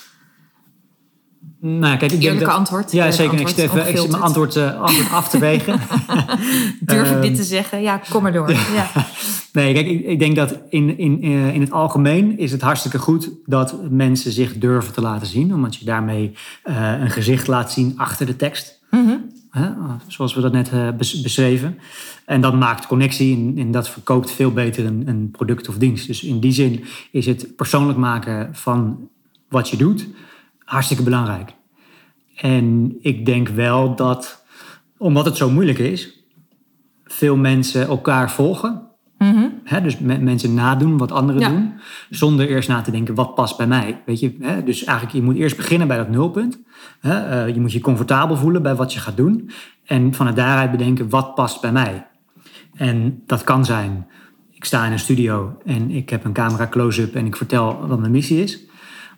Nou, 1.63 1.97
kijk, 1.97 2.01
ik 2.01 2.09
denk 2.09 2.21
Eerlijke 2.23 2.45
dat- 2.45 2.53
antwoord. 2.55 2.91
Ja, 2.91 3.11
zeker. 3.11 3.39
Ik 3.39 3.47
zit 3.47 3.57
even 3.57 4.09
mijn 4.09 4.21
antwoord, 4.23 4.55
eh, 4.55 4.81
antwoord 4.81 5.11
af 5.11 5.29
te 5.29 5.39
wegen. 5.39 5.79
Durf 6.79 7.07
ik 7.09 7.13
Ehm, 7.13 7.21
dit 7.21 7.35
te 7.35 7.43
zeggen? 7.43 7.81
Ja, 7.81 8.01
kom 8.09 8.23
maar 8.23 8.33
door. 8.33 8.49
Ja. 8.51 8.89
nee, 9.53 9.73
kijk, 9.73 9.87
ik, 9.87 10.05
ik 10.05 10.19
denk 10.19 10.35
dat 10.35 10.59
in, 10.69 10.97
in, 10.97 11.19
eh, 11.23 11.53
in 11.53 11.61
het 11.61 11.71
algemeen 11.71 12.37
is 12.39 12.51
het 12.51 12.61
hartstikke 12.61 12.97
goed 12.99 13.29
dat 13.45 13.75
mensen 13.89 14.31
zich 14.31 14.57
durven 14.57 14.93
te 14.93 15.01
laten 15.01 15.27
zien. 15.27 15.53
Omdat 15.53 15.75
je 15.75 15.85
daarmee 15.85 16.31
eh, 16.63 16.93
een 16.99 17.09
gezicht 17.11 17.47
laat 17.47 17.71
zien 17.71 17.93
achter 17.97 18.25
de 18.25 18.35
tekst. 18.35 18.79
Mhm. 18.91 19.15
Hè, 19.51 19.69
zoals 20.07 20.33
we 20.33 20.41
dat 20.41 20.51
net 20.51 20.69
eh, 20.71 20.87
bes- 20.97 21.21
beschreven. 21.21 21.77
En 22.25 22.41
dat 22.41 22.53
maakt 22.53 22.87
connectie 22.87 23.35
en, 23.35 23.53
en 23.57 23.71
dat 23.71 23.89
verkoopt 23.89 24.31
veel 24.31 24.51
beter 24.51 24.85
een, 24.85 25.03
een 25.05 25.29
product 25.31 25.69
of 25.69 25.77
dienst. 25.77 26.07
Dus 26.07 26.23
in 26.23 26.39
die 26.39 26.51
zin 26.51 26.83
is 27.11 27.25
het 27.25 27.55
persoonlijk 27.55 27.97
maken 27.97 28.49
van 28.51 28.99
wat 29.49 29.69
je 29.69 29.77
doet 29.77 30.07
hartstikke 30.71 31.03
belangrijk. 31.03 31.53
En 32.35 32.95
ik 33.01 33.25
denk 33.25 33.47
wel 33.47 33.95
dat, 33.95 34.45
omdat 34.97 35.25
het 35.25 35.37
zo 35.37 35.49
moeilijk 35.49 35.77
is, 35.77 36.25
veel 37.03 37.35
mensen 37.35 37.87
elkaar 37.87 38.31
volgen. 38.31 38.89
Hè, 39.63 39.81
dus 39.81 39.99
me- 39.99 40.17
mensen 40.17 40.53
nadoen 40.53 40.97
wat 40.97 41.11
anderen 41.11 41.41
Ja. 41.41 41.49
doen, 41.49 41.73
zonder 42.09 42.47
eerst 42.49 42.69
na 42.69 42.81
te 42.81 42.91
denken 42.91 43.15
wat 43.15 43.35
past 43.35 43.57
bij 43.57 43.67
mij. 43.67 44.01
Weet 44.05 44.19
je, 44.19 44.35
hè? 44.39 44.63
Dus 44.63 44.83
eigenlijk, 44.83 45.17
je 45.17 45.23
moet 45.23 45.35
eerst 45.35 45.57
beginnen 45.57 45.87
bij 45.87 45.97
dat 45.97 46.09
nulpunt. 46.09 46.59
Hè? 46.99 47.43
Eh, 47.45 47.53
je 47.53 47.61
moet 47.61 47.71
je 47.71 47.79
comfortabel 47.79 48.37
voelen 48.37 48.61
bij 48.61 48.75
wat 48.75 48.93
je 48.93 48.99
gaat 48.99 49.17
doen. 49.17 49.49
En 49.85 50.13
vanuit 50.13 50.35
daaruit 50.35 50.71
bedenken 50.71 51.09
wat 51.09 51.35
past 51.35 51.61
bij 51.61 51.71
mij. 51.71 52.07
En 52.73 53.21
dat 53.25 53.43
kan 53.43 53.65
zijn, 53.65 54.07
ik 54.51 54.65
sta 54.65 54.85
in 54.85 54.91
een 54.91 54.99
studio 54.99 55.57
en 55.65 55.91
ik 55.91 56.09
heb 56.09 56.25
een 56.25 56.33
camera 56.33 56.67
close-up 56.67 57.15
en 57.15 57.25
ik 57.25 57.35
vertel 57.35 57.87
wat 57.87 57.99
mijn 57.99 58.11
missie 58.11 58.43
is. 58.43 58.59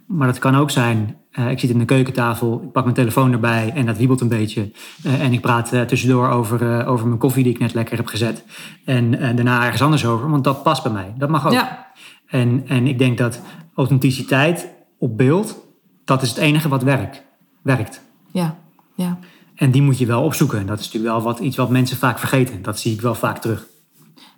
Maar 0.08 0.28
dat 0.28 0.39
kan 0.39 0.56
ook 0.56 0.72
zijn, 0.72 1.18
eh, 1.34 1.50
ik 1.50 1.60
zit 1.60 1.69
in 1.69 1.80
de 1.80 1.86
keukentafel, 1.86 2.62
ik 2.63 2.72
pak 2.72 2.84
mijn 2.84 2.96
telefoon 2.96 3.32
erbij 3.32 3.72
en 3.76 3.86
dat 3.86 3.98
wiebelt 3.98 4.22
een 4.22 4.28
beetje. 4.28 4.72
Eh, 5.04 5.22
en 5.22 5.34
ik 5.34 5.41
praat 5.41 5.74
eh, 5.74 5.82
tussendoor 5.82 6.30
over, 6.30 6.86
over 6.86 7.08
mijn 7.08 7.19
koffie 7.19 7.43
die 7.43 7.54
ik 7.54 7.60
net 7.60 7.74
lekker 7.74 7.98
heb 7.98 8.08
gezet. 8.08 8.43
En 8.86 9.12
daarna 9.12 9.63
ergens 9.63 9.82
anders 9.82 10.06
over, 10.06 10.30
want 10.30 10.43
dat 10.43 10.63
past 10.63 10.84
bij 10.84 10.91
mij. 10.91 11.13
Dat 11.17 11.30
mag 11.30 11.46
ook. 11.46 11.52
Ja. 11.52 11.88
En, 12.28 12.63
en 12.67 12.88
ik 12.88 12.98
denk 12.98 13.17
dat 13.17 13.41
authenticiteit 13.76 14.69
op 14.98 15.17
beeld, 15.17 15.58
dat 16.06 16.22
is 16.22 16.30
het 16.30 16.38
enige 16.38 16.69
wat 16.69 16.84
werkt. 16.84 17.24
werkt. 17.62 18.02
Ja. 18.32 18.56
ja. 18.96 19.19
En 19.56 19.72
die 19.72 19.82
moet 19.82 19.98
je 19.98 20.06
wel 20.06 20.24
opzoeken. 20.24 20.60
En 20.60 20.65
dat 20.65 20.80
is 20.80 20.86
natuurlijk 20.86 21.13
wel 21.13 21.24
wat, 21.24 21.39
iets 21.39 21.58
wat 21.58 21.69
mensen 21.69 21.98
vaak 21.98 22.19
vergeten. 22.19 22.62
Dat 22.62 22.80
zie 22.80 22.93
ik 22.93 23.02
wel 23.02 23.15
vaak 23.15 23.38
terug. 23.38 23.65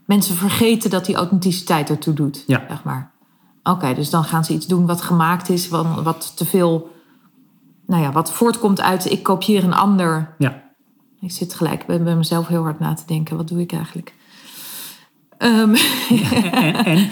Mensen 0.06 0.36
vergeten 0.36 0.90
dat 0.90 1.06
die 1.06 1.16
authenticiteit 1.16 1.90
ertoe 1.90 2.14
doet. 2.14 2.44
Ja. 2.48 2.66
Zeg 2.68 2.84
maar. 2.84 3.12
Oké, 3.70 3.94
dus 3.94 4.10
dan 4.10 4.24
gaan 4.24 4.46
ze 4.46 4.54
iets 4.54 4.68
doen 4.68 4.86
wat 4.86 5.02
gemaakt 5.02 5.50
is, 5.50 5.68
wat, 5.68 5.86
wat 6.04 6.38
te 6.38 6.46
veel, 6.46 6.92
nou 7.86 8.02
ja, 8.02 8.12
wat 8.12 8.32
voortkomt 8.32 8.82
uit 8.82 9.12
ik 9.12 9.24
kopieer 9.24 9.64
een 9.64 9.74
ander. 9.74 10.36
Ja, 10.38 10.64
Ik 11.22 11.32
zit 11.32 11.54
gelijk 11.54 11.86
bij, 11.86 12.04
bij 12.04 12.16
mezelf 12.16 12.48
heel 12.48 12.64
hard 12.64 12.80
na 12.80 12.94
te 12.94 13.04
denken, 13.06 13.38
wat 13.38 13.48
doe 13.48 13.62
ik 13.62 13.72
eigenlijk? 13.72 14.14
Ehm, 15.38 15.76
en, 16.52 16.76
en 16.86 16.86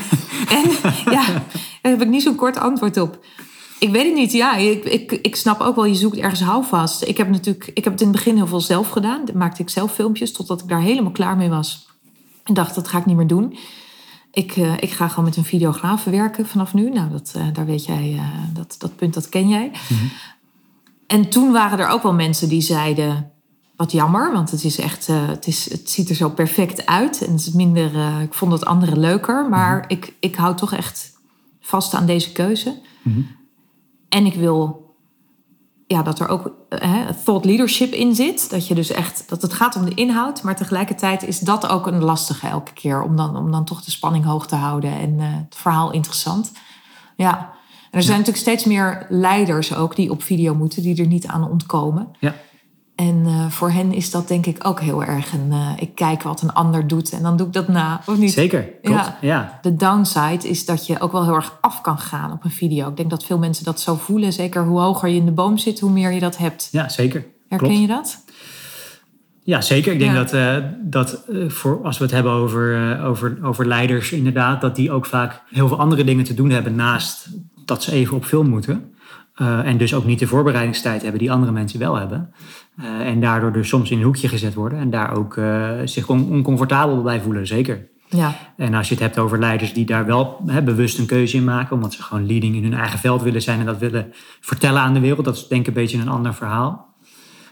en 0.58 0.70
ja, 1.06 1.26
daar 1.82 1.92
heb 1.92 2.02
ik 2.02 2.08
niet 2.08 2.24
zo'n 2.24 2.36
kort 2.36 2.58
antwoord 2.58 2.98
op. 2.98 3.26
Ik 3.80 3.90
weet 3.90 4.06
het 4.06 4.14
niet, 4.14 4.32
ja. 4.32 4.56
Ik, 4.56 4.84
ik, 4.84 5.12
ik 5.12 5.36
snap 5.36 5.62
ook 5.62 5.76
wel, 5.76 5.86
je 5.86 5.96
zoekt 5.96 6.18
ergens 6.18 6.42
houvast. 6.42 7.04
Ik 7.04 7.18
heb, 7.18 7.30
natuurlijk, 7.30 7.72
ik 7.74 7.84
heb 7.84 7.94
het 7.94 8.02
in 8.02 8.08
het 8.08 8.16
begin 8.16 8.36
heel 8.36 8.48
veel 8.48 8.62
zelf 8.62 8.90
gedaan. 8.90 9.26
Dan 9.26 9.38
maakte 9.38 9.62
ik 9.62 9.70
zelf 9.70 9.94
filmpjes 9.94 10.32
totdat 10.32 10.62
ik 10.62 10.68
daar 10.68 10.82
helemaal 10.82 11.12
klaar 11.12 11.38
mee 11.38 11.50
was. 11.50 11.88
En 12.44 12.54
dacht, 12.54 12.76
dat 12.76 12.88
ga 12.88 12.98
ik 12.98 13.06
niet 13.06 13.16
meer 13.16 13.28
doen. 13.28 13.58
Ik, 14.34 14.52
eh, 14.52 14.74
ik 14.80 14.92
ga 14.92 15.08
gewoon 15.08 15.26
met 15.26 15.38
een 15.38 15.44
videograaf 15.44 16.04
werken 16.04 16.48
vanaf 16.48 16.74
nu. 16.74 16.90
Nou, 16.90 17.10
dat, 17.10 17.34
eh, 17.36 17.48
daar 17.54 17.66
weet 17.66 17.86
jij, 17.86 18.14
eh, 18.18 18.28
dat, 18.54 18.76
dat 18.78 18.96
punt, 18.96 19.14
dat 19.14 19.30
ken 19.30 19.48
jij. 19.48 19.72
En 21.08 21.30
toen 21.30 21.52
waren 21.52 21.80
er 21.80 21.88
ook 21.88 22.04
wel 22.04 22.14
mensen 22.14 22.50
die 22.50 22.62
zeiden... 22.62 23.32
Wat 23.76 23.92
jammer, 23.92 24.34
want 24.34 24.52
het, 24.52 24.64
is 24.64 24.80
echt, 24.80 25.08
het, 25.08 25.48
is, 25.48 25.72
het 25.72 25.90
ziet 25.90 26.10
er 26.10 26.16
zo 26.16 26.30
perfect 26.30 26.86
uit. 26.86 27.26
En 27.26 27.32
het 27.32 27.40
is 27.40 27.52
minder, 27.52 28.22
ik 28.22 28.34
vond 28.34 28.52
het 28.52 28.66
andere 28.66 29.00
leuker. 29.00 29.50
Maar 29.50 29.86
ik, 29.88 30.14
ik 30.20 30.36
hou 30.36 30.56
toch 30.56 30.74
echt 30.74 31.12
vast 31.62 31.94
aan 31.94 32.06
deze 32.06 32.32
keuze. 32.32 32.82
En 34.10 34.26
ik 34.26 34.34
wil, 34.34 34.83
ja, 35.94 36.04
dat 36.04 36.20
er 36.20 36.28
ook 36.28 36.52
hè, 36.70 37.14
thought 37.24 37.46
leadership 37.46 37.92
in 37.92 38.16
zit. 38.16 38.50
Dat 38.50 38.68
je 38.68 38.76
dus 38.76 38.90
echt 38.90 39.24
dat 39.28 39.42
het 39.42 39.54
gaat 39.54 39.76
om 39.76 39.86
de 39.86 39.94
inhoud, 39.94 40.44
maar 40.44 40.56
tegelijkertijd 40.56 41.24
is 41.28 41.40
dat 41.40 41.68
ook 41.68 41.88
een 41.88 42.04
lastige 42.04 42.48
elke 42.48 42.74
keer 42.74 43.02
om 43.02 43.16
dan, 43.16 43.38
om 43.38 43.52
dan 43.52 43.66
toch 43.66 43.82
de 43.82 43.92
spanning 43.92 44.26
hoog 44.26 44.48
te 44.48 44.56
houden 44.56 44.92
en 44.92 45.14
uh, 45.14 45.24
het 45.24 45.56
verhaal 45.56 45.92
interessant. 45.92 46.52
Ja. 47.16 47.38
En 47.92 48.00
er 48.00 48.04
zijn 48.04 48.18
natuurlijk 48.18 48.46
steeds 48.46 48.66
meer 48.66 49.06
leiders 49.10 49.76
ook 49.76 49.96
die 49.96 50.12
op 50.12 50.24
video 50.24 50.56
moeten, 50.56 50.82
die 50.82 51.02
er 51.02 51.08
niet 51.08 51.28
aan 51.28 51.50
ontkomen. 51.50 52.16
Ja. 52.20 52.36
En 53.08 53.24
uh, 53.26 53.50
voor 53.50 53.72
hen 53.72 53.94
is 53.94 54.12
dat 54.12 54.28
denk 54.28 54.46
ik 54.46 54.58
ook 54.68 54.80
heel 54.80 55.04
erg 55.04 55.34
een... 55.34 55.48
Uh, 55.52 55.70
ik 55.80 55.96
kijk 55.96 56.24
wat 56.24 56.42
een 56.42 56.54
ander 56.54 56.88
doet 56.88 57.12
en 57.12 57.22
dan 57.22 57.38
doe 57.38 57.48
ik 57.48 57.54
dat 57.54 57.68
na, 57.68 58.02
of 58.06 58.18
niet? 58.18 58.32
Zeker, 58.32 58.70
klopt. 58.82 59.06
Ja. 59.06 59.18
ja. 59.22 59.60
De 59.62 59.76
downside 59.76 60.50
is 60.50 60.66
dat 60.66 60.88
je 60.88 61.00
ook 61.00 61.12
wel 61.12 61.24
heel 61.24 61.36
erg 61.36 61.58
af 61.62 61.82
kan 61.82 61.98
gaan 61.98 62.32
op 62.32 62.44
een 62.44 62.52
video. 62.52 62.90
Ik 62.90 62.98
denk 62.98 63.10
dat 63.10 63.26
veel 63.26 63.38
mensen 63.38 63.66
dat 63.66 63.80
zo 63.80 63.96
voelen. 63.96 64.34
Zeker 64.34 64.66
hoe 64.66 64.80
hoger 64.80 65.10
je 65.10 65.16
in 65.16 65.26
de 65.26 65.32
boom 65.32 65.58
zit, 65.58 65.80
hoe 65.80 65.92
meer 65.92 66.12
je 66.12 66.20
dat 66.20 66.38
hebt. 66.38 66.70
Ja, 66.72 66.90
zeker. 66.90 67.26
Herken 67.48 67.68
klopt. 67.68 67.82
je 67.82 67.88
dat? 67.88 68.24
Ja, 69.44 69.62
zeker. 69.62 69.94
Ik 69.94 70.00
denk 70.00 70.12
ja. 70.12 70.24
dat, 70.24 70.34
uh, 70.34 70.56
dat 70.82 71.24
voor, 71.48 71.84
als 71.84 71.98
we 71.98 72.04
het 72.04 72.14
hebben 72.14 72.32
over, 72.32 73.00
over, 73.04 73.38
over 73.44 73.68
leiders, 73.68 74.12
inderdaad, 74.12 74.62
dat 74.62 74.76
die 74.76 74.92
ook 74.92 75.06
vaak 75.06 75.42
heel 75.50 75.68
veel 75.68 75.80
andere 75.80 76.04
dingen 76.04 76.24
te 76.24 76.34
doen 76.34 76.50
hebben 76.50 76.76
naast 76.76 77.30
dat 77.66 77.84
ze 77.84 77.92
even 77.92 78.16
op 78.16 78.26
film 78.26 78.50
moeten. 78.50 78.92
En 79.64 79.78
dus 79.78 79.94
ook 79.94 80.06
niet 80.06 80.20
de 80.20 80.28
voorbereidingstijd 80.28 81.02
hebben 81.02 81.20
die 81.20 81.32
andere 81.32 81.52
mensen 81.52 81.80
wel 81.80 81.96
hebben. 81.96 82.34
Uh, 82.80 83.08
en 83.08 83.22
daardoor 83.22 83.52
dus 83.52 83.68
soms 83.68 83.92
in 83.92 83.98
een 83.98 84.04
hoekje 84.04 84.28
gezet 84.28 84.54
worden 84.54 84.80
en 84.80 84.90
daar 84.90 85.18
ook 85.18 85.36
uh, 85.36 85.70
zich 85.84 86.10
on 86.10 86.30
oncomfortabel 86.30 87.02
bij 87.02 87.22
voelen, 87.22 87.48
zeker. 87.48 87.88
Ja. 88.10 88.36
En 88.58 88.74
als 88.74 88.88
je 88.88 88.94
het 88.94 89.04
hebt 89.04 89.18
over 89.18 89.40
leiders 89.40 89.74
die 89.74 89.86
daar 89.86 90.06
wel 90.06 90.42
hè, 90.46 90.62
bewust 90.62 90.98
een 90.98 91.06
keuze 91.06 91.38
in 91.38 91.44
maken, 91.44 91.76
omdat 91.76 91.94
ze 91.94 92.04
gewoon 92.04 92.28
leading 92.28 92.56
in 92.56 92.64
hun 92.64 92.74
eigen 92.74 93.00
veld 93.00 93.22
willen 93.22 93.42
zijn 93.42 93.60
en 93.60 93.66
dat 93.66 93.78
willen 93.78 94.14
vertellen 94.40 94.82
aan 94.82 94.94
de 94.94 95.00
wereld, 95.00 95.26
dat 95.26 95.36
is 95.36 95.48
denk 95.48 95.62
ik 95.62 95.68
een 95.68 95.74
beetje 95.74 95.98
een 95.98 96.10
ander 96.10 96.34
verhaal. 96.34 96.92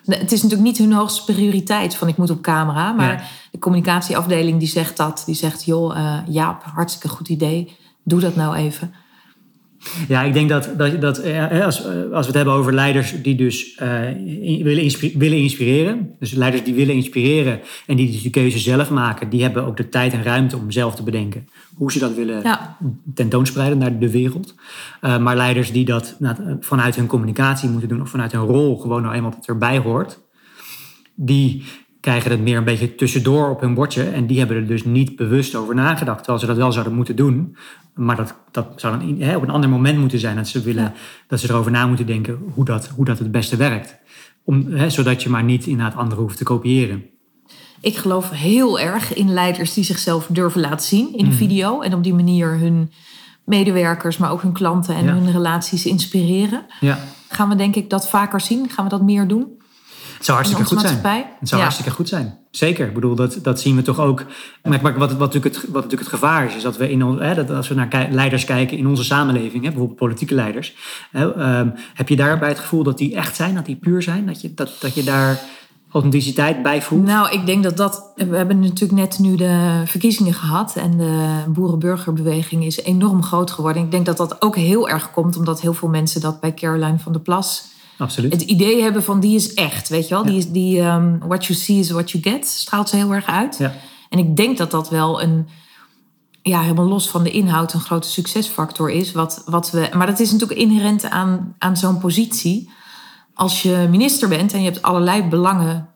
Het 0.05 0.31
is 0.31 0.43
natuurlijk 0.43 0.69
niet 0.69 0.77
hun 0.77 0.93
hoogste 0.93 1.33
prioriteit 1.33 1.95
van 1.95 2.07
ik 2.07 2.17
moet 2.17 2.29
op 2.29 2.41
camera, 2.41 2.91
maar 2.91 3.13
ja. 3.13 3.23
de 3.51 3.59
communicatieafdeling 3.59 4.59
die 4.59 4.67
zegt 4.67 4.97
dat, 4.97 5.23
die 5.25 5.35
zegt 5.35 5.65
joh 5.65 5.97
uh, 5.97 6.17
Jaap, 6.27 6.63
hartstikke 6.63 7.15
goed 7.15 7.29
idee, 7.29 7.77
doe 8.03 8.19
dat 8.19 8.35
nou 8.35 8.55
even. 8.55 8.93
Ja, 10.07 10.21
ik 10.21 10.33
denk 10.33 10.49
dat, 10.49 10.69
dat, 10.77 11.01
dat 11.01 11.23
als, 11.63 11.85
als 11.85 12.25
we 12.25 12.25
het 12.25 12.33
hebben 12.33 12.53
over 12.53 12.73
leiders 12.73 13.13
die 13.21 13.35
dus 13.35 13.79
uh, 13.81 13.99
willen, 14.63 14.83
inspi 14.83 15.13
willen 15.17 15.37
inspireren. 15.37 16.15
Dus 16.19 16.31
leiders 16.31 16.63
die 16.63 16.73
willen 16.73 16.95
inspireren 16.95 17.59
en 17.85 17.95
die 17.95 18.11
dus 18.11 18.21
die 18.21 18.31
keuze 18.31 18.59
zelf 18.59 18.89
maken. 18.89 19.29
Die 19.29 19.41
hebben 19.41 19.65
ook 19.65 19.77
de 19.77 19.89
tijd 19.89 20.13
en 20.13 20.23
ruimte 20.23 20.57
om 20.57 20.71
zelf 20.71 20.95
te 20.95 21.03
bedenken 21.03 21.47
hoe 21.75 21.91
ze 21.91 21.99
dat 21.99 22.15
willen 22.15 22.43
ja. 22.43 22.77
tentoonspreiden 23.13 23.77
naar 23.77 23.99
de 23.99 24.11
wereld. 24.11 24.55
Uh, 25.01 25.17
maar 25.17 25.35
leiders 25.35 25.71
die 25.71 25.85
dat 25.85 26.15
nou, 26.19 26.35
vanuit 26.59 26.95
hun 26.95 27.07
communicatie 27.07 27.69
moeten 27.69 27.89
doen 27.89 28.01
of 28.01 28.09
vanuit 28.09 28.31
hun 28.31 28.41
rol 28.41 28.77
gewoon 28.77 29.01
nou 29.01 29.15
eenmaal 29.15 29.31
dat 29.31 29.47
erbij 29.47 29.77
hoort. 29.77 30.19
Die 31.15 31.63
krijgen 32.01 32.31
het 32.31 32.41
meer 32.41 32.57
een 32.57 32.63
beetje 32.63 32.95
tussendoor 32.95 33.49
op 33.49 33.61
hun 33.61 33.73
bordje. 33.73 34.03
En 34.03 34.27
die 34.27 34.39
hebben 34.39 34.57
er 34.57 34.67
dus 34.67 34.83
niet 34.83 35.15
bewust 35.15 35.55
over 35.55 35.75
nagedacht. 35.75 36.17
Terwijl 36.17 36.39
ze 36.39 36.45
dat 36.45 36.57
wel 36.57 36.71
zouden 36.71 36.93
moeten 36.93 37.15
doen. 37.15 37.55
Maar 37.93 38.15
dat, 38.15 38.35
dat 38.51 38.67
zou 38.75 38.99
dan 38.99 39.19
hè, 39.19 39.35
op 39.35 39.43
een 39.43 39.49
ander 39.49 39.69
moment 39.69 39.99
moeten 39.99 40.19
zijn. 40.19 40.35
Dat 40.35 40.47
ze, 40.47 40.61
willen, 40.61 40.83
ja. 40.83 40.93
dat 41.27 41.39
ze 41.39 41.49
erover 41.49 41.71
na 41.71 41.87
moeten 41.87 42.05
denken 42.05 42.39
hoe 42.53 42.65
dat, 42.65 42.87
hoe 42.87 43.05
dat 43.05 43.19
het 43.19 43.31
beste 43.31 43.55
werkt. 43.55 43.97
Om, 44.43 44.67
hè, 44.67 44.89
zodat 44.89 45.23
je 45.23 45.29
maar 45.29 45.43
niet 45.43 45.65
inderdaad 45.65 45.97
anderen 45.97 46.23
hoeft 46.23 46.37
te 46.37 46.43
kopiëren. 46.43 47.03
Ik 47.81 47.97
geloof 47.97 48.29
heel 48.29 48.79
erg 48.79 49.13
in 49.13 49.33
leiders 49.33 49.73
die 49.73 49.83
zichzelf 49.83 50.27
durven 50.29 50.61
laten 50.61 50.87
zien 50.87 51.13
in 51.13 51.25
een 51.25 51.31
mm. 51.31 51.37
video. 51.37 51.81
En 51.81 51.93
op 51.93 52.03
die 52.03 52.13
manier 52.13 52.57
hun 52.57 52.91
medewerkers, 53.45 54.17
maar 54.17 54.31
ook 54.31 54.41
hun 54.41 54.51
klanten 54.51 54.95
en 54.95 55.05
Ja. 55.05 55.13
hun 55.13 55.31
relaties 55.31 55.85
inspireren. 55.85 56.65
Ja. 56.79 56.99
Gaan 57.29 57.49
we 57.49 57.55
denk 57.55 57.75
ik 57.75 57.89
dat 57.89 58.09
vaker 58.09 58.41
zien? 58.41 58.69
Gaan 58.69 58.83
we 58.83 58.91
dat 58.91 59.01
meer 59.01 59.27
doen? 59.27 59.60
Het 60.21 60.29
zou 60.29 60.39
hartstikke 60.41 60.75
goed 60.75 60.81
zijn. 60.81 61.27
Het 61.39 61.47
zou 61.49 61.61
Ja. 61.61 61.67
hartstikke 61.67 61.91
goed 61.91 62.07
zijn. 62.07 62.37
Zeker. 62.51 62.87
Ik 62.87 62.93
bedoel, 62.93 63.15
dat, 63.15 63.39
dat 63.41 63.61
zien 63.61 63.75
we 63.75 63.81
toch 63.81 63.99
ook. 63.99 64.25
Maar, 64.63 64.81
wat, 64.81 64.95
wat, 64.97 65.19
natuurlijk 65.19 65.55
het, 65.55 65.63
wat 65.63 65.73
natuurlijk 65.73 66.01
het 66.01 66.19
gevaar 66.19 66.45
is, 66.45 66.55
is 66.55 66.63
dat 66.63 66.77
we 66.77 66.91
in 66.91 67.01
hè, 67.01 67.33
dat 67.35 67.49
als 67.49 67.67
we 67.67 67.75
naar 67.75 68.07
leiders 68.11 68.45
kijken 68.45 68.77
in 68.77 68.87
onze 68.87 69.03
samenleving, 69.03 69.63
hè, 69.63 69.69
bijvoorbeeld 69.69 69.99
politieke 69.99 70.35
leiders, 70.35 70.75
hè, 71.11 71.33
ehm, 71.33 71.69
heb 71.93 72.09
je 72.09 72.15
daarbij 72.15 72.49
het 72.49 72.59
gevoel 72.59 72.83
dat 72.83 72.97
die 72.97 73.15
echt 73.15 73.35
zijn, 73.35 73.55
dat 73.55 73.65
die 73.65 73.75
puur 73.75 74.01
zijn, 74.01 74.25
dat 74.25 74.41
je, 74.41 74.53
dat, 74.53 74.71
dat 74.79 74.95
je 74.95 75.03
daar 75.03 75.39
authenticiteit 75.91 76.63
bij 76.63 76.81
voelt? 76.81 77.05
Nou, 77.05 77.31
ik 77.31 77.45
denk 77.45 77.63
dat 77.63 77.77
dat. 77.77 78.11
We 78.15 78.35
hebben 78.35 78.59
natuurlijk 78.59 78.91
net 78.91 79.19
nu 79.19 79.35
de 79.35 79.81
verkiezingen 79.85 80.33
gehad. 80.33 80.75
En 80.75 80.97
de 80.97 81.43
boerenburgerbeweging 81.47 82.65
is 82.65 82.81
enorm 82.81 83.23
groot 83.23 83.51
geworden. 83.51 83.83
Ik 83.83 83.91
denk 83.91 84.05
dat 84.05 84.17
dat 84.17 84.41
ook 84.41 84.55
heel 84.55 84.89
erg 84.89 85.11
komt 85.11 85.37
omdat 85.37 85.61
heel 85.61 85.73
veel 85.73 85.89
mensen 85.89 86.21
dat 86.21 86.39
bij 86.39 86.53
Caroline 86.53 86.99
van 86.99 87.11
der 87.11 87.21
Plas. 87.21 87.69
Absoluut. 88.01 88.31
het 88.31 88.41
idee 88.41 88.81
hebben 88.81 89.03
van 89.03 89.19
die 89.19 89.35
is 89.35 89.53
echt. 89.53 89.89
Weet 89.89 90.07
je 90.07 90.13
wel? 90.13 90.25
Die, 90.25 90.37
is, 90.37 90.49
die 90.49 90.81
um, 90.81 91.19
what 91.19 91.45
you 91.45 91.59
see 91.59 91.79
is 91.79 91.89
what 91.89 92.11
you 92.11 92.23
get. 92.23 92.47
Straalt 92.47 92.89
ze 92.89 92.95
heel 92.95 93.13
erg 93.13 93.25
uit. 93.25 93.57
Ja. 93.57 93.73
En 94.09 94.19
ik 94.19 94.35
denk 94.35 94.57
dat 94.57 94.71
dat 94.71 94.89
wel 94.89 95.21
een. 95.21 95.47
Ja, 96.41 96.61
helemaal 96.61 96.87
los 96.87 97.09
van 97.09 97.23
de 97.23 97.31
inhoud, 97.31 97.73
een 97.73 97.79
grote 97.79 98.07
succesfactor 98.07 98.89
is. 98.89 99.11
Wat, 99.11 99.43
wat 99.45 99.71
we, 99.71 99.89
maar 99.93 100.07
dat 100.07 100.19
is 100.19 100.31
natuurlijk 100.31 100.59
inherent 100.59 101.09
aan, 101.09 101.55
aan 101.57 101.77
zo'n 101.77 101.97
positie. 101.97 102.69
Als 103.33 103.61
je 103.61 103.87
minister 103.89 104.29
bent 104.29 104.53
en 104.53 104.59
je 104.59 104.69
hebt 104.69 104.81
allerlei 104.81 105.23
belangen 105.23 105.89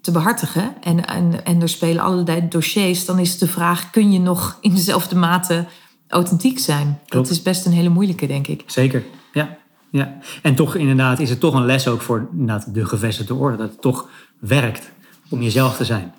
te 0.00 0.10
behartigen. 0.10 0.74
En, 0.82 1.06
en, 1.06 1.44
en 1.44 1.62
er 1.62 1.68
spelen 1.68 2.02
allerlei 2.02 2.48
dossiers. 2.48 3.04
Dan 3.04 3.18
is 3.18 3.38
de 3.38 3.48
vraag: 3.48 3.90
kun 3.90 4.12
je 4.12 4.20
nog 4.20 4.58
in 4.60 4.74
dezelfde 4.74 5.16
mate 5.16 5.66
authentiek 6.08 6.58
zijn? 6.58 7.00
Klopt. 7.06 7.28
Dat 7.28 7.36
is 7.36 7.42
best 7.42 7.66
een 7.66 7.72
hele 7.72 7.88
moeilijke, 7.88 8.26
denk 8.26 8.46
ik. 8.46 8.62
Zeker, 8.66 9.04
ja. 9.32 9.60
Ja. 9.92 10.16
En 10.42 10.54
toch 10.54 10.74
inderdaad 10.74 11.18
is 11.18 11.30
het 11.30 11.40
toch 11.40 11.54
een 11.54 11.64
les 11.66 11.88
ook 11.88 12.00
voor 12.02 12.28
de 12.72 12.84
gevestigde 12.86 13.34
orde. 13.34 13.56
Dat 13.56 13.70
het 13.70 13.80
toch 13.80 14.08
werkt 14.38 14.90
om 15.28 15.42
jezelf 15.42 15.76
te 15.76 15.84
zijn. 15.84 16.12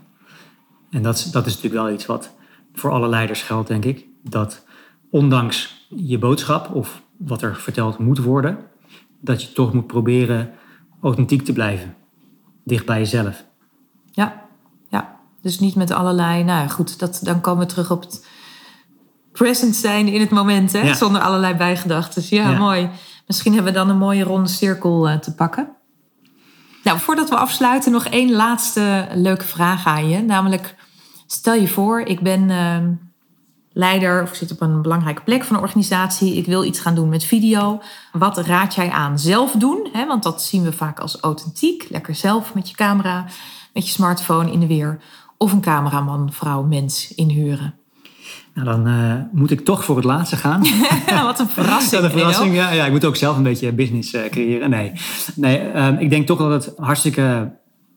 En 0.89 1.01
dat, 1.01 1.17
is- 1.17 1.23
dat 1.31 1.45
is 1.45 1.55
natuurlijk 1.55 1.83
wel 1.83 1.93
iets 1.93 2.05
wat 2.05 2.31
voor 2.73 2.91
alle 2.91 3.07
leiders 3.07 3.41
geldt, 3.41 3.67
denk 3.67 3.85
ik. 3.85 4.05
Dat 4.23 4.63
ondanks 5.09 5.87
je 5.89 6.19
boodschap 6.19 6.75
of 6.75 7.01
wat 7.17 7.41
er 7.41 7.55
verteld 7.55 7.97
moet 7.97 8.17
worden... 8.19 8.57
dat 9.19 9.41
je 9.43 9.51
toch 9.53 9.73
moet 9.73 9.87
proberen 9.87 10.51
authentiek 11.01 11.45
te 11.45 11.53
blijven. 11.53 11.95
Dicht 12.63 12.85
bij 12.85 12.97
jezelf. 12.99 13.43
Ja, 14.11 14.41
ja. 14.89 15.19
Dus 15.41 15.59
niet 15.59 15.75
met 15.75 15.91
allerlei. 15.91 16.43
Nou 16.43 16.69
goed, 16.69 16.99
dat, 16.99 17.19
dan 17.23 17.41
komen 17.41 17.65
we 17.67 17.71
terug 17.73 17.91
op 17.91 18.01
het 18.01 18.25
present 19.31 19.75
zijn 19.75 20.07
in 20.07 20.19
het 20.19 20.29
moment, 20.29 20.71
hè? 20.71 20.81
Ja. 20.81 20.93
zonder 20.93 21.21
allerlei 21.21 21.53
bijgedachten. 21.55 22.23
Ja, 22.29 22.49
Ja. 22.51 22.57
mooi. 22.57 22.89
Misschien 23.33 23.53
hebben 23.53 23.73
we 23.73 23.79
dan 23.79 23.89
een 23.89 23.97
mooie 23.97 24.23
ronde 24.23 24.49
cirkel 24.49 25.09
eh, 25.09 25.17
te 25.17 25.35
pakken. 25.35 25.69
Nou, 26.83 26.99
voordat 26.99 27.29
we 27.29 27.35
afsluiten, 27.35 27.91
nog 27.91 28.05
één 28.05 28.31
laatste 28.31 29.07
leuke 29.13 29.45
vraag 29.45 29.85
aan 29.85 30.09
je. 30.09 30.21
Namelijk, 30.21 30.75
stel 31.27 31.53
je 31.53 31.67
voor, 31.67 31.99
ik 31.99 32.19
ben 32.19 32.49
eh, 32.49 32.77
leider 33.71 34.21
of 34.21 34.35
zit 34.35 34.51
op 34.51 34.61
een 34.61 34.81
belangrijke 34.81 35.21
plek 35.21 35.43
van 35.43 35.55
een 35.55 35.61
organisatie. 35.61 36.35
Ik 36.35 36.45
wil 36.45 36.63
iets 36.63 36.79
gaan 36.79 36.95
doen 36.95 37.09
met 37.09 37.23
video. 37.23 37.81
Wat 38.11 38.37
raad 38.37 38.75
jij 38.75 38.89
aan? 38.89 39.19
Zelf 39.19 39.51
doen, 39.51 39.89
hè? 39.93 40.05
want 40.05 40.23
dat 40.23 40.43
zien 40.43 40.63
we 40.63 40.71
vaak 40.71 40.99
als 40.99 41.19
authentiek. 41.19 41.87
Lekker 41.89 42.15
zelf 42.15 42.53
met 42.53 42.69
je 42.69 42.75
camera, 42.75 43.25
met 43.73 43.85
je 43.85 43.93
smartphone 43.93 44.51
in 44.51 44.59
de 44.59 44.67
weer. 44.67 45.01
Of 45.37 45.51
een 45.51 45.61
cameraman, 45.61 46.31
vrouw, 46.31 46.63
mens 46.63 47.13
inhuren. 47.13 47.82
Nou, 48.53 48.67
dan 48.67 48.87
eh, 48.87 49.15
moet 49.31 49.51
ik 49.51 49.65
toch 49.65 49.85
voor 49.85 49.95
het 49.95 50.05
laatste 50.05 50.35
gaan. 50.35 50.63
Wat 51.23 51.39
een 51.39 51.47
verrassing. 51.47 51.91
Ja, 51.91 52.07
de 52.07 52.09
verrassing. 52.09 52.55
Ja, 52.55 52.71
ja, 52.71 52.85
ik 52.85 52.91
moet 52.91 53.05
ook 53.05 53.15
zelf 53.15 53.37
een 53.37 53.43
beetje 53.43 53.73
business 53.73 54.13
eh, 54.13 54.29
creëren. 54.29 54.69
Nee, 54.69 54.91
nee 55.35 55.57
ehm, 55.57 55.95
ik 55.97 56.09
denk 56.09 56.27
toch 56.27 56.37
dat 56.37 56.65
het 56.65 56.73
hartstikke 56.77 57.51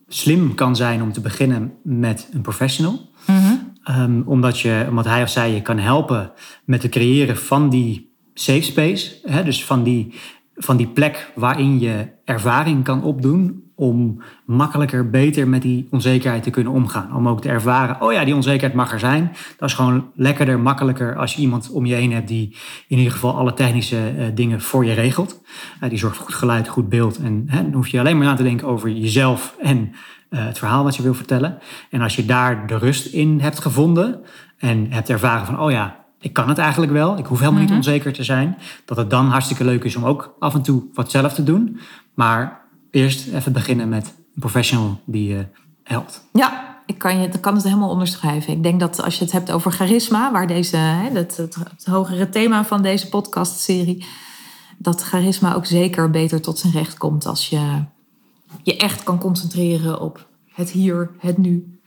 slim 0.08 0.54
kan 0.54 0.76
zijn 0.76 1.02
om 1.02 1.12
te 1.12 1.20
beginnen 1.20 1.72
met 1.82 2.28
een 2.32 2.40
professional. 2.40 3.10
Mhm. 3.26 3.54
Ehm, 3.82 4.20
omdat, 4.24 4.60
je, 4.60 4.86
omdat 4.88 5.04
hij 5.04 5.22
of 5.22 5.28
zij 5.28 5.54
je 5.54 5.62
kan 5.62 5.78
helpen 5.78 6.32
met 6.64 6.82
het 6.82 6.92
creëren 6.92 7.36
van 7.36 7.70
die 7.70 8.14
safe 8.34 8.62
space. 8.62 9.20
Hè, 9.22 9.44
dus 9.44 9.64
van 9.64 9.82
die, 9.82 10.14
van 10.56 10.76
die 10.76 10.86
plek 10.86 11.32
waarin 11.34 11.80
je 11.80 12.06
ervaring 12.24 12.84
kan 12.84 13.02
opdoen. 13.02 13.64
Om 13.74 14.22
makkelijker, 14.46 15.10
beter 15.10 15.48
met 15.48 15.62
die 15.62 15.88
onzekerheid 15.90 16.42
te 16.42 16.50
kunnen 16.50 16.72
omgaan. 16.72 17.14
Om 17.14 17.28
ook 17.28 17.40
te 17.40 17.48
ervaren, 17.48 18.00
oh 18.00 18.12
ja, 18.12 18.24
die 18.24 18.34
onzekerheid 18.34 18.74
mag 18.74 18.92
er 18.92 18.98
zijn. 18.98 19.32
Dat 19.58 19.68
is 19.68 19.74
gewoon 19.74 20.10
lekkerder, 20.14 20.60
makkelijker 20.60 21.16
als 21.16 21.34
je 21.34 21.40
iemand 21.40 21.70
om 21.70 21.86
je 21.86 21.94
heen 21.94 22.12
hebt 22.12 22.28
die 22.28 22.56
in 22.88 22.98
ieder 22.98 23.12
geval 23.12 23.36
alle 23.36 23.54
technische 23.54 23.96
eh, 24.08 24.26
dingen 24.34 24.60
voor 24.60 24.84
je 24.84 24.92
regelt. 24.92 25.42
Eh, 25.80 25.88
die 25.88 25.98
zorgt 25.98 26.16
voor 26.16 26.24
goed 26.26 26.34
geluid, 26.34 26.68
goed 26.68 26.88
beeld. 26.88 27.18
En 27.18 27.44
hè, 27.46 27.62
dan 27.62 27.72
hoef 27.72 27.88
je 27.88 27.98
alleen 27.98 28.16
maar 28.16 28.26
na 28.26 28.34
te 28.34 28.42
denken 28.42 28.68
over 28.68 28.90
jezelf 28.90 29.56
en 29.62 29.92
eh, 30.30 30.44
het 30.44 30.58
verhaal 30.58 30.84
wat 30.84 30.96
je 30.96 31.02
wil 31.02 31.14
vertellen. 31.14 31.58
En 31.90 32.00
als 32.00 32.16
je 32.16 32.24
daar 32.24 32.66
de 32.66 32.78
rust 32.78 33.06
in 33.06 33.40
hebt 33.40 33.60
gevonden 33.60 34.20
en 34.58 34.86
hebt 34.90 35.08
ervaren 35.08 35.46
van, 35.46 35.60
oh 35.60 35.70
ja, 35.70 36.05
ik 36.26 36.32
kan 36.32 36.48
het 36.48 36.58
eigenlijk 36.58 36.92
wel. 36.92 37.18
Ik 37.18 37.26
hoef 37.26 37.38
helemaal 37.38 37.60
niet 37.60 37.70
onzeker 37.70 38.12
te 38.12 38.24
zijn. 38.24 38.56
Dat 38.84 38.96
het 38.96 39.10
dan 39.10 39.26
hartstikke 39.26 39.64
leuk 39.64 39.84
is 39.84 39.96
om 39.96 40.04
ook 40.04 40.36
af 40.38 40.54
en 40.54 40.62
toe 40.62 40.82
wat 40.94 41.10
zelf 41.10 41.34
te 41.34 41.42
doen. 41.42 41.80
Maar 42.14 42.60
eerst 42.90 43.28
even 43.32 43.52
beginnen 43.52 43.88
met 43.88 44.06
een 44.06 44.40
professional 44.40 45.00
die 45.04 45.28
je 45.28 45.46
helpt. 45.82 46.28
Ja, 46.32 46.78
ik 46.86 46.98
kan, 46.98 47.18
je, 47.18 47.28
ik 47.28 47.40
kan 47.40 47.54
het 47.54 47.64
helemaal 47.64 47.90
onderschrijven. 47.90 48.52
Ik 48.52 48.62
denk 48.62 48.80
dat 48.80 49.02
als 49.02 49.18
je 49.18 49.24
het 49.24 49.32
hebt 49.32 49.52
over 49.52 49.72
charisma, 49.72 50.32
waar 50.32 50.46
deze, 50.46 50.76
hè, 50.76 51.10
het, 51.10 51.36
het, 51.36 51.54
het 51.54 51.84
hogere 51.84 52.28
thema 52.28 52.64
van 52.64 52.82
deze 52.82 53.08
podcastserie, 53.08 54.06
dat 54.78 55.02
charisma 55.02 55.54
ook 55.54 55.66
zeker 55.66 56.10
beter 56.10 56.40
tot 56.40 56.58
zijn 56.58 56.72
recht 56.72 56.98
komt 56.98 57.26
als 57.26 57.48
je 57.48 57.84
je 58.62 58.76
echt 58.76 59.02
kan 59.02 59.18
concentreren 59.18 60.00
op 60.00 60.26
het 60.52 60.70
hier, 60.70 61.10
het 61.18 61.38
nu, 61.38 61.80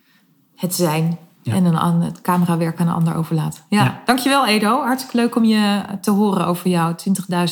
het 0.56 0.76
zijn. 0.76 1.18
En 1.44 1.66
een, 1.66 1.78
aan 1.78 2.02
het 2.02 2.22
camerawerk 2.22 2.80
aan 2.80 2.88
een 2.88 2.94
ander 2.94 3.16
overlaat. 3.16 3.64
Ja, 3.70 3.84
ja, 3.84 4.02
dankjewel 4.06 4.48
Edo. 4.48 4.82
Hartstikke 4.82 5.18
leuk 5.18 5.36
om 5.36 5.44
je 5.44 5.82
te 6.02 6.12
horen 6.12 6.46
over 6.46 6.70
jouw 6.70 6.96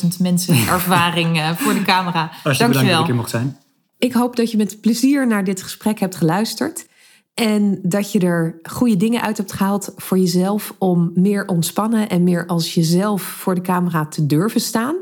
20.000 0.02 0.08
mensen 0.20 0.56
ervaring 0.68 1.38
eh, 1.38 1.52
voor 1.52 1.74
de 1.74 1.82
camera. 1.82 2.32
Als 2.44 2.58
je 2.58 2.64
dankjewel. 2.64 2.92
dat 2.92 3.00
ik 3.00 3.06
hier 3.06 3.16
mocht 3.16 3.30
zijn. 3.30 3.58
Ik 3.98 4.14
hoop 4.14 4.36
dat 4.36 4.52
je 4.52 4.58
met 4.58 4.82
plezier 4.82 5.28
naar 5.28 5.44
dit 5.44 5.62
gesprek 5.62 6.00
hebt 6.00 6.16
geluisterd. 6.16 6.88
En 7.34 7.80
dat 7.84 8.12
je 8.12 8.20
er 8.20 8.60
goede 8.64 8.98
dingen 8.98 9.22
uit 9.22 9.38
hebt 9.38 9.54
gehaald 9.54 9.94
voor 9.96 10.18
jezelf 10.18 10.74
om 10.78 11.12
meer 11.14 11.48
ontspannen 11.48 12.10
en 12.10 12.24
meer 12.24 12.46
als 12.46 12.74
jezelf 12.74 13.22
voor 13.22 13.56
de 13.56 13.62
camera 13.62 14.06
te 14.06 14.26
durven 14.26 14.62
staan. 14.62 14.96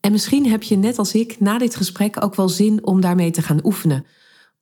En 0.00 0.12
misschien 0.12 0.50
heb 0.50 0.62
je 0.62 0.76
net 0.76 0.98
als 0.98 1.14
ik 1.14 1.40
na 1.40 1.58
dit 1.58 1.76
gesprek 1.76 2.24
ook 2.24 2.34
wel 2.34 2.48
zin 2.48 2.86
om 2.86 3.00
daarmee 3.00 3.30
te 3.30 3.42
gaan 3.42 3.60
oefenen. 3.64 4.06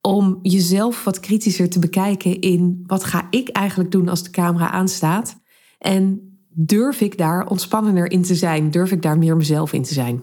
Om 0.06 0.38
jezelf 0.42 1.04
wat 1.04 1.20
kritischer 1.20 1.70
te 1.70 1.78
bekijken 1.78 2.40
in 2.40 2.84
wat 2.86 3.04
ga 3.04 3.26
ik 3.30 3.48
eigenlijk 3.48 3.90
doen 3.90 4.08
als 4.08 4.22
de 4.22 4.30
camera 4.30 4.70
aanstaat. 4.70 5.36
En 5.78 6.20
durf 6.48 7.00
ik 7.00 7.18
daar 7.18 7.46
ontspannender 7.46 8.10
in 8.10 8.22
te 8.22 8.34
zijn? 8.34 8.70
Durf 8.70 8.92
ik 8.92 9.02
daar 9.02 9.18
meer 9.18 9.36
mezelf 9.36 9.72
in 9.72 9.82
te 9.82 9.94
zijn? 9.94 10.22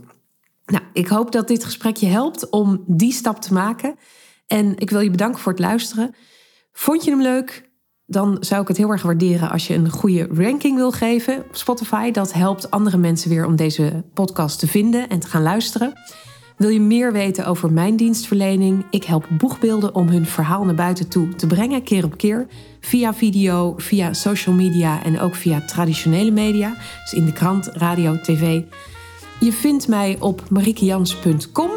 Nou, 0.66 0.84
ik 0.94 1.08
hoop 1.08 1.32
dat 1.32 1.48
dit 1.48 1.64
gesprek 1.64 1.96
je 1.96 2.06
helpt 2.06 2.50
om 2.50 2.84
die 2.88 3.12
stap 3.12 3.42
te 3.42 3.54
maken. 3.54 3.96
En 4.48 4.78
ik 4.78 4.90
wil 4.90 5.00
je 5.00 5.12
bedanken 5.12 5.40
voor 5.40 5.52
het 5.52 5.62
luisteren. 5.62 6.16
Vond 6.72 7.04
je 7.04 7.10
hem 7.10 7.22
leuk? 7.22 7.72
Dan 8.06 8.38
zou 8.40 8.62
ik 8.62 8.68
het 8.68 8.78
heel 8.78 8.90
erg 8.90 9.02
waarderen 9.02 9.50
als 9.50 9.68
je 9.68 9.74
een 9.74 9.90
goede 9.90 10.28
ranking 10.32 10.76
wil 10.76 10.92
geven 10.92 11.38
op 11.38 11.56
Spotify. 11.56 12.12
Dat 12.12 12.34
helpt 12.34 12.72
andere 12.72 12.98
mensen 12.98 13.30
weer 13.30 13.46
om 13.46 13.56
deze 13.56 14.04
podcast 14.14 14.60
te 14.60 14.68
vinden 14.68 15.10
en 15.10 15.20
te 15.20 15.28
gaan 15.28 15.44
luisteren. 15.44 15.94
Wil 16.58 16.70
je 16.70 16.80
meer 16.80 17.12
weten 17.12 17.46
over 17.46 17.72
mijn 17.72 17.96
dienstverlening? 17.96 18.86
Ik 18.90 19.04
help 19.04 19.28
boegbeelden 19.30 19.96
om 19.96 20.08
hun 20.08 20.26
verhaal 20.26 20.64
naar 20.64 20.76
buiten 20.76 21.10
toe 21.10 21.36
te 21.36 21.48
brengen, 21.48 21.84
keer 21.84 22.04
op 22.04 22.18
keer. 22.18 22.48
Via 22.80 23.14
video, 23.14 23.74
via 23.78 24.14
social 24.14 24.56
media 24.56 25.04
en 25.04 25.20
ook 25.20 25.36
via 25.36 25.62
traditionele 25.62 26.32
media. 26.32 26.74
Dus 27.02 27.14
in 27.14 27.26
de 27.26 27.34
krant, 27.34 27.68
radio, 27.68 28.20
tv. 28.22 28.62
Je 29.40 29.54
vindt 29.54 29.88
mij 29.88 30.18
op 30.20 30.50
marikejans.com. 30.50 31.70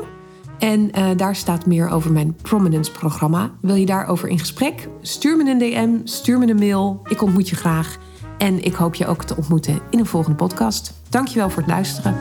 En 0.59 0.81
uh, 0.81 1.09
daar 1.17 1.37
staat 1.37 1.67
meer 1.67 1.89
over 1.89 2.13
mijn 2.13 2.37
Prominence-programma. 2.43 3.51
Wil 3.61 3.75
je 3.75 3.87
daarover 3.87 4.29
in 4.29 4.39
gesprek? 4.39 4.89
Stuur 5.01 5.37
me 5.37 5.51
een 5.51 5.59
DM, 5.59 6.09
stuur 6.09 6.39
me 6.39 6.49
een 6.49 6.57
mail. 6.57 7.01
Ik 7.09 7.23
ontmoet 7.23 7.49
je 7.49 7.57
graag. 7.57 7.97
En 8.39 8.65
ik 8.65 8.75
hoop 8.75 8.95
je 8.95 9.07
ook 9.07 9.25
te 9.25 9.37
ontmoeten 9.37 9.79
in 9.91 9.99
een 9.99 10.07
volgende 10.07 10.37
podcast. 10.37 10.93
Dankjewel 11.09 11.51
voor 11.51 11.63
het 11.63 11.71
luisteren. 11.71 12.17